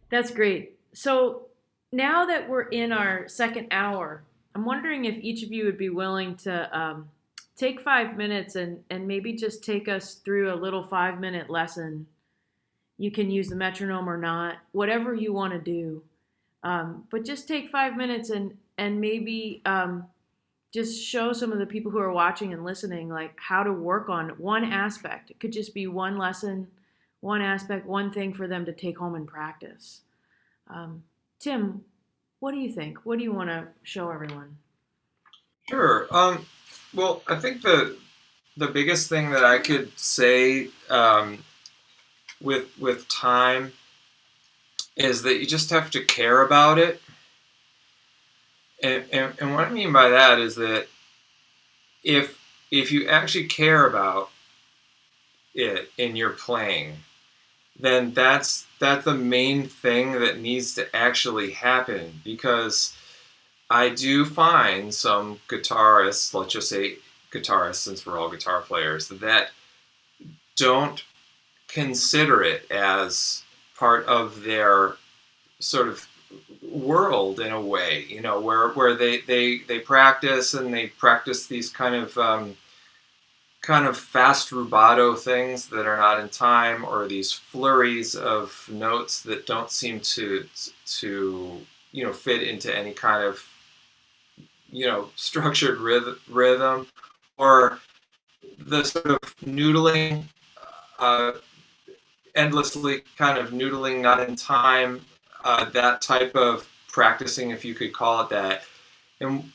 [0.09, 0.77] That's great.
[0.93, 1.47] So
[1.91, 4.23] now that we're in our second hour,
[4.55, 7.09] I'm wondering if each of you would be willing to um,
[7.55, 12.07] take five minutes and and maybe just take us through a little five minute lesson.
[12.97, 16.03] You can use the metronome or not, whatever you want to do.
[16.63, 20.05] Um, but just take five minutes and and maybe um,
[20.73, 24.09] just show some of the people who are watching and listening like how to work
[24.09, 26.67] on one aspect it could just be one lesson
[27.21, 30.01] one aspect one thing for them to take home and practice
[30.69, 31.03] um,
[31.39, 31.81] tim
[32.39, 34.57] what do you think what do you want to show everyone
[35.69, 36.45] sure um,
[36.93, 37.97] well i think the
[38.57, 41.43] the biggest thing that i could say um,
[42.41, 43.73] with with time
[44.95, 47.01] is that you just have to care about it.
[48.81, 50.87] And, and, and what I mean by that is that
[52.03, 52.39] if
[52.69, 54.29] if you actually care about
[55.55, 56.97] it in your playing,
[57.79, 62.95] then that's that's the main thing that needs to actually happen because
[63.73, 66.97] I do find some guitarists, let's just say
[67.31, 69.49] guitarists, since we're all guitar players, that
[70.55, 71.03] don't
[71.67, 73.41] consider it as
[73.75, 74.97] part of their
[75.57, 76.07] sort of
[76.61, 81.47] world in a way, you know, where, where they, they, they practice and they practice
[81.47, 82.55] these kind of um,
[83.61, 89.23] kind of fast rubato things that are not in time or these flurries of notes
[89.23, 90.45] that don't seem to
[90.85, 91.61] to
[91.91, 93.37] you know fit into any kind of
[94.73, 96.87] you know structured rhythm
[97.37, 97.79] or
[98.57, 100.23] the sort of noodling
[100.99, 101.33] uh,
[102.35, 104.99] endlessly kind of noodling not in time
[105.43, 108.63] uh, that type of practicing if you could call it that
[109.19, 109.51] and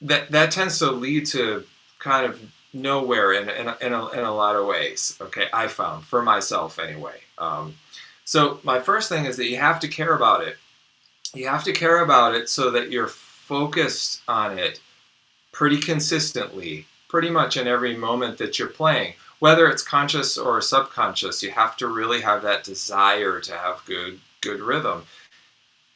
[0.00, 1.64] that that tends to lead to
[1.98, 2.40] kind of
[2.74, 5.16] nowhere in, in, in, a, in a lot of ways.
[5.20, 7.20] Okay, I found for myself anyway.
[7.38, 7.74] Um,
[8.24, 10.56] so my first thing is that you have to care about it.
[11.34, 13.08] You have to care about it so that you're
[13.46, 14.80] focused on it
[15.52, 19.14] pretty consistently, pretty much in every moment that you're playing.
[19.38, 24.20] Whether it's conscious or subconscious, you have to really have that desire to have good
[24.40, 25.04] good rhythm.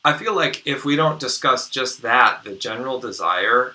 [0.04, 3.74] I feel like if we don't discuss just that, the general desire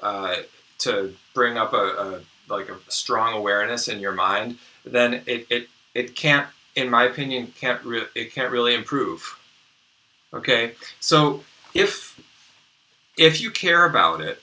[0.00, 0.36] uh,
[0.78, 5.68] to bring up a, a like a strong awareness in your mind, then it it,
[5.94, 9.38] it can't, in my opinion, can't re- it can't really improve.
[10.34, 11.42] Okay, so
[11.74, 12.20] if
[13.16, 14.40] if you care about it,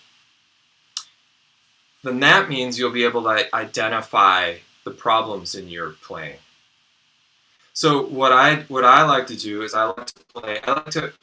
[2.04, 6.38] then that means you'll be able to identify the problems in your playing.
[7.74, 10.60] So what I what I like to do is I like to play.
[10.64, 11.14] I like to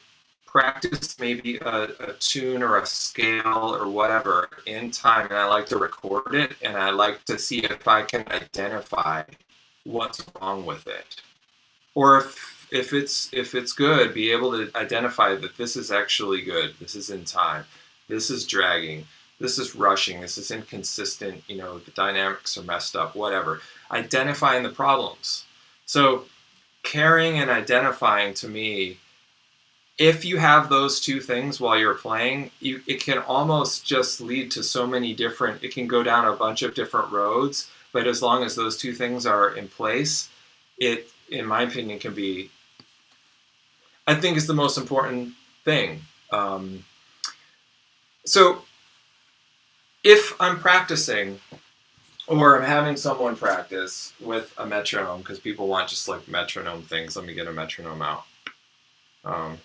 [0.45, 5.67] practice maybe a, a, tune or a scale or whatever in time and I like
[5.67, 9.23] to record it and I like to see if I can identify
[9.83, 11.21] what's wrong with it.
[11.93, 16.41] Or if if it's if it's good, be able to identify that this is actually
[16.41, 17.65] good, this is in time,
[18.07, 19.05] this is dragging,
[19.39, 23.61] this is rushing, this is inconsistent, you know, the dynamics are messed up, whatever.
[23.91, 25.45] Identifying the problems.
[25.85, 26.25] So
[26.83, 28.97] caring and identifying to me
[29.97, 34.51] if you have those two things while you're playing, you, it can almost just lead
[34.51, 37.69] to so many different, it can go down a bunch of different roads.
[37.91, 40.29] But as long as those two things are in place,
[40.77, 42.51] it, in my opinion, can be,
[44.07, 45.33] I think, is the most important
[45.65, 46.01] thing.
[46.31, 46.85] Um,
[48.25, 48.61] so
[50.03, 51.39] if I'm practicing
[52.27, 57.15] or I'm having someone practice with a metronome, because people want just like metronome things,
[57.15, 58.23] let me get a metronome out.
[59.23, 59.57] Um,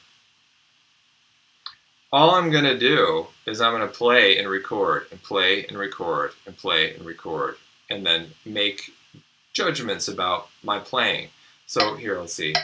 [2.13, 5.79] all I'm going to do is I'm going to play and record and play and
[5.79, 7.57] record and play and record
[7.91, 8.93] and then make
[9.53, 11.29] judgments about my playing.
[11.67, 12.55] So here, let's see.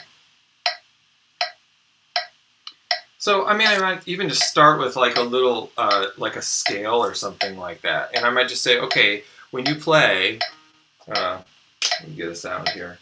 [3.29, 6.41] So, I mean, I might even just start with like a little, uh, like a
[6.41, 8.16] scale or something like that.
[8.16, 10.39] And I might just say, okay, when you play,
[11.14, 11.43] uh,
[12.01, 12.97] let me get a sound here.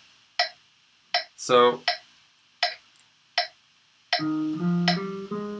[1.37, 1.81] So,
[4.19, 5.56] so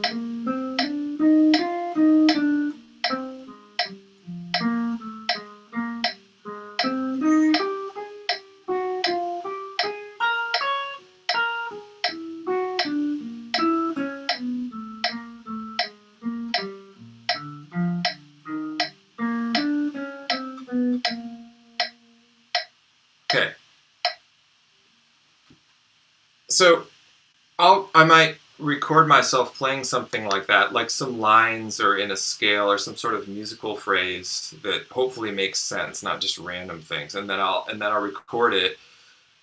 [27.97, 32.71] I might record myself playing something like that, like some lines or in a scale
[32.71, 37.15] or some sort of musical phrase that hopefully makes sense, not just random things.
[37.15, 38.77] And then I'll and then I'll record it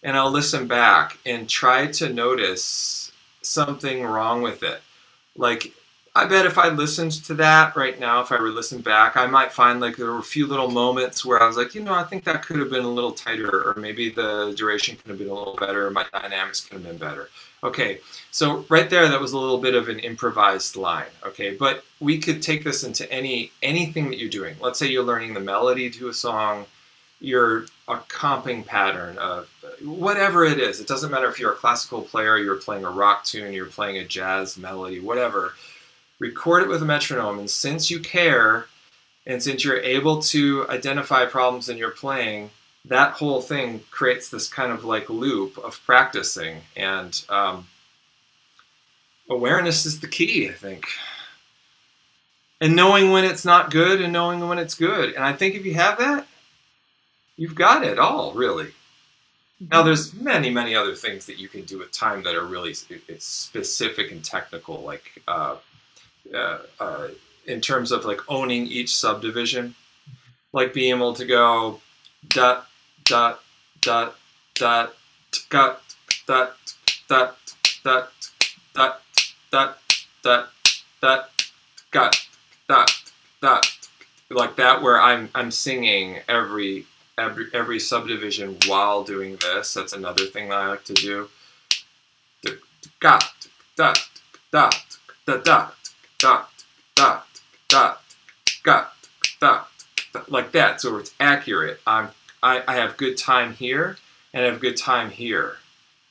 [0.04, 3.10] and I'll listen back and try to notice
[3.42, 4.80] something wrong with it.
[5.36, 5.72] Like
[6.16, 9.26] I bet if I listened to that right now, if I were listen back, I
[9.26, 11.92] might find like there were a few little moments where I was like, you know,
[11.92, 15.18] I think that could have been a little tighter, or maybe the duration could have
[15.18, 17.30] been a little better, or my dynamics could have been better.
[17.64, 17.98] Okay,
[18.30, 21.10] so right there, that was a little bit of an improvised line.
[21.26, 24.54] Okay, but we could take this into any anything that you're doing.
[24.60, 26.66] Let's say you're learning the melody to a song,
[27.18, 29.48] you're a comping pattern of
[29.82, 30.80] whatever it is.
[30.80, 33.96] It doesn't matter if you're a classical player, you're playing a rock tune, you're playing
[33.96, 35.54] a jazz melody, whatever
[36.18, 37.38] record it with a metronome.
[37.38, 38.66] And since you care,
[39.26, 42.50] and since you're able to identify problems in your playing,
[42.84, 46.58] that whole thing creates this kind of like loop of practicing.
[46.76, 47.66] And um,
[49.28, 50.86] awareness is the key, I think.
[52.60, 55.14] And knowing when it's not good and knowing when it's good.
[55.14, 56.26] And I think if you have that,
[57.36, 58.72] you've got it all, really.
[59.70, 62.74] Now, there's many, many other things that you can do with time that are really
[62.74, 65.56] specific and technical, like uh,
[66.32, 67.08] uh, uh,
[67.46, 69.74] in terms of like owning each subdivision,
[70.52, 71.80] like being able to go
[72.28, 72.68] dot
[73.04, 73.42] dot
[73.80, 74.16] dot
[74.54, 74.94] dot
[75.48, 75.82] dot
[76.28, 76.56] dot
[77.08, 77.36] dot
[77.82, 78.12] dot
[78.72, 78.98] dot
[79.50, 79.78] dot
[80.22, 80.50] dot
[81.00, 81.30] dot
[81.90, 82.26] got
[82.66, 82.90] dot
[83.40, 83.66] dot
[84.30, 86.86] like that where I'm I'm singing every
[87.18, 89.74] every every subdivision while doing this.
[89.74, 91.28] That's another thing that I like to do.
[93.00, 93.24] Got
[93.76, 93.98] dot
[94.50, 94.74] dot
[95.26, 95.74] dot dot
[96.24, 96.48] dot
[96.94, 97.26] dot
[97.68, 98.02] dot
[98.62, 98.94] got
[99.40, 99.68] dot
[100.28, 100.80] like that.
[100.80, 101.80] So it's accurate.
[101.86, 102.08] I'm
[102.42, 103.98] I, I have good time here
[104.32, 105.56] and I have good time here.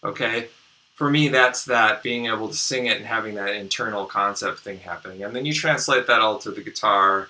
[0.04, 0.50] Okay.
[0.94, 4.78] For me, that's that being able to sing it and having that internal concept thing
[4.78, 5.24] happening.
[5.24, 7.30] And then you translate that all to the guitar.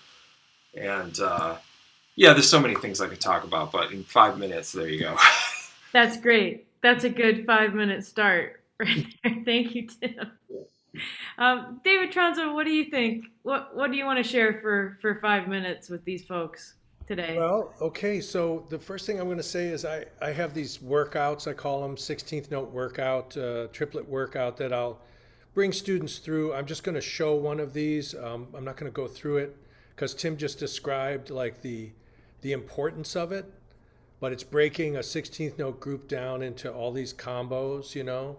[0.75, 1.55] And uh,
[2.17, 4.99] yeah, there's so many things I could talk about, but in five minutes, there you
[4.99, 5.15] go.
[5.93, 6.67] That's great.
[6.81, 9.37] That's a good five minute start right there.
[9.45, 10.31] Thank you, Tim.
[11.37, 13.25] Um, David Tronzo, what do you think?
[13.43, 16.75] What What do you want to share for for five minutes with these folks
[17.07, 17.37] today?
[17.37, 18.21] Well, okay.
[18.21, 21.47] So the first thing I'm going to say is I I have these workouts.
[21.47, 24.99] I call them 16th note workout, uh, triplet workout that I'll
[25.53, 26.53] bring students through.
[26.53, 28.15] I'm just going to show one of these.
[28.15, 29.55] Um, I'm not going to go through it
[29.95, 31.89] because Tim just described like the
[32.41, 33.45] the importance of it,
[34.19, 37.95] but it's breaking a 16th note group down into all these combos.
[37.95, 38.37] You know,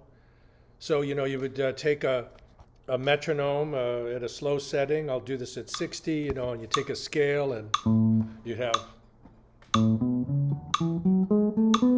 [0.78, 2.28] so you know you would uh, take a
[2.89, 5.09] a metronome uh, at a slow setting.
[5.09, 7.74] I'll do this at 60, you know, and you take a scale and
[8.45, 8.74] you have,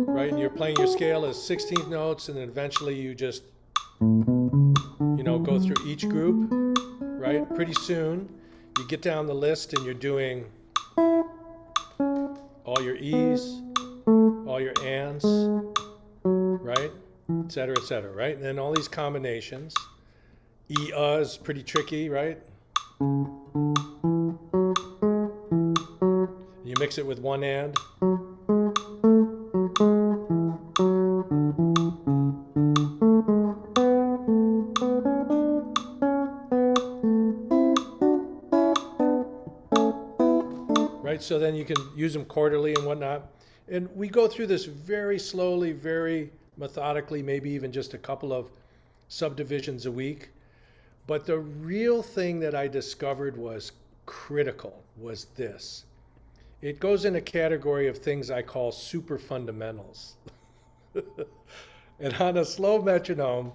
[0.06, 0.30] right?
[0.30, 3.42] And you're playing your scale as 16th notes, and then eventually you just,
[4.00, 6.48] you know, go through each group,
[7.00, 7.52] right?
[7.54, 8.28] Pretty soon
[8.78, 10.44] you get down the list and you're doing
[12.64, 13.60] all your E's,
[14.06, 15.24] all your ands,
[16.24, 16.90] right?
[17.28, 18.36] Et cetera, et cetera, right?
[18.36, 19.74] And then all these combinations.
[20.68, 22.42] E uh is pretty tricky, right?
[26.64, 27.76] You mix it with one and.
[41.00, 43.30] Right, so then you can use them quarterly and whatnot.
[43.68, 48.50] And we go through this very slowly, very methodically, maybe even just a couple of
[49.06, 50.30] subdivisions a week.
[51.06, 53.72] But the real thing that I discovered was
[54.06, 55.84] critical was this.
[56.62, 60.14] It goes in a category of things I call super fundamentals.
[62.00, 63.52] and on a slow metronome,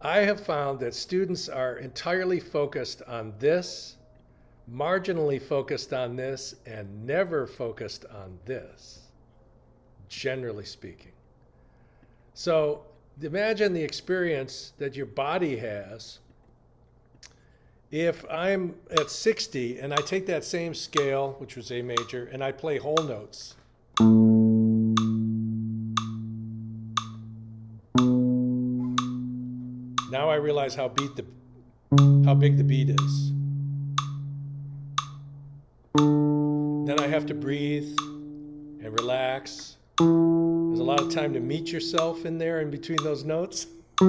[0.00, 3.96] I have found that students are entirely focused on this,
[4.70, 9.08] marginally focused on this, and never focused on this,
[10.08, 11.12] generally speaking.
[12.34, 12.82] So
[13.22, 16.18] imagine the experience that your body has
[17.90, 22.44] if I'm at 60 and I take that same scale, which was A major, and
[22.44, 23.54] I play whole notes.
[30.10, 31.24] Now I realize how beat the
[32.24, 33.32] how big the beat is.
[35.94, 37.96] Then I have to breathe
[38.82, 39.76] and relax.
[40.78, 43.64] There's a lot of time to meet yourself in there in between those notes.
[43.98, 44.06] but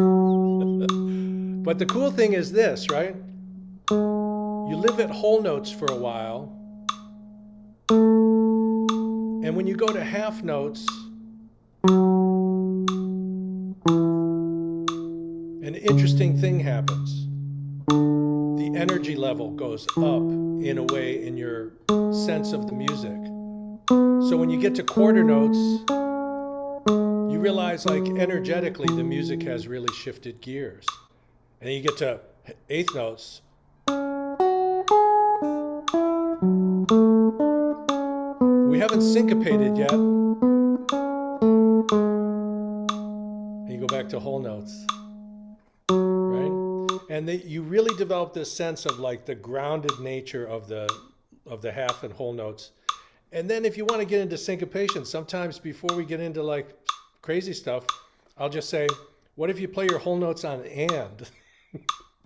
[1.79, 3.15] the cool thing is this, right?
[3.89, 6.55] You live at whole notes for a while.
[7.89, 10.85] And when you go to half notes,
[15.65, 17.25] an interesting thing happens.
[17.87, 21.71] The energy level goes up in a way in your
[22.13, 23.17] sense of the music.
[24.29, 25.57] So when you get to quarter notes,
[27.29, 30.85] you realize like energetically the music has really shifted gears.
[31.61, 32.19] And you get to
[32.69, 33.41] eighth notes.
[38.69, 39.91] We haven't syncopated yet.
[39.91, 40.09] And
[43.69, 44.85] you go back to whole notes.
[45.91, 46.97] Right?
[47.09, 50.89] And they, you really develop this sense of like the grounded nature of the
[51.45, 52.71] of the half and whole notes.
[53.31, 56.75] And then if you want to get into syncopation, sometimes before we get into like
[57.29, 57.85] crazy stuff,
[58.39, 58.87] I'll just say,
[59.35, 61.29] what if you play your whole notes on and?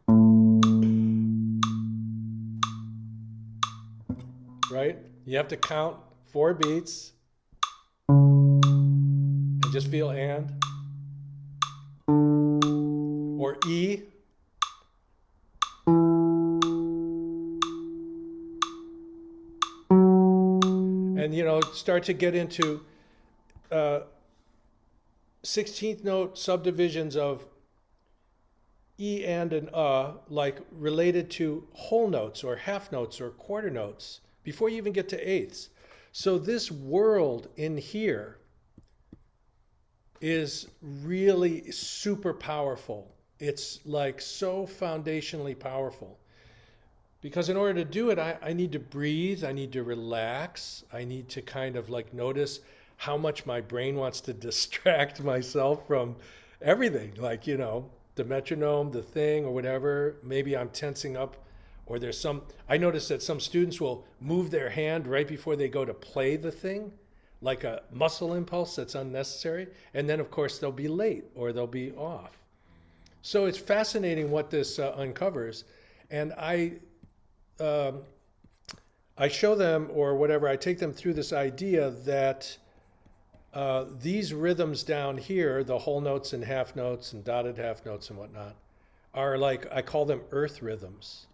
[4.72, 4.98] right?
[5.26, 5.98] You have to count
[6.32, 7.12] four beats
[8.08, 10.50] and just feel and.
[13.38, 14.04] Or E.
[21.22, 22.80] And you know, start to get into
[23.70, 24.00] uh,
[25.45, 27.45] 16th note subdivisions of
[28.99, 34.22] e and an uh like related to whole notes or half notes or quarter notes
[34.44, 35.70] before you even get to eighths.
[36.11, 38.38] So this world in here
[40.22, 43.14] is really super powerful.
[43.40, 46.20] It's like so foundationally powerful.
[47.20, 50.84] Because in order to do it, I, I need to breathe, I need to relax,
[50.94, 52.60] I need to kind of like notice
[52.98, 56.15] how much my brain wants to distract myself from
[56.61, 57.14] everything.
[57.18, 60.18] Like, you know, the metronome, the thing, or whatever.
[60.24, 61.38] Maybe I'm tensing up,
[61.86, 62.41] or there's some.
[62.70, 66.36] I notice that some students will move their hand right before they go to play
[66.36, 66.91] the thing,
[67.41, 69.68] like a muscle impulse that's unnecessary.
[69.94, 72.38] And then, of course, they'll be late or they'll be off.
[73.22, 75.64] So it's fascinating what this uh, uncovers.
[76.11, 76.74] And I,
[77.60, 78.02] um,
[79.18, 82.56] I show them, or whatever, I take them through this idea that
[83.54, 88.10] uh, these rhythms down here, the whole notes and half notes and dotted half notes
[88.10, 88.56] and whatnot,
[89.14, 91.28] are like, I call them earth rhythms.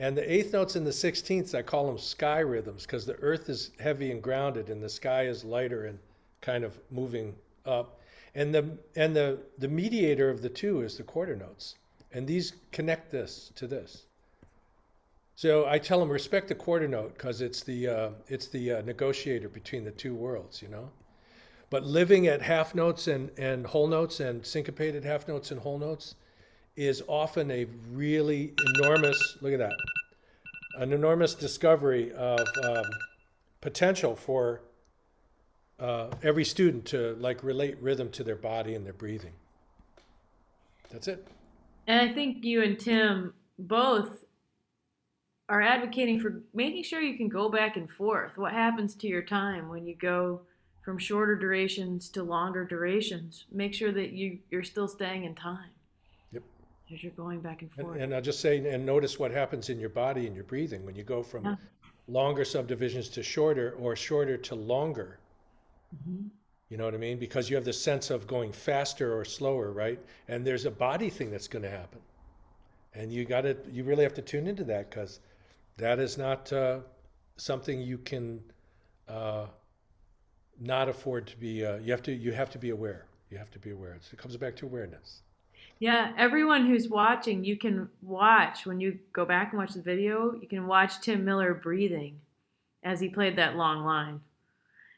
[0.00, 3.48] And the eighth notes and the sixteenths, I call them sky rhythms because the earth
[3.48, 5.98] is heavy and grounded and the sky is lighter and
[6.40, 7.34] kind of moving
[7.66, 8.00] up.
[8.34, 11.76] And the, and the, the mediator of the two is the quarter notes.
[12.12, 14.04] And these connect this to this.
[15.34, 18.82] So I tell them respect the quarter note because it's the, uh, it's the uh,
[18.82, 20.90] negotiator between the two worlds, you know?
[21.70, 25.78] But living at half notes and, and whole notes and syncopated half notes and whole
[25.78, 26.14] notes
[26.76, 29.74] is often a really enormous, look at that,
[30.76, 32.84] an enormous discovery of um,
[33.60, 34.62] potential for
[35.80, 39.32] uh, every student to like relate rhythm to their body and their breathing.
[40.90, 41.26] That's it.
[41.86, 44.24] And I think you and Tim both
[45.48, 48.36] are advocating for making sure you can go back and forth.
[48.36, 50.42] What happens to your time when you go
[50.88, 53.44] from shorter durations to longer durations?
[53.52, 55.68] Make sure that you, you're still staying in time.
[56.32, 56.42] Yep.
[56.90, 58.00] As you're going back and And, forth.
[58.00, 60.94] and I'll just say, and notice what happens in your body and your breathing when
[60.96, 61.56] you go from Yeah.
[62.06, 65.18] longer subdivisions to shorter or shorter to longer.
[65.94, 66.30] Mhm.
[66.70, 67.18] You know what I mean?
[67.18, 70.00] Because you have the sense of going faster or slower, right?
[70.26, 72.00] And there's a body thing that's going to happen.
[72.94, 75.20] And you got to, you really have to tune into that because
[75.76, 76.80] that is not uh,
[77.36, 78.42] something you can
[79.06, 79.48] uh,
[80.60, 81.64] not afford to be.
[81.64, 83.06] Uh, you have to, you have to be aware.
[83.30, 83.94] You have to be aware.
[83.94, 85.22] It's, it comes back to awareness.
[85.80, 90.34] Yeah, everyone who's watching, you can watch when you go back and watch the video,
[90.40, 92.20] you can watch Tim Miller breathing
[92.82, 94.20] as he played that long line.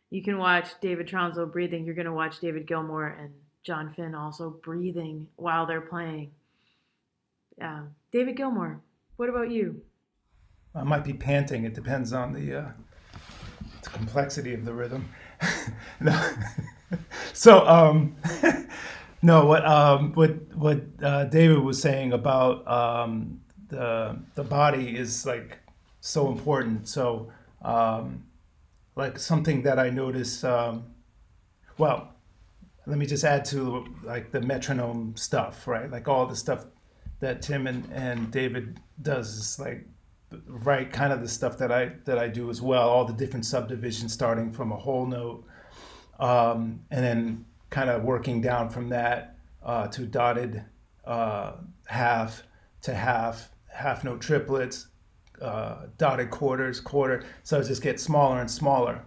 [0.09, 1.85] You can watch David Tronzo breathing.
[1.85, 3.33] You're going to watch David Gilmore and
[3.63, 6.33] John Finn also breathing while they're playing.
[7.59, 7.83] Yeah.
[8.11, 8.81] David Gilmore,
[9.17, 9.83] what about you?
[10.75, 11.65] I might be panting.
[11.65, 12.69] It depends on the, uh,
[13.83, 15.11] the complexity of the rhythm.
[16.01, 16.31] no.
[17.33, 18.17] so, um,
[19.23, 25.27] no, what um, what what uh, David was saying about um, the the body is
[25.27, 25.59] like
[26.01, 26.89] so important.
[26.89, 27.31] So,
[27.63, 28.25] um,
[28.97, 30.45] like something that I notice.
[30.45, 30.85] Um,
[31.79, 32.13] well,
[32.87, 35.91] let me just add to like the metronome stuff, right?
[35.91, 36.67] Like all the stuff
[37.21, 39.87] that Tim and, and David does is like
[40.47, 42.89] right kind of the stuff that I that I do as well.
[42.89, 45.45] All the different subdivisions, starting from a whole note,
[46.19, 50.65] um, and then kind of working down from that uh, to dotted
[51.05, 51.53] uh,
[51.87, 52.43] half
[52.83, 54.89] to half, half note triplets,
[55.41, 57.25] uh, dotted quarters, quarter.
[57.43, 59.05] So it just gets smaller and smaller.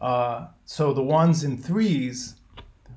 [0.00, 2.36] Uh, so the ones and threes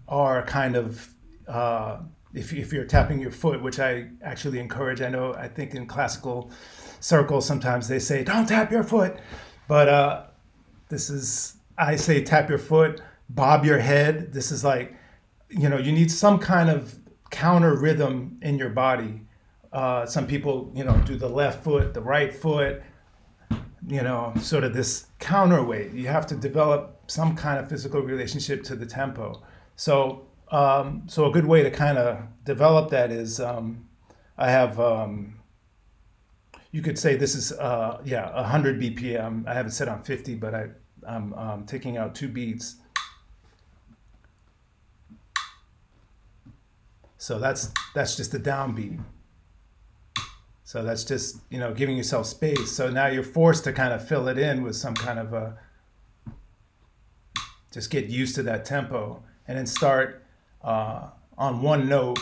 [0.08, 1.10] are kind of
[1.48, 2.00] uh,
[2.34, 5.02] if, if you're tapping your foot, which I actually encourage.
[5.02, 6.52] I know I think in classical
[7.00, 9.18] circles sometimes they say don't tap your foot,
[9.68, 10.24] but uh,
[10.90, 14.34] this is I say tap your foot, bob your head.
[14.34, 14.96] This is like
[15.50, 16.98] you know you need some kind of
[17.30, 19.22] counter rhythm in your body.
[19.74, 22.82] Uh, some people you know do the left foot, the right foot,
[23.88, 25.94] you know, sort of this counterweight.
[25.94, 29.42] You have to develop some kind of physical relationship to the tempo.
[29.78, 33.88] So, um, so a good way to kind of develop that is um,
[34.38, 35.37] I have, um,
[36.78, 39.48] you could say this is, uh, yeah, 100 BPM.
[39.48, 40.68] I have it set on 50, but I,
[41.08, 42.76] I'm um, taking out two beats.
[47.18, 49.00] So that's that's just a downbeat.
[50.66, 52.72] So that's just you know giving yourself space.
[52.72, 55.58] So now you're forced to kind of fill it in with some kind of a
[57.72, 60.24] just get used to that tempo and then start
[60.64, 61.10] uh,
[61.40, 62.20] on one note.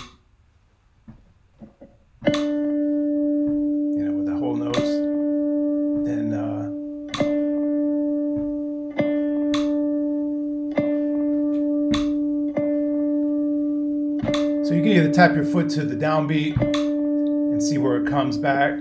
[15.15, 18.77] Tap your foot to the downbeat and see where it comes back.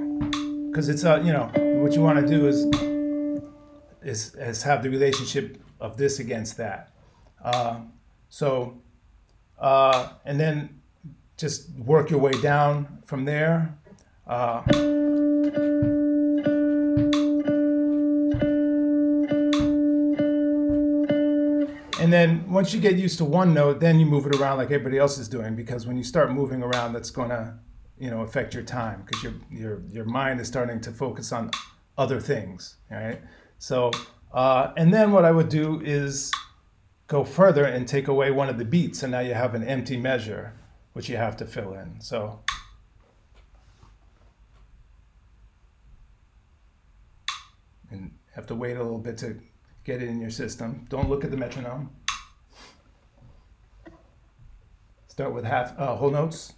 [0.67, 1.49] Because it's uh, you know
[1.81, 2.65] what you want to do is
[4.03, 6.93] is is have the relationship of this against that.
[7.45, 7.79] Uh,
[8.31, 8.77] so
[9.61, 10.81] uh, and then
[11.37, 13.79] just work your way down from there.
[14.27, 14.63] Uh,
[22.05, 24.67] and then once you get used to one note, then you move it around like
[24.67, 25.57] everybody else is doing.
[25.57, 27.55] Because when you start moving around, that's going to,
[27.99, 31.51] you know, affect your time because your your your mind is starting to focus on
[31.97, 32.77] other things.
[32.91, 33.23] Right.
[33.59, 33.91] So
[34.35, 36.31] uh, and then what I would do is
[37.07, 39.97] go further and take away one of the beats, and now you have an empty
[39.97, 40.53] measure
[40.93, 42.03] which you have to fill in.
[42.03, 42.39] So.
[47.91, 49.41] And have to wait a little bit to
[49.85, 50.87] get it in your system.
[50.89, 51.91] Don't look at the metronome.
[55.09, 56.55] Start with half uh, whole notes.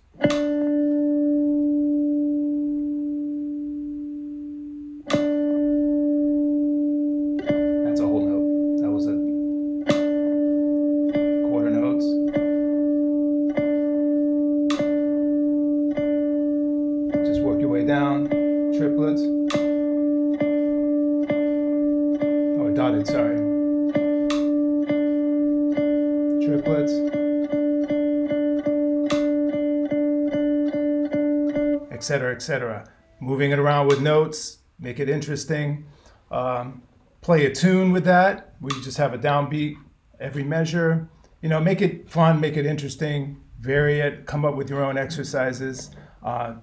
[32.49, 32.89] Etc.
[33.19, 35.85] Moving it around with notes, make it interesting.
[36.31, 36.81] Um,
[37.23, 39.75] play a tune with that, you just have a downbeat
[40.21, 41.09] every measure.
[41.43, 44.97] You know, make it fun, make it interesting, vary it, come up with your own
[44.97, 45.91] exercises,
[46.23, 46.55] uh,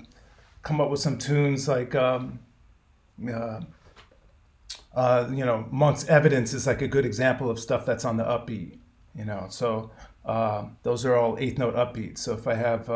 [0.61, 1.95] come up with some tunes like.
[1.95, 2.39] Um,
[3.30, 3.60] uh,
[4.95, 8.23] uh, you know, Monk's Evidence is like a good example of stuff that's on the
[8.23, 8.77] upbeat,
[9.15, 9.47] you know.
[9.49, 9.91] So
[10.23, 12.19] uh, those are all eighth note upbeats.
[12.19, 12.89] So if I have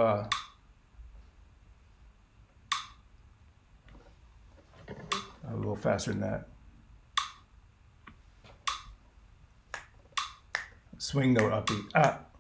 [5.50, 6.48] a little faster than that,
[10.98, 12.36] swing note upbeat, up,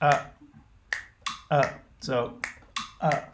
[0.00, 0.36] up,
[1.50, 2.38] up, So,
[3.00, 3.32] up.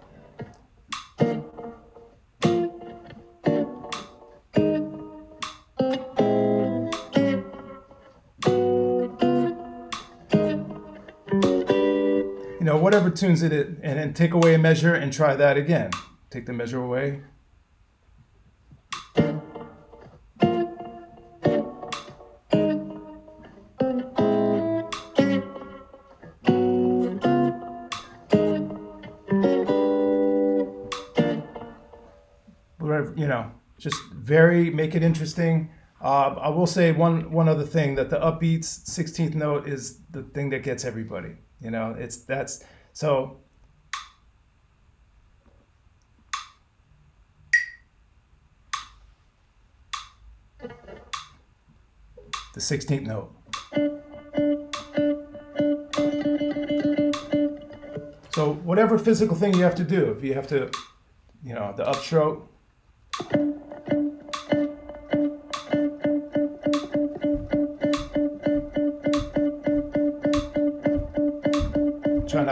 [12.63, 15.91] you know, whatever tunes it, and then take away a measure and try that again.
[16.31, 17.21] Take the measure away.
[34.33, 35.69] Vary, make it interesting.
[36.01, 38.69] Uh, I will say one one other thing that the upbeats
[38.99, 41.35] 16th note is the thing that gets everybody.
[41.61, 42.65] You know, it's that's
[42.95, 43.39] so.
[52.55, 53.29] The 16th note.
[58.35, 60.71] So whatever physical thing you have to do, if you have to,
[61.43, 62.43] you know, the upstroke.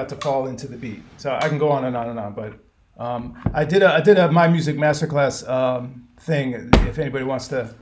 [0.00, 1.02] Not to fall into the beat.
[1.18, 2.54] So I can go on and on and on, but
[3.02, 6.70] um, I did a I did a my music masterclass um, thing.
[6.88, 7.74] If anybody wants to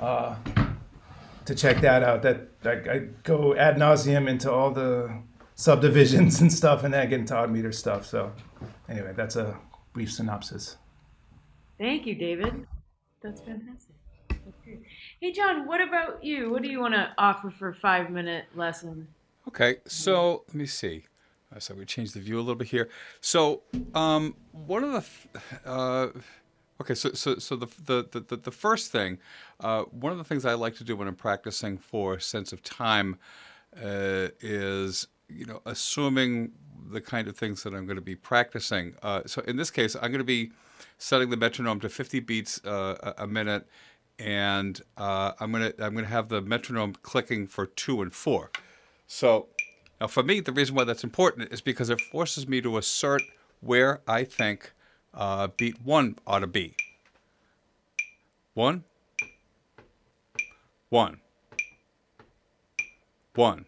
[0.00, 0.36] uh,
[1.44, 5.10] to check that out, that I, I go ad nauseum into all the
[5.56, 8.06] subdivisions and stuff, and then I get into odd meter stuff.
[8.06, 8.32] So
[8.88, 9.56] anyway, that's a
[9.92, 10.76] brief synopsis.
[11.78, 12.66] Thank you, David.
[13.22, 13.96] That's fantastic.
[14.28, 14.78] That's.
[15.20, 16.50] Hey, John, what about you?
[16.50, 19.08] What do you want to offer for a five minute lesson?
[19.48, 21.04] Okay, so let me see.
[21.58, 22.88] So we change the view a little bit here.
[23.20, 23.62] So
[23.94, 26.08] um, one of the, uh,
[26.80, 29.18] okay, so so so the the the, the, first thing,
[29.60, 32.62] uh, one of the things I like to do when I'm practicing for sense of
[32.62, 33.18] time,
[33.76, 36.52] uh, is you know assuming
[36.90, 38.94] the kind of things that I'm going to be practicing.
[39.02, 40.52] Uh, so in this case, I'm going to be
[40.98, 43.66] setting the metronome to 50 beats uh, a a minute,
[44.18, 48.50] and uh, I'm gonna I'm gonna have the metronome clicking for two and four.
[49.06, 49.48] So
[50.04, 53.22] now, for me, the reason why that's important is because it forces me to assert
[53.62, 54.72] where I think
[55.14, 56.74] uh, beat one ought to be.
[58.52, 58.84] One,
[60.90, 61.20] one,
[63.34, 63.64] one,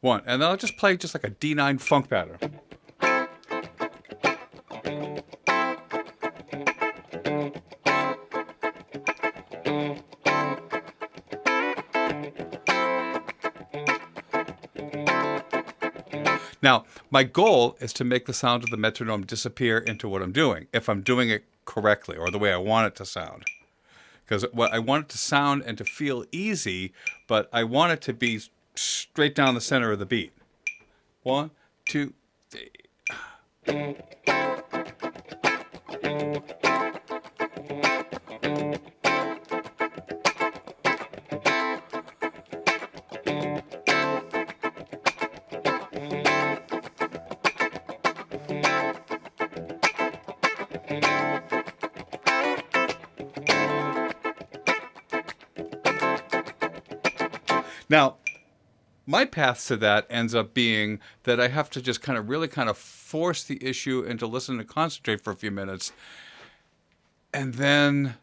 [0.00, 2.38] one, and then I'll just play just like a D9 funk pattern.
[16.62, 20.32] Now, my goal is to make the sound of the metronome disappear into what I'm
[20.32, 23.44] doing, if I'm doing it correctly or the way I want it to sound.
[24.24, 26.92] Because what I want it to sound and to feel easy,
[27.26, 28.40] but I want it to be
[28.76, 30.32] straight down the center of the beat.
[31.24, 31.50] One,
[31.84, 32.14] two,
[32.48, 32.70] three.
[57.88, 58.16] Now,
[59.06, 62.48] my path to that ends up being that I have to just kind of really
[62.48, 65.92] kind of force the issue and to listen and concentrate for a few minutes
[67.34, 68.14] and then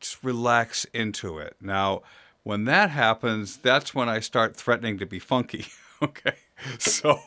[0.00, 1.56] just relax into it.
[1.60, 2.02] Now,
[2.42, 5.66] when that happens, that's when I start threatening to be funky.
[6.02, 6.34] okay.
[6.78, 7.20] So,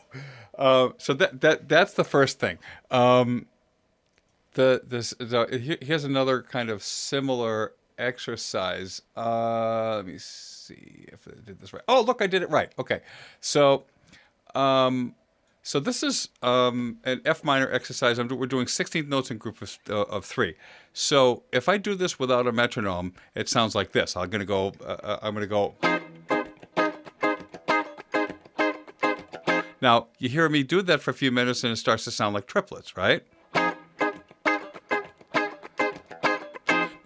[0.58, 2.58] uh, so that, that, that's the first thing.
[2.90, 3.46] Um,
[4.52, 9.02] the, this, the, here's another kind of similar exercise.
[9.16, 11.82] Uh, let me see if I did this right.
[11.88, 12.72] Oh, look, I did it right.
[12.78, 13.00] Okay,
[13.40, 13.84] so,
[14.54, 15.14] um,
[15.62, 18.18] so this is um, an F minor exercise.
[18.18, 20.54] I'm, we're doing 16th notes in group of, uh, of three.
[20.92, 24.16] So if I do this without a metronome, it sounds like this.
[24.16, 24.72] I'm gonna go.
[24.80, 25.74] Uh, uh I'm gonna go.
[29.82, 32.34] Now you hear me do that for a few minutes, and it starts to sound
[32.34, 33.22] like triplets, right?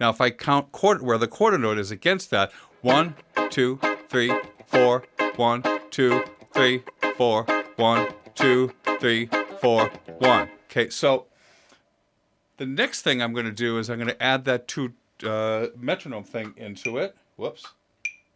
[0.01, 2.51] Now, if I count quarter, where the quarter note is against that,
[2.81, 3.13] one,
[3.51, 3.79] two,
[4.09, 4.33] three,
[4.65, 5.03] four,
[5.35, 6.23] one, two,
[6.55, 6.81] three,
[7.17, 7.45] four,
[7.75, 9.29] one, two, three,
[9.59, 10.49] four, one.
[10.71, 11.27] Okay, so
[12.57, 15.67] the next thing I'm going to do is I'm going to add that two uh,
[15.77, 17.15] metronome thing into it.
[17.35, 17.67] Whoops,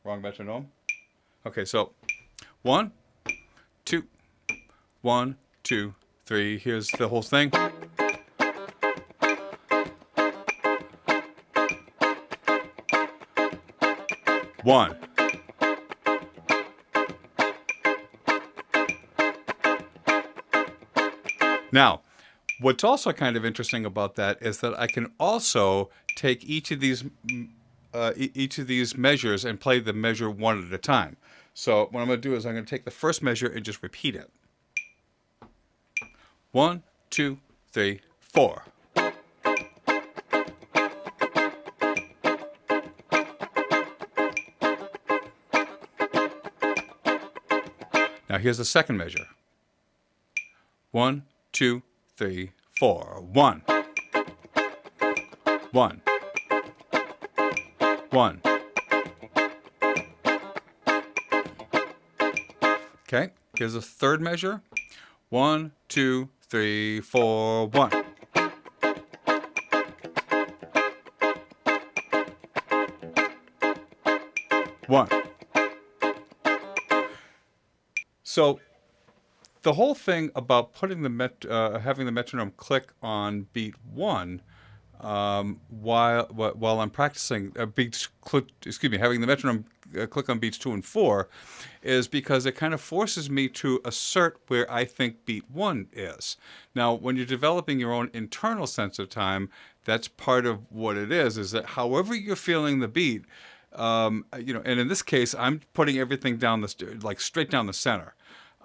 [0.03, 0.67] wrong metronome.
[1.47, 1.93] Okay, so
[2.61, 2.91] one,
[3.85, 4.03] two,
[5.01, 5.95] one, two,
[6.27, 6.59] three.
[6.59, 7.51] Here's the whole thing.
[14.65, 14.97] One.
[21.71, 22.01] Now,
[22.59, 26.79] what's also kind of interesting about that is that I can also take each of
[26.79, 27.03] these
[27.93, 31.15] uh, each of these measures and play the measure one at a time.
[31.53, 33.63] So what I'm going to do is I'm going to take the first measure and
[33.63, 34.29] just repeat it.
[36.51, 37.37] One, two,
[37.71, 38.63] three, four.
[48.35, 49.27] Now here's the second measure.
[50.91, 51.83] One, two,
[52.17, 53.23] three, four.
[53.31, 53.61] One.
[55.71, 56.01] One.
[58.09, 58.41] One.
[63.07, 64.61] Okay, here's the third measure.
[65.29, 67.91] One, two, three, four, one.
[74.87, 75.24] One.
[78.35, 78.59] So
[79.61, 84.41] the whole thing about putting the met, uh, having the metronome click on beat one
[84.99, 89.63] um, while while I'm practicing uh, beats, cl- excuse me, having the metronome
[89.97, 91.29] uh, click on beats two and four,
[91.81, 96.35] is because it kind of forces me to assert where I think beat one is.
[96.75, 99.49] Now, when you're developing your own internal sense of time,
[99.85, 101.37] that's part of what it is.
[101.37, 103.23] Is that however you're feeling the beat,
[103.75, 107.67] um, you know, and in this case, I'm putting everything down the like straight down
[107.67, 108.15] the center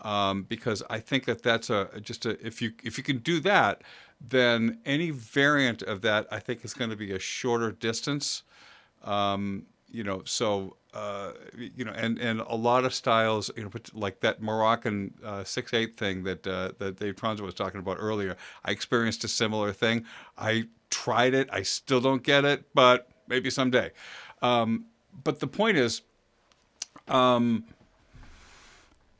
[0.02, 3.40] um, because I think that that's a just a if you if you can do
[3.40, 3.82] that,
[4.20, 8.42] then any variant of that I think is going to be a shorter distance.
[9.04, 13.70] Um, you know, so uh, you know, and and a lot of styles, you know,
[13.92, 17.96] like that Moroccan uh, six eight thing that uh, that Dave Tronzo was talking about
[18.00, 18.36] earlier.
[18.64, 20.04] I experienced a similar thing.
[20.38, 21.48] I tried it.
[21.52, 23.90] I still don't get it, but maybe someday.
[24.42, 24.86] Um,
[25.24, 26.02] but the point is,
[27.08, 27.64] um,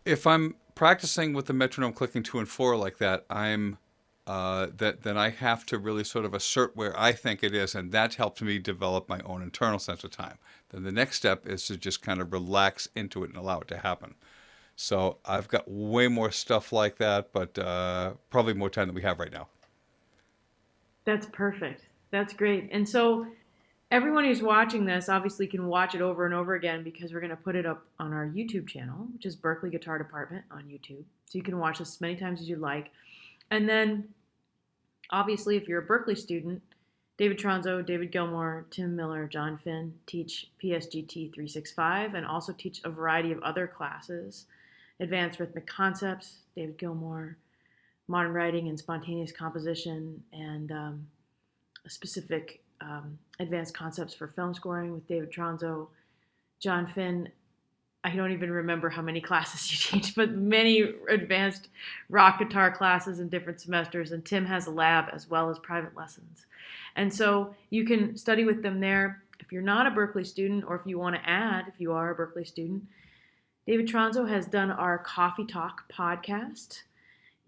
[0.04, 3.78] if I'm practicing with the metronome clicking two and four like that, I'm
[4.26, 7.74] uh, that then I have to really sort of assert where I think it is,
[7.74, 10.38] and that helped me develop my own internal sense of time.
[10.68, 13.68] Then the next step is to just kind of relax into it and allow it
[13.68, 14.14] to happen.
[14.76, 19.02] So I've got way more stuff like that, but uh, probably more time than we
[19.02, 19.48] have right now.
[21.04, 21.86] That's perfect.
[22.10, 22.68] That's great.
[22.72, 23.26] And so
[23.90, 27.30] everyone who's watching this obviously can watch it over and over again because we're going
[27.30, 31.04] to put it up on our YouTube channel, which is Berklee Guitar Department on YouTube.
[31.26, 32.90] So you can watch this as many times as you like.
[33.50, 34.08] And then,
[35.10, 36.62] obviously, if you're a Berklee student,
[37.18, 42.90] David Tronzo, David Gilmore, Tim Miller, John Finn teach PSGT 365 and also teach a
[42.90, 44.46] variety of other classes
[45.00, 47.36] advanced rhythmic concepts, David Gilmore,
[48.06, 51.06] modern writing and spontaneous composition, and um,
[51.88, 55.88] specific um, advanced concepts for film scoring with David Tronzo,
[56.58, 57.28] John Finn.
[58.02, 61.68] I don't even remember how many classes you teach, but many advanced
[62.08, 64.12] rock guitar classes in different semesters.
[64.12, 66.46] And Tim has a lab as well as private lessons.
[66.96, 69.22] And so you can study with them there.
[69.38, 72.10] If you're not a Berklee student, or if you want to add, if you are
[72.10, 72.84] a Berklee student,
[73.66, 76.82] David Tronzo has done our Coffee Talk podcast.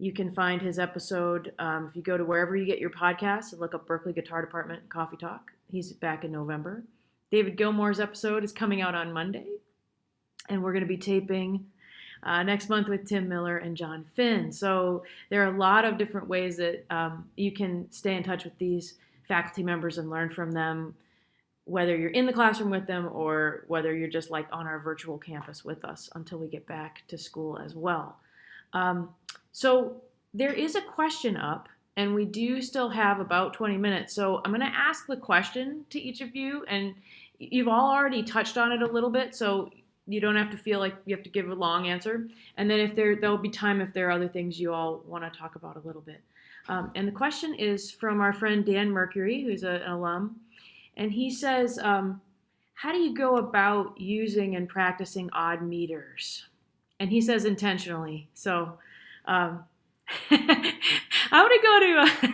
[0.03, 3.53] You can find his episode um, if you go to wherever you get your podcasts
[3.53, 5.53] and look up Berklee Guitar Department Coffee Talk.
[5.71, 6.83] He's back in November.
[7.31, 9.45] David Gilmore's episode is coming out on Monday,
[10.49, 11.67] and we're going to be taping
[12.21, 14.51] uh, next month with Tim Miller and John Finn.
[14.51, 18.43] So there are a lot of different ways that um, you can stay in touch
[18.43, 18.95] with these
[19.29, 20.95] faculty members and learn from them,
[21.63, 25.17] whether you're in the classroom with them or whether you're just like on our virtual
[25.17, 28.17] campus with us until we get back to school as well.
[28.73, 29.09] Um,
[29.53, 30.01] so
[30.33, 34.13] there is a question up, and we do still have about 20 minutes.
[34.13, 36.95] So I'm going to ask the question to each of you, and
[37.37, 39.69] you've all already touched on it a little bit, so
[40.07, 42.27] you don't have to feel like you have to give a long answer.
[42.57, 45.23] And then if there there'll be time if there are other things you all want
[45.31, 46.21] to talk about a little bit.
[46.67, 50.37] Um, and the question is from our friend Dan Mercury, who's a, an alum,
[50.97, 52.21] and he says, um,
[52.73, 56.47] "How do you go about using and practicing odd meters?"
[56.99, 58.29] And he says intentionally.
[58.33, 58.77] So
[59.25, 59.63] um,
[60.31, 60.47] I'm
[61.31, 62.05] gonna go to.
[62.25, 62.27] Uh,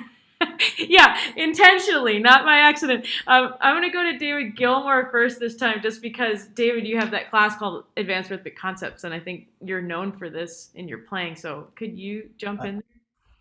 [0.78, 3.06] yeah, intentionally, not by accident.
[3.28, 6.98] Um, I'm going to go to David Gilmore first this time, just because David, you
[6.98, 10.88] have that class called Advanced Rhythmic Concepts, and I think you're known for this in
[10.88, 11.36] your playing.
[11.36, 12.82] So, could you jump in?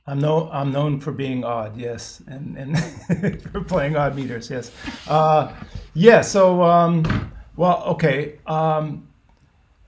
[0.07, 4.73] I'm no, I'm known for being odd, yes, and and for playing odd meters, yes.
[5.07, 5.55] Uh,
[5.95, 6.23] yeah.
[6.23, 8.39] So, um, well, okay.
[8.47, 9.07] Um,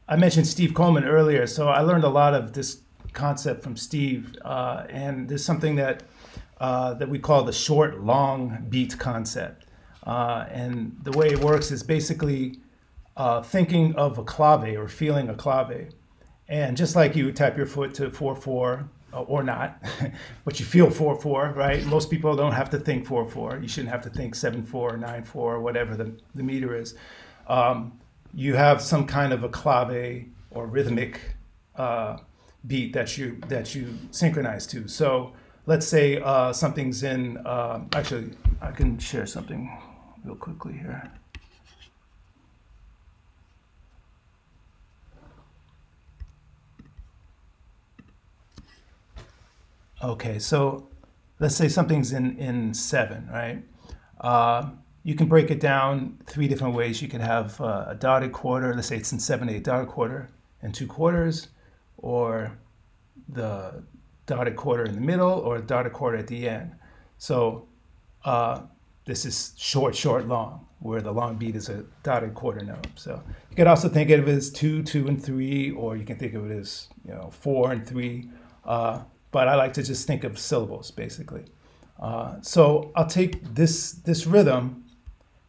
[0.06, 2.82] I mentioned Steve Coleman earlier, so I learned a lot of this
[3.12, 6.02] concept from Steve, uh, and there's something that
[6.60, 9.66] uh, that we call the short long beat concept.
[10.06, 12.58] Uh, and the way it works is basically
[13.16, 15.88] uh, thinking of a clave or feeling a clave.
[16.48, 19.82] And just like you tap your foot to 4 4 uh, or not,
[20.44, 21.84] but you feel 4 4, right?
[21.86, 23.58] Most people don't have to think 4 4.
[23.62, 26.76] You shouldn't have to think 7 4 or 9 4 or whatever the, the meter
[26.76, 26.94] is.
[27.46, 27.98] Um,
[28.34, 31.20] you have some kind of a clave or rhythmic
[31.76, 32.18] uh,
[32.66, 34.88] beat that you that you synchronize to.
[34.88, 35.32] So
[35.66, 37.38] let's say uh, something's in.
[37.38, 38.30] Uh, actually,
[38.60, 39.70] I can share something
[40.24, 41.10] real quickly here.
[50.02, 50.88] Okay, so
[51.40, 53.62] let's say something's in in seven, right?
[54.20, 54.70] Uh,
[55.02, 57.00] you can break it down three different ways.
[57.00, 58.74] You can have uh, a dotted quarter.
[58.74, 60.28] Let's say it's in seven eight dotted quarter
[60.62, 61.48] and two quarters
[62.00, 62.58] or
[63.28, 63.82] the
[64.26, 66.72] dotted quarter in the middle or dotted quarter at the end.
[67.18, 67.68] So
[68.24, 68.62] uh,
[69.04, 72.86] this is short, short, long, where the long beat is a dotted quarter note.
[72.94, 76.16] So you can also think of it as two, two, and three, or you can
[76.16, 78.30] think of it as you know four and three.
[78.64, 81.44] Uh, but I like to just think of syllables basically.
[82.00, 84.84] Uh, so I'll take this this rhythm,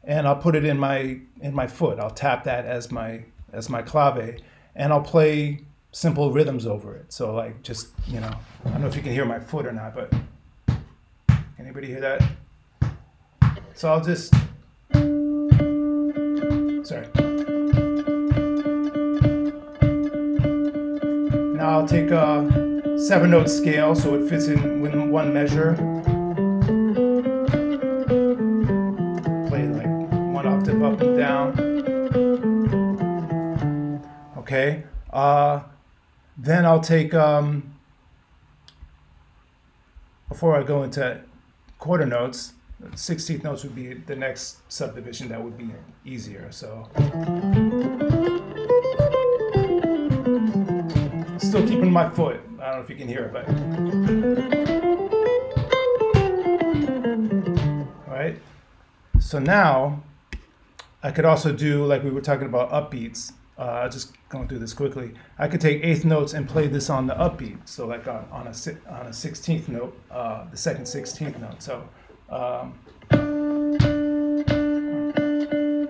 [0.03, 1.99] and I'll put it in my in my foot.
[1.99, 3.23] I'll tap that as my
[3.53, 4.39] as my clave,
[4.75, 5.61] and I'll play
[5.91, 7.11] simple rhythms over it.
[7.11, 8.33] So like just, you know,
[8.65, 10.13] I don't know if you can hear my foot or not, but
[11.59, 12.23] anybody hear that?
[13.75, 14.33] So I'll just,
[16.83, 17.07] sorry.
[21.55, 25.75] Now I'll take a seven note scale so it fits in with one measure.
[29.49, 29.87] Play like
[30.33, 31.59] one octave up and down.
[34.37, 34.83] Okay.
[35.11, 35.61] Uh,
[36.41, 37.75] then I'll take, um,
[40.27, 41.21] before I go into
[41.77, 42.53] quarter notes,
[42.93, 45.69] 16th notes would be the next subdivision that would be
[46.03, 46.51] easier.
[46.51, 46.89] So
[51.37, 52.39] still keeping my foot.
[52.59, 53.47] I don't know if you can hear it, but
[58.07, 58.35] all right.
[59.19, 60.01] So now
[61.03, 64.59] I could also do like we were talking about upbeats uh, I'll just going through
[64.59, 65.13] this quickly.
[65.37, 68.47] I could take eighth notes and play this on the upbeat, so like on, on
[68.47, 68.53] a
[68.89, 71.61] on a sixteenth note, uh, the second sixteenth note.
[71.61, 71.83] So,
[72.29, 72.73] um,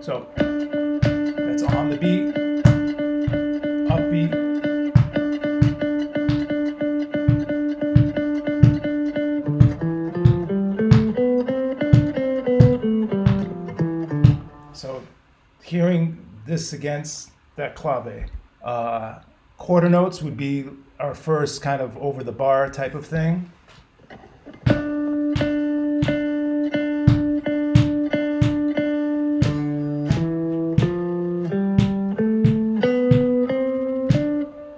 [0.02, 2.34] so that's on the beat,
[3.90, 4.42] upbeat.
[14.74, 15.02] So,
[15.64, 16.18] hearing
[16.48, 18.30] this against that clave
[18.64, 19.20] uh,
[19.58, 20.66] quarter notes would be
[21.00, 23.52] our first kind of over the bar type of thing.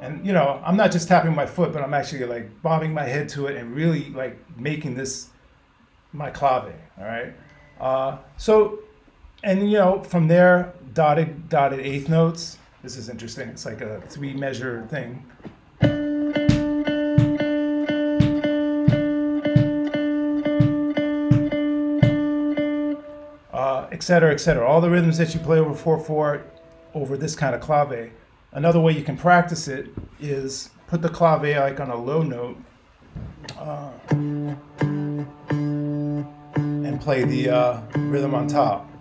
[0.02, 3.04] And you know, I'm not just tapping my foot, but I'm actually like bobbing my
[3.04, 5.30] head to it and really like making this
[6.14, 6.74] my clave.
[6.98, 7.34] All right.
[7.80, 8.80] Uh, so,
[9.44, 12.58] and you know, from there, dotted dotted eighth notes.
[12.84, 13.48] This is interesting.
[13.48, 15.26] It's like a three measure thing.
[23.54, 24.68] Uh, et cetera, et cetera.
[24.68, 26.44] All the rhythms that you play over 4 4
[26.94, 28.12] over this kind of clave.
[28.52, 29.88] Another way you can practice it
[30.20, 32.58] is put the clave like on a low note
[33.58, 33.92] uh,
[36.60, 38.93] and play the uh, rhythm on top.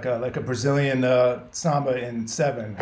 [0.00, 2.74] Like a like a Brazilian uh, samba in seven.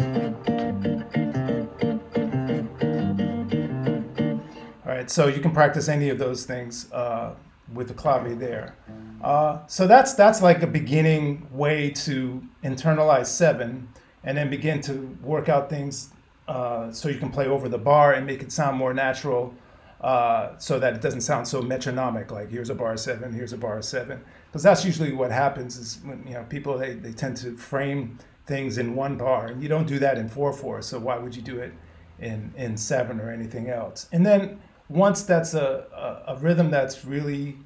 [4.86, 7.35] All right, so you can practice any of those things uh,
[7.74, 8.77] with the clave there.
[9.23, 13.89] Uh, so that's that's like a beginning way to internalize seven,
[14.23, 16.11] and then begin to work out things
[16.47, 19.53] uh, so you can play over the bar and make it sound more natural,
[20.01, 22.31] uh, so that it doesn't sound so metronomic.
[22.31, 26.01] Like here's a bar seven, here's a bar seven, because that's usually what happens is
[26.05, 29.69] when you know people they, they tend to frame things in one bar, and you
[29.69, 30.83] don't do that in four four.
[30.83, 31.73] So why would you do it
[32.20, 34.09] in in seven or anything else?
[34.12, 37.57] And then once that's a, a, a rhythm that's really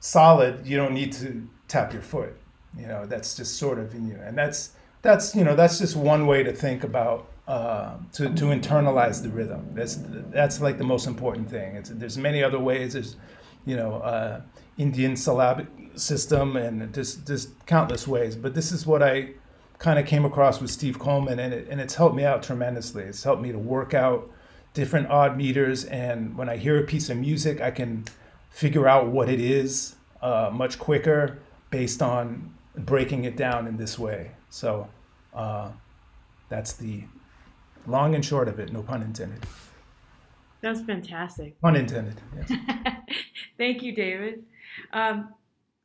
[0.00, 2.36] solid, you don't need to tap your foot.
[2.76, 4.72] You know, that's just sort of in you, and that's
[5.02, 9.30] that's you know that's just one way to think about uh, to to internalize the
[9.30, 9.70] rhythm.
[9.72, 9.98] That's
[10.30, 11.76] that's like the most important thing.
[11.76, 12.92] It's, there's many other ways.
[12.92, 13.16] There's
[13.64, 14.42] you know uh,
[14.76, 18.36] Indian syllabic system, and just just countless ways.
[18.36, 19.30] But this is what I
[19.78, 23.04] kind of came across with Steve Coleman, and it, and it's helped me out tremendously.
[23.04, 24.30] It's helped me to work out
[24.74, 28.04] different odd meters, and when I hear a piece of music, I can
[28.50, 31.38] figure out what it is uh, much quicker
[31.70, 34.32] based on breaking it down in this way.
[34.50, 34.88] So
[35.32, 35.70] uh,
[36.50, 37.04] that's the
[37.88, 38.72] long and short of it.
[38.72, 39.44] No pun intended.
[40.60, 41.60] That's fantastic.
[41.60, 42.20] Pun intended.
[42.36, 42.58] Yes.
[43.58, 44.44] Thank you, David.
[44.92, 45.34] Um,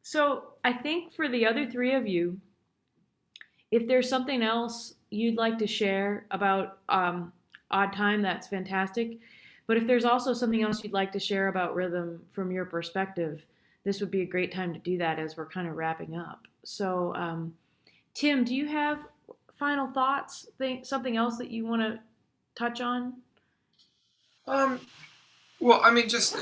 [0.01, 2.39] so I think for the other three of you,
[3.71, 7.31] if there's something else you'd like to share about um,
[7.71, 9.19] odd time, that's fantastic.
[9.65, 13.45] But if there's also something else you'd like to share about rhythm from your perspective,
[13.83, 16.47] this would be a great time to do that as we're kind of wrapping up.
[16.63, 17.53] So, um,
[18.13, 18.99] Tim, do you have
[19.63, 20.45] final thoughts?
[20.57, 21.97] Think something else that you want to
[22.53, 23.13] touch on?
[24.45, 24.81] Um,
[25.61, 26.35] well, I mean, just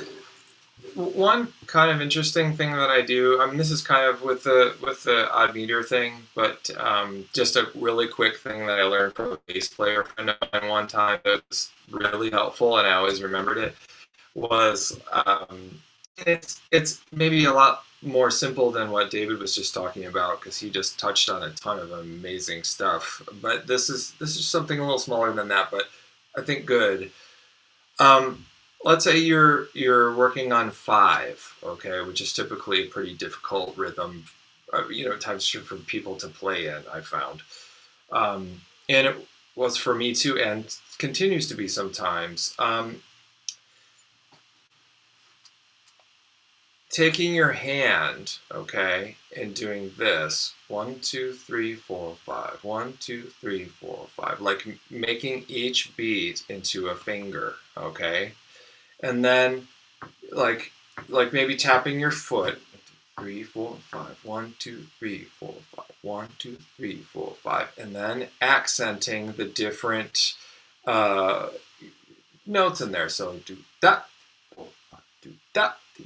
[0.96, 3.40] one kind of interesting thing that I do.
[3.40, 7.26] I mean, this is kind of with the with the odd meter thing, but um,
[7.32, 10.68] just a really quick thing that I learned from a bass player friend of mine
[10.68, 13.76] one time that was really helpful, and I always remembered it.
[14.34, 15.80] Was um,
[16.26, 20.60] it's it's maybe a lot more simple than what David was just talking about because
[20.60, 23.22] he just touched on a ton of amazing stuff.
[23.42, 25.86] But this is this is something a little smaller than that, but
[26.36, 27.12] I think good.
[28.00, 28.46] Um,
[28.84, 34.26] let's say you're you're working on five, okay, which is typically a pretty difficult rhythm,
[34.74, 36.82] uh, you know, times for people to play in.
[36.92, 37.42] I found,
[38.12, 42.56] um, and it was for me too, and continues to be sometimes.
[42.58, 43.02] Um,
[46.92, 50.54] taking your hand, okay, and doing this.
[50.68, 56.90] One, two, three, four, five, one, two, three, four, five, like making each beat into
[56.90, 58.34] a finger, okay,
[59.02, 59.68] and then
[60.32, 60.72] like
[61.10, 62.62] like maybe tapping your foot.
[63.20, 64.18] Three four five.
[64.24, 65.92] One two three four five.
[66.02, 67.68] One two three four five.
[67.78, 70.36] And then accenting the different
[70.88, 71.50] uh,
[72.48, 73.10] notes in there.
[73.10, 74.08] So do that.
[74.56, 75.02] Four five.
[75.22, 76.04] Do that two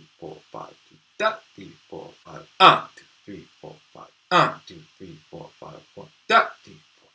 [3.25, 4.07] three four five
[4.65, 7.09] two three four five one that three four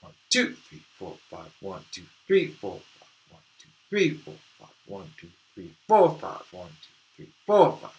[0.00, 4.68] one two three four five one two three four five one two three four five
[4.86, 7.92] one two three four five one two three four five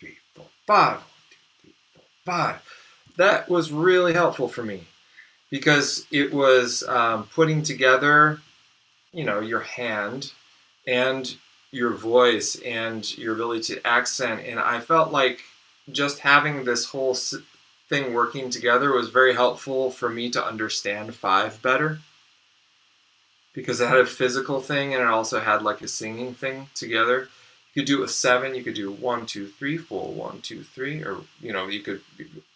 [0.00, 2.62] three four five one two three four five
[3.16, 4.86] that was really helpful for me
[5.50, 8.40] because it was um, putting together
[9.12, 10.32] you know your hand
[10.86, 11.36] and
[11.70, 15.40] your voice and your ability to accent and i felt like
[15.92, 17.14] just having this whole
[17.88, 22.00] thing working together was very helpful for me to understand five better
[23.54, 27.28] because it had a physical thing and it also had like a singing thing together
[27.74, 28.54] You could do it with seven.
[28.54, 32.00] You could do one, two, three, four, one, two, three, or you know, you could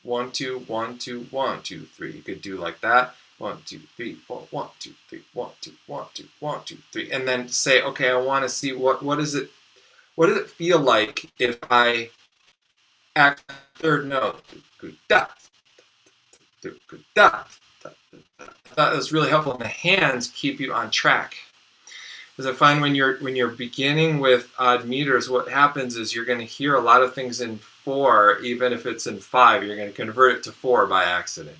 [0.02, 2.12] one, two, one, two, one, two, three.
[2.12, 3.14] You could do like that.
[3.42, 7.26] One, two, three, four, one, two, three, one, two, one, two, one, two, three, and
[7.26, 9.50] then say, okay, I want to see what what is it,
[10.14, 12.10] what does it feel like if I
[13.16, 14.44] act third note?
[15.08, 15.26] Da,
[17.16, 17.42] da,
[18.76, 19.54] that was really helpful.
[19.54, 21.34] And the hands keep you on track.
[22.36, 26.24] Because I find when you're when you're beginning with odd meters, what happens is you're
[26.24, 29.64] going to hear a lot of things in four, even if it's in five.
[29.64, 31.58] You're going to convert it to four by accident.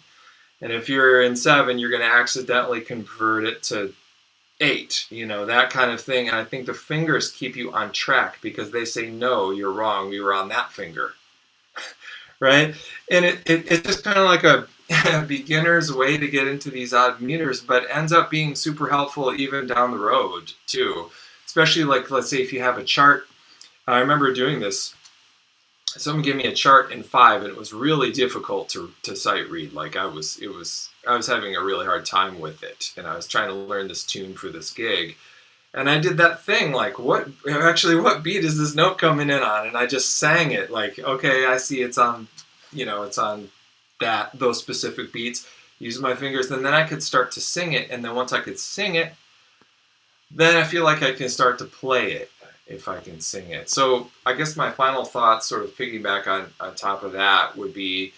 [0.63, 3.93] And if you're in seven, you're going to accidentally convert it to
[4.61, 5.07] eight.
[5.11, 6.29] You know that kind of thing.
[6.29, 10.09] And I think the fingers keep you on track because they say no, you're wrong.
[10.09, 11.15] We were on that finger,
[12.41, 12.75] right?
[13.11, 14.69] And it, it it's just kind of like a
[15.27, 19.67] beginner's way to get into these odd meters, but ends up being super helpful even
[19.67, 21.11] down the road too.
[21.45, 23.27] Especially like let's say if you have a chart.
[23.89, 24.95] I remember doing this.
[25.99, 29.49] Someone gave me a chart in five, and it was really difficult to to sight
[29.51, 29.73] read.
[29.73, 33.07] Like I was, it was, I was having a really hard time with it, and
[33.07, 35.17] I was trying to learn this tune for this gig.
[35.75, 39.43] And I did that thing, like, what actually, what beat is this note coming in
[39.43, 39.67] on?
[39.67, 42.29] And I just sang it, like, okay, I see it's on,
[42.73, 43.49] you know, it's on
[44.01, 45.47] that those specific beats,
[45.79, 47.91] use my fingers, and then I could start to sing it.
[47.91, 49.15] And then once I could sing it,
[50.31, 52.31] then I feel like I can start to play it
[52.73, 53.69] if I can sing it.
[53.69, 57.75] So I guess my final thoughts, sort of piggyback on, on top of that, would
[57.75, 58.13] be,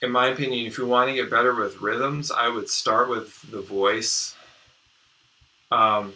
[0.00, 3.42] in my opinion, if you want to get better with rhythms, I would start with
[3.50, 4.36] the voice.
[5.70, 6.14] Um,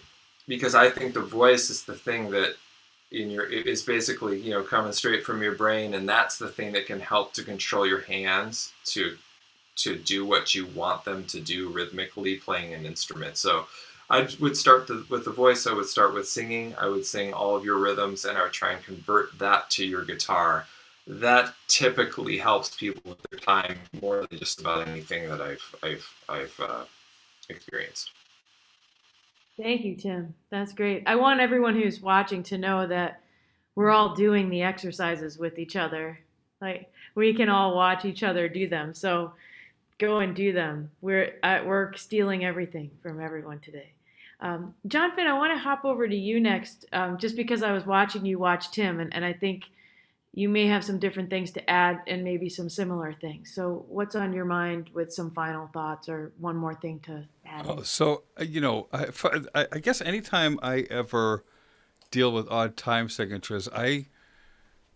[0.49, 2.55] because I think the voice is the thing that
[3.11, 6.73] in your it's basically you know coming straight from your brain and that's the thing
[6.73, 9.17] that can help to control your hands to
[9.77, 13.67] to do what you want them to do rhythmically playing an instrument so
[14.13, 17.33] i would start the, with the voice i would start with singing i would sing
[17.33, 20.65] all of your rhythms and i would try and convert that to your guitar
[21.07, 26.09] that typically helps people with their time more than just about anything that i've i've
[26.29, 26.85] i've uh,
[27.49, 28.13] experienced
[29.61, 30.35] Thank you, Tim.
[30.51, 31.03] That's great.
[31.07, 33.21] I want everyone who's watching to know that
[33.75, 36.19] we're all doing the exercises with each other.
[36.61, 38.95] Like we can all watch each other do them.
[38.95, 39.33] So
[39.99, 40.91] go and do them.
[41.01, 43.93] We're at work stealing everything from everyone today.
[44.43, 47.71] Um, John Finn, I want to hop over to you next, um, just because I
[47.71, 49.67] was watching you watch Tim, and, and I think
[50.35, 53.55] you may have some different things to add and maybe some similar things.
[53.55, 57.67] So, what's on your mind with some final thoughts or one more thing to add?
[57.69, 59.07] Oh, so, uh, you know, I,
[59.71, 61.45] I guess anytime I ever
[62.11, 64.07] deal with odd time signatures, I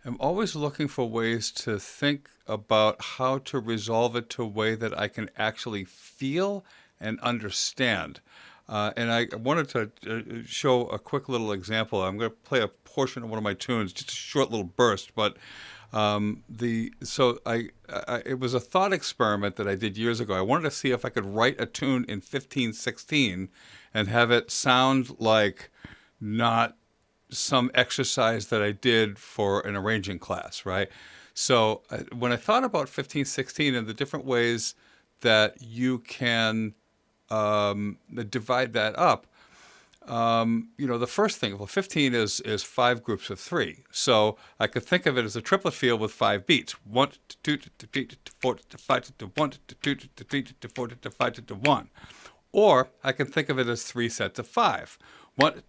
[0.04, 4.74] am always looking for ways to think about how to resolve it to a way
[4.74, 6.64] that I can actually feel
[6.98, 8.20] and understand.
[8.68, 12.02] Uh, and I wanted to uh, show a quick little example.
[12.02, 14.64] I'm going to play a portion of one of my tunes, just a short little
[14.66, 15.36] burst, but
[15.92, 20.34] um, the so I, I, it was a thought experiment that I did years ago.
[20.34, 23.48] I wanted to see if I could write a tune in 1516
[23.94, 25.70] and have it sound like
[26.20, 26.76] not
[27.30, 30.88] some exercise that I did for an arranging class, right?
[31.34, 34.74] So uh, when I thought about 1516 and the different ways
[35.20, 36.74] that you can
[37.30, 37.98] um,
[38.30, 39.26] divide that up,
[40.08, 43.84] um, you know, the first thing, well, 15 is, is five groups of three.
[43.90, 46.72] So I could think of it as a triplet field with five beats.
[46.84, 47.10] One,
[47.42, 48.08] two, three,
[48.40, 50.44] four, five, one, two, three,
[50.74, 50.88] four,
[51.18, 51.90] five, one.
[52.52, 54.96] Or I can think of it as three sets of five.
[55.34, 55.62] One,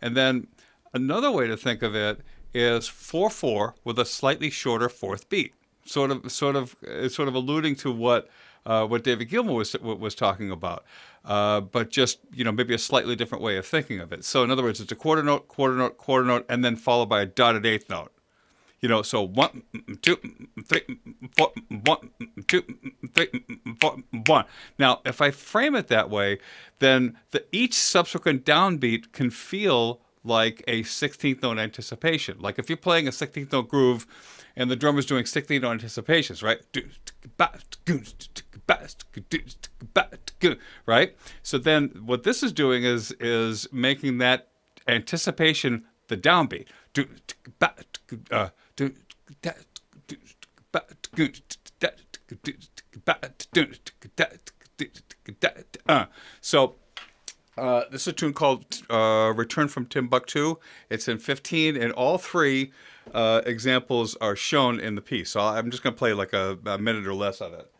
[0.00, 0.48] and then
[0.92, 2.20] another way to think of it
[2.54, 5.52] is 4 4 with a slightly shorter fourth beat
[5.88, 8.28] sort of sort of uh, sort of alluding to what
[8.66, 10.84] uh, what David Gilmore was was talking about,
[11.24, 14.24] uh, but just you know maybe a slightly different way of thinking of it.
[14.24, 17.08] So in other words, it's a quarter note, quarter note, quarter note, and then followed
[17.08, 18.12] by a dotted eighth note.
[18.80, 19.64] You know, so one,
[20.02, 20.18] two,
[20.64, 20.82] three,
[21.36, 21.52] four,
[21.84, 22.10] one,
[22.46, 22.62] two,
[23.12, 23.44] three,
[23.80, 23.96] four,
[24.26, 24.44] one.
[24.78, 26.38] Now, if I frame it that way,
[26.78, 32.38] then the, each subsequent downbeat can feel like a 16th note anticipation.
[32.38, 34.06] Like if you're playing a 16th note groove
[34.58, 36.60] and the drummer's doing 16 on anticipations, right?
[40.84, 41.16] Right?
[41.42, 44.48] So then what this is doing is is making that
[44.88, 46.66] anticipation the downbeat.
[55.88, 56.06] Uh,
[56.40, 56.74] so
[57.56, 60.56] uh, this is a tune called uh, Return from Timbuktu.
[60.90, 62.72] It's in 15, and all three
[63.14, 65.30] uh, examples are shown in the piece.
[65.30, 67.70] So I'm just going to play like a, a minute or less of it.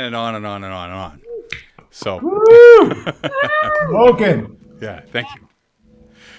[0.00, 1.20] And, on and on and on and on.
[1.90, 2.18] So,
[3.88, 4.56] Smoking.
[4.80, 5.48] yeah, thank you.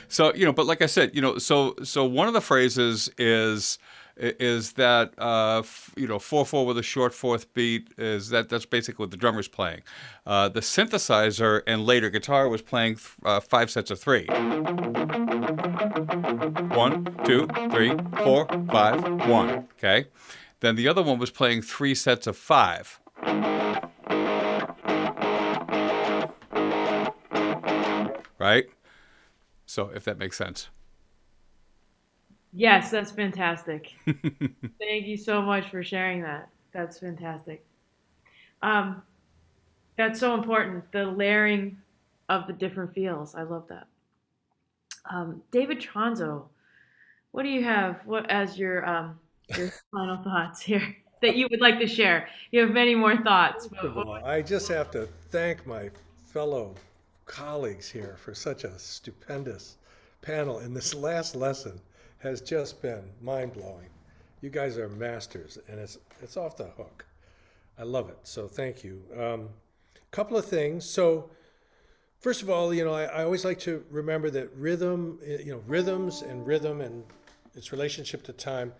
[0.07, 3.09] So you know, but like I said, you know, so so one of the phrases
[3.17, 3.77] is
[4.17, 8.49] is that uh, f- you know four four with a short fourth beat is that
[8.49, 9.81] that's basically what the drummer's playing.
[10.25, 14.25] Uh, the synthesizer and later guitar was playing th- uh, five sets of three.
[16.75, 17.93] One, two, three,
[18.23, 19.67] four, five, one.
[19.77, 20.07] Okay.
[20.59, 23.00] Then the other one was playing three sets of five.
[28.41, 28.65] Right?
[29.67, 30.69] So if that makes sense.
[32.51, 33.93] Yes, that's fantastic.
[34.05, 36.49] Thank you so much for sharing that.
[36.73, 37.63] That's fantastic.
[38.61, 39.03] Um,
[39.95, 40.91] that's so important.
[40.91, 41.77] The layering
[42.29, 43.35] of the different feels.
[43.35, 43.87] I love that.
[45.09, 46.45] Um, David Tronzo,
[47.31, 48.05] what do you have?
[48.05, 49.19] What as your um,
[49.55, 52.27] your final thoughts here that you would like to share?
[52.51, 53.67] You have many more thoughts.
[54.23, 55.89] I just have to thank my
[56.25, 56.75] fellow
[57.25, 59.77] colleagues here for such a stupendous
[60.21, 60.59] panel.
[60.59, 61.79] And this last lesson
[62.19, 63.87] has just been mind blowing.
[64.41, 67.05] You guys are masters, and it's it's off the hook.
[67.77, 68.17] I love it.
[68.23, 69.01] So thank you.
[69.17, 69.49] Um,
[70.11, 70.85] couple of things.
[70.85, 71.29] So
[72.19, 75.53] first of all, you know, I, I always like to remember that rhythm, eh, you
[75.53, 77.03] know, rhythms and rhythm and
[77.55, 78.73] its relationship to time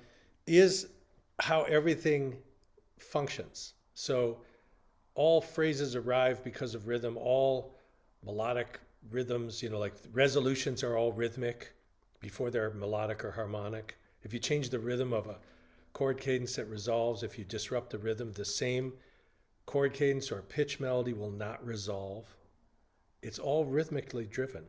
[0.46, 0.88] is
[1.40, 2.38] how everything
[2.98, 3.74] functions.
[3.94, 4.42] So
[5.16, 7.18] all phrases arrive because of rhythm.
[7.18, 7.76] All
[8.26, 8.80] melodic
[9.10, 11.74] rhythms, you know, like resolutions are all rhythmic
[12.20, 13.98] before they're melodic or harmonic.
[14.24, 15.38] If you change the rhythm of a
[15.94, 18.94] chord cadence that resolves, if you disrupt the rhythm, the same
[19.66, 22.36] chord cadence or pitch melody will not resolve.
[23.22, 24.66] It's all rhythmically driven.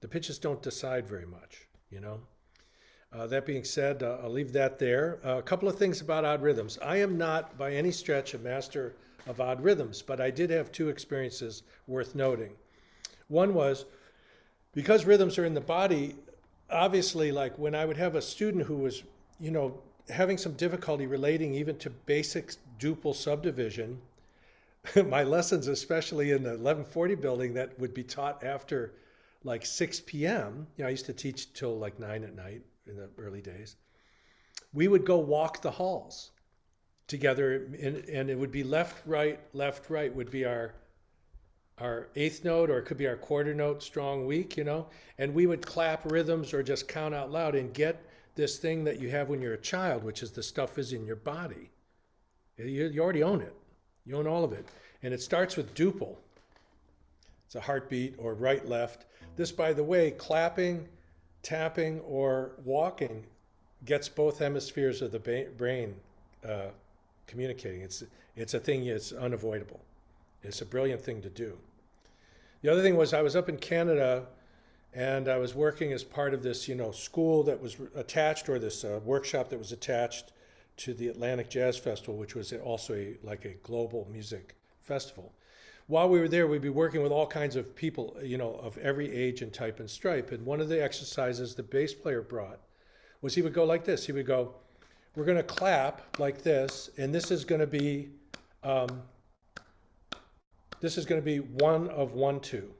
[0.00, 2.20] The pitches don't decide very much, you know.
[3.14, 5.20] Uh, that being said, uh, I'll leave that there.
[5.24, 6.78] Uh, a couple of things about odd rhythms.
[6.82, 8.96] I am not by any stretch a master
[9.28, 12.50] of odd rhythms, but I did have two experiences worth noting.
[13.28, 13.84] One was
[14.72, 16.16] because rhythms are in the body,
[16.68, 19.04] obviously, like when I would have a student who was,
[19.38, 19.78] you know,
[20.08, 24.00] having some difficulty relating even to basic duple subdivision,
[25.06, 28.92] my lessons, especially in the 1140 building that would be taught after
[29.44, 32.96] like 6 p.m., you know, I used to teach till like 9 at night in
[32.96, 33.76] the early days.
[34.72, 36.30] We would go walk the halls
[37.06, 40.74] together, and, and it would be left, right, left, right would be our
[41.78, 44.86] our eighth note or it could be our quarter note strong weak you know?
[45.18, 48.04] And we would clap rhythms or just count out loud and get
[48.36, 51.04] this thing that you have when you're a child which is the stuff is in
[51.04, 51.70] your body.
[52.56, 53.54] You, you already own it.
[54.06, 54.66] You own all of it.
[55.02, 56.16] And it starts with duple.
[57.46, 59.06] It's a heartbeat or right left.
[59.36, 60.88] This by the way clapping
[61.44, 63.24] tapping or walking
[63.84, 65.94] gets both hemispheres of the brain
[66.44, 66.66] uh,
[67.26, 68.02] communicating it's
[68.36, 69.80] it's a thing it's unavoidable
[70.44, 71.56] it's a brilliant thing to do.
[72.62, 74.26] The other thing was I was up in Canada
[74.92, 78.58] and I was working as part of this, you know, school that was attached or
[78.58, 80.32] this uh, workshop that was attached
[80.76, 85.32] to the Atlantic Jazz Festival, which was also a, like a global music festival.
[85.86, 88.78] While we were there, we'd be working with all kinds of people, you know, of
[88.78, 90.32] every age and type and stripe.
[90.32, 92.60] And one of the exercises the bass player brought
[93.20, 94.06] was he would go like this.
[94.06, 94.54] He would go,
[95.14, 98.10] "We're going to clap like this, and this is going to be."
[98.62, 99.02] Um,
[100.84, 102.70] this is going to be one of one, two,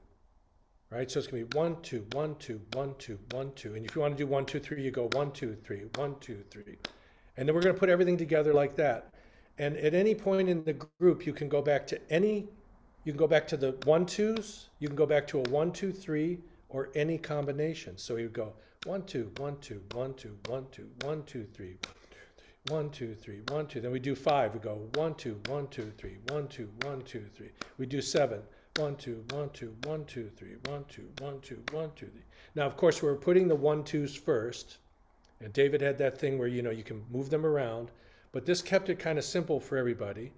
[0.91, 1.09] right?
[1.09, 3.73] So it's going to be one, two, one, two, one, two, one, two.
[3.73, 6.15] And if you want to do one, two, three, you go one, two, three, one,
[6.19, 6.77] two, three.
[7.37, 9.13] And then we're going to put everything together like that.
[9.57, 12.47] And at any point in the group, you can go back to any,
[13.05, 15.71] you can go back to the one, twos, you can go back to a one,
[15.71, 17.97] two, three, or any combination.
[17.97, 18.53] So you go
[18.85, 21.77] one, two, one, two, one, two, one, two, one, two, three,
[22.69, 23.79] one, two, three, one, two.
[23.79, 24.55] Then we do five.
[24.55, 27.51] We go one, two, one, two, three, one, two, one, two, three.
[27.77, 28.41] We do seven.
[28.77, 32.25] One, two, one, two, one, two, three, one, two, one, two, one, two, three.
[32.55, 34.79] Now, of course, we're putting the one, twos first.
[35.41, 37.91] And David had that thing where, you know, you can move them around.
[38.31, 40.33] But this kept it kind of simple for everybody.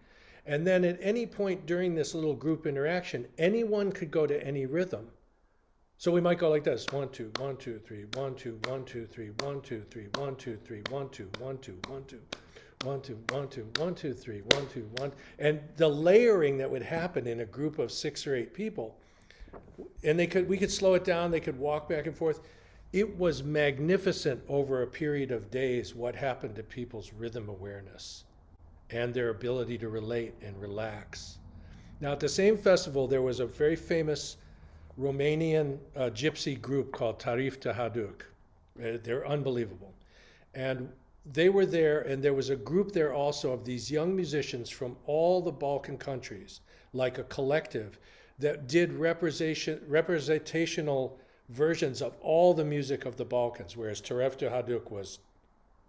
[0.47, 4.65] And then at any point during this little group interaction, anyone could go to any
[4.65, 5.09] rhythm.
[5.97, 9.05] So we might go like this: one, two, one, two, three, one, two, one, two,
[9.05, 12.21] three, one, two, three, one, two, three, one, two, one, two, one, two,
[12.83, 16.83] one, two, one, two, one, two, three, one, two, one, and the layering that would
[16.83, 18.97] happen in a group of six or eight people,
[20.03, 21.29] and they could we could slow it down.
[21.29, 22.39] They could walk back and forth.
[22.93, 28.23] It was magnificent over a period of days what happened to people's rhythm awareness
[28.89, 31.39] and their ability to relate and relax.
[31.99, 34.37] Now, at the same festival, there was a very famous
[34.99, 38.23] Romanian uh, gypsy group called Taraf de Haïdouks.
[38.79, 39.93] Uh, they're unbelievable.
[40.53, 40.89] And
[41.33, 44.95] they were there, and there was a group there also of these young musicians from
[45.05, 46.61] all the Balkan countries,
[46.93, 47.99] like a collective,
[48.39, 51.19] that did representation, representational
[51.49, 55.19] versions of all the music of the Balkans, whereas Taraf de Haïdouks was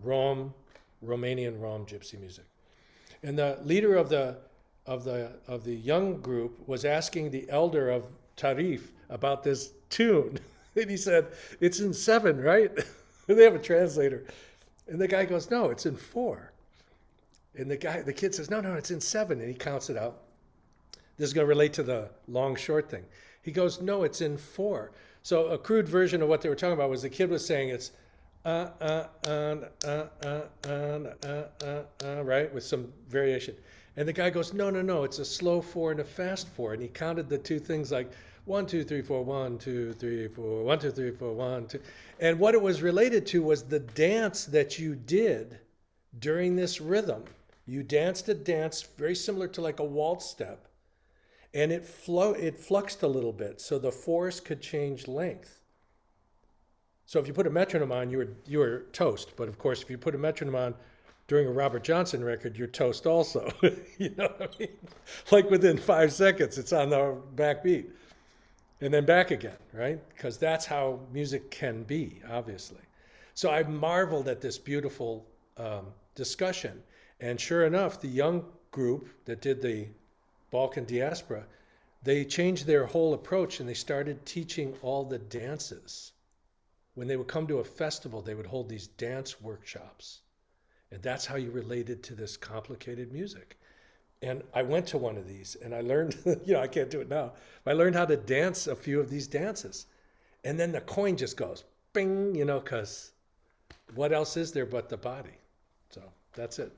[0.02, 0.54] Rom,
[1.04, 2.44] Romanian Rom gypsy music.
[3.22, 4.36] And the leader of the
[4.86, 8.04] of the of the young group was asking the elder of
[8.36, 8.80] Taraf
[9.10, 10.38] about this tune.
[10.76, 11.26] and he said,
[11.60, 12.70] It's in seven, right?
[13.26, 14.24] they have a translator.
[14.86, 16.52] And the guy goes, No, it's in four.
[17.56, 19.40] And the guy, the kid says, No, no, it's in seven.
[19.40, 20.22] And he counts it out.
[21.16, 23.04] This is going to relate to the long short thing.
[23.42, 24.92] He goes, No, it's in four.
[25.22, 27.68] So a crude version of what they were talking about was the kid was saying
[27.68, 27.90] it's
[28.44, 30.68] uh, uh, uh uh, uh, uh,
[31.24, 33.54] uh, uh, right, with some variation.
[33.96, 36.72] And the guy goes, no, no, no, it's a slow four and a fast four.
[36.72, 38.12] And he counted the two things like
[38.44, 41.80] one, two, three, four, one, two, three, four, one, two, three, four, one, two.
[42.20, 45.58] And what it was related to was the dance that you did
[46.18, 47.24] during this rhythm.
[47.66, 50.68] You danced a dance very similar to like a waltz step,
[51.52, 55.57] and it flow it fluxed a little bit, so the force could change length.
[57.08, 59.32] So if you put a metronome on, you were you were toast.
[59.34, 60.74] But of course, if you put a metronome on
[61.26, 63.50] during a Robert Johnson record, you're toast also.
[63.98, 64.76] you know what I mean?
[65.30, 67.88] Like within five seconds, it's on the back beat.
[68.82, 70.06] And then back again, right?
[70.10, 72.82] Because that's how music can be, obviously.
[73.32, 75.24] So I marveled at this beautiful
[75.56, 76.82] um, discussion.
[77.20, 79.88] And sure enough, the young group that did the
[80.50, 81.46] Balkan diaspora,
[82.02, 86.12] they changed their whole approach and they started teaching all the dances.
[86.98, 90.22] When they would come to a festival, they would hold these dance workshops
[90.90, 93.58] and that's how you related to this complicated music.
[94.22, 97.00] And I went to one of these and I learned, you know, I can't do
[97.00, 97.32] it now.
[97.66, 99.86] I learned how to dance a few of these dances.
[100.44, 103.12] And then the coin just goes bing, you know, because
[103.94, 105.36] what else is there but the body?
[105.90, 106.02] So
[106.32, 106.72] that's it.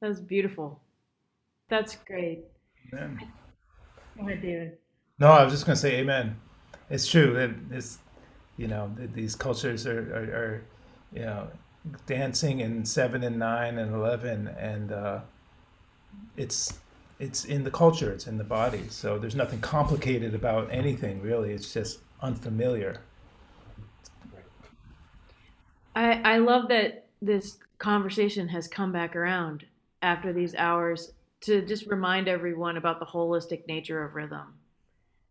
[0.00, 0.80] That's beautiful.
[1.68, 2.44] That's great.
[2.92, 3.20] Amen.
[4.16, 4.78] Go ahead, David.
[5.18, 6.36] No, I was just going to say amen.
[6.88, 7.36] It's true.
[7.36, 7.98] It, it's,
[8.60, 10.62] you know, these cultures are, are, are
[11.14, 11.48] you know,
[12.06, 15.20] dancing in seven and nine and eleven, and uh,
[16.36, 16.78] it's
[17.18, 18.82] it's in the culture, it's in the body.
[18.90, 21.52] So there's nothing complicated about anything really.
[21.52, 23.00] It's just unfamiliar.
[25.96, 29.64] I I love that this conversation has come back around
[30.02, 31.12] after these hours
[31.42, 34.58] to just remind everyone about the holistic nature of rhythm.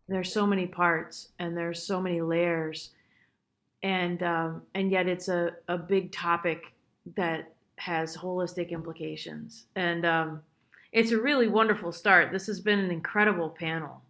[0.08, 2.90] There's so many parts and there's so many layers
[3.82, 6.74] and um, and yet it's a, a big topic
[7.16, 9.64] that has holistic implications.
[9.74, 10.42] And um,
[10.92, 12.30] it's a really wonderful start.
[12.30, 14.02] This has been an incredible panel.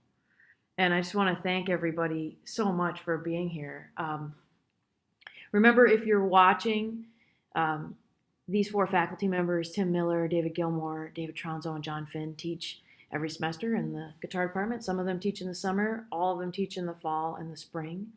[0.76, 3.92] And i just want to thank everybody so much for being here.
[3.97, 4.34] Um,
[5.52, 7.05] remember if you're watching
[7.55, 7.97] um,
[8.48, 12.80] these four faculty members tim miller david gilmore david tronzo and john finn teach
[13.12, 14.84] every semester in the guitar department.
[14.84, 17.52] Some of them teach in the summer all of them teach in the fall and
[17.52, 18.09] the spring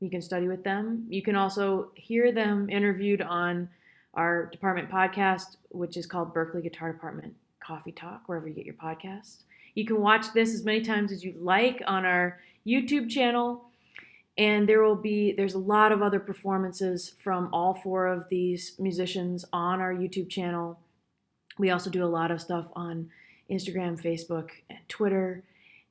[0.00, 1.06] you can study with them.
[1.08, 3.68] You can also hear them interviewed on
[4.14, 8.74] our department podcast, which is called Berklee Guitar Department Coffee Talk, wherever you get your
[8.74, 9.42] podcasts.
[9.74, 13.66] You can watch this as many times as you like on our YouTube channel.
[14.38, 18.72] And there will be, there's a lot of other performances from all four of these
[18.78, 20.78] musicians on our YouTube channel.
[21.58, 23.10] We also do a lot of stuff on
[23.50, 25.42] Instagram, Facebook, and Twitter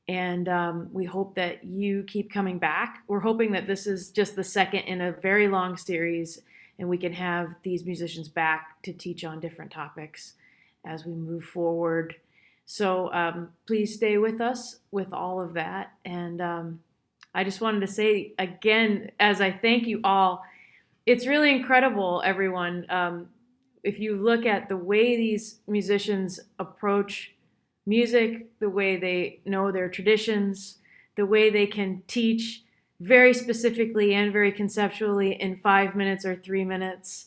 [0.10, 3.04] and um, we hope that you keep coming back.
[3.08, 6.42] We're hoping that this is just the second in a very long series,
[6.80, 10.34] and we can have these musicians back to teach on different topics
[10.84, 12.16] as we move forward.
[12.66, 15.94] So um, please stay with us with all of that.
[16.06, 16.80] And um,
[17.36, 20.44] I just wanted to say again, as I thank you all,
[21.06, 22.88] it's really incredible, everyone.
[22.90, 23.30] Um,
[23.84, 27.32] if you look at the way these musicians approach
[27.90, 30.78] music, the way they know their traditions,
[31.16, 32.64] the way they can teach
[33.00, 37.26] very specifically and very conceptually in five minutes or three minutes.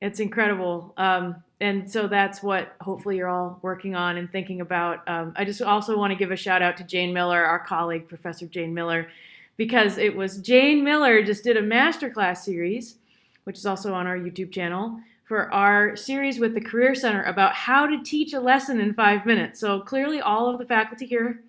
[0.00, 0.94] It's incredible.
[0.96, 5.06] Um, and so that's what hopefully you're all working on and thinking about.
[5.08, 8.08] Um, I just also want to give a shout out to Jane Miller, our colleague,
[8.08, 9.08] Professor Jane Miller,
[9.56, 12.96] because it was Jane Miller just did a masterclass series,
[13.44, 14.98] which is also on our YouTube channel,
[15.32, 19.24] for our series with the Career Center about how to teach a lesson in five
[19.24, 19.58] minutes.
[19.58, 21.40] So clearly, all of the faculty here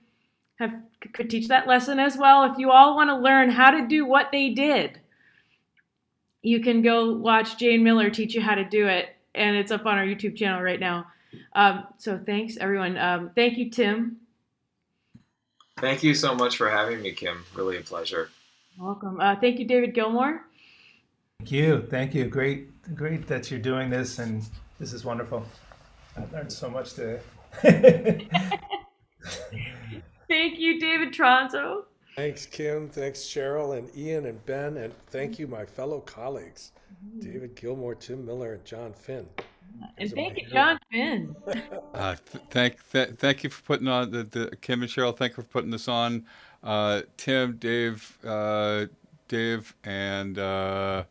[0.55, 0.81] have
[1.11, 2.45] could teach that lesson as well.
[2.45, 5.01] If you all want to learn how to do what they did,
[6.43, 9.85] you can go watch Jane Miller teach you how to do it, and it's up
[9.85, 11.05] on our YouTube channel right now.
[11.51, 12.97] Um, so thanks, everyone.
[12.97, 14.15] Um, thank you, Tim.
[15.81, 17.43] Thank you so much for having me, Kim.
[17.53, 18.29] Really a pleasure.
[18.79, 19.19] Welcome.
[19.19, 20.45] Uh, thank you, David Gilmore.
[21.39, 21.85] Thank you.
[21.89, 22.25] Thank you.
[22.25, 24.45] Great, great that you're doing this, and
[24.79, 25.45] this is wonderful.
[26.15, 27.19] I've learned so much today.
[30.29, 31.83] Thank you, David Tronzo.
[32.15, 32.87] Thanks, Kim.
[32.89, 34.77] Thanks, Cheryl and Ian and Ben.
[34.77, 36.71] And thank you, my fellow colleagues,
[37.19, 39.27] David Gilmore, Tim Miller, and John Finn.
[39.97, 41.35] And thank you, John Finn.
[41.93, 45.15] Uh, th- thank, th- thank you for putting on the, the Kim and Cheryl.
[45.15, 46.25] Thank you for putting this on.
[46.63, 48.85] Uh, Tim, Dave, uh,
[49.27, 51.03] Dave, and uh,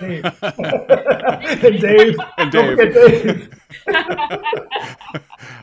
[0.00, 0.24] Dave.
[0.42, 2.16] and Dave.
[2.36, 2.76] and Dave.
[2.78, 3.60] Dave.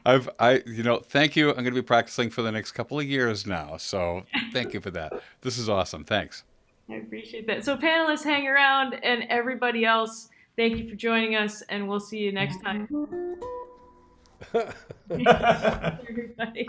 [0.05, 1.49] I've, I, you know, thank you.
[1.49, 3.77] I'm going to be practicing for the next couple of years now.
[3.77, 5.13] So thank you for that.
[5.41, 6.03] This is awesome.
[6.03, 6.43] Thanks.
[6.89, 7.65] I appreciate that.
[7.65, 12.19] So, panelists, hang around, and everybody else, thank you for joining us, and we'll see
[12.19, 12.87] you next time.
[15.09, 16.67] Everybody.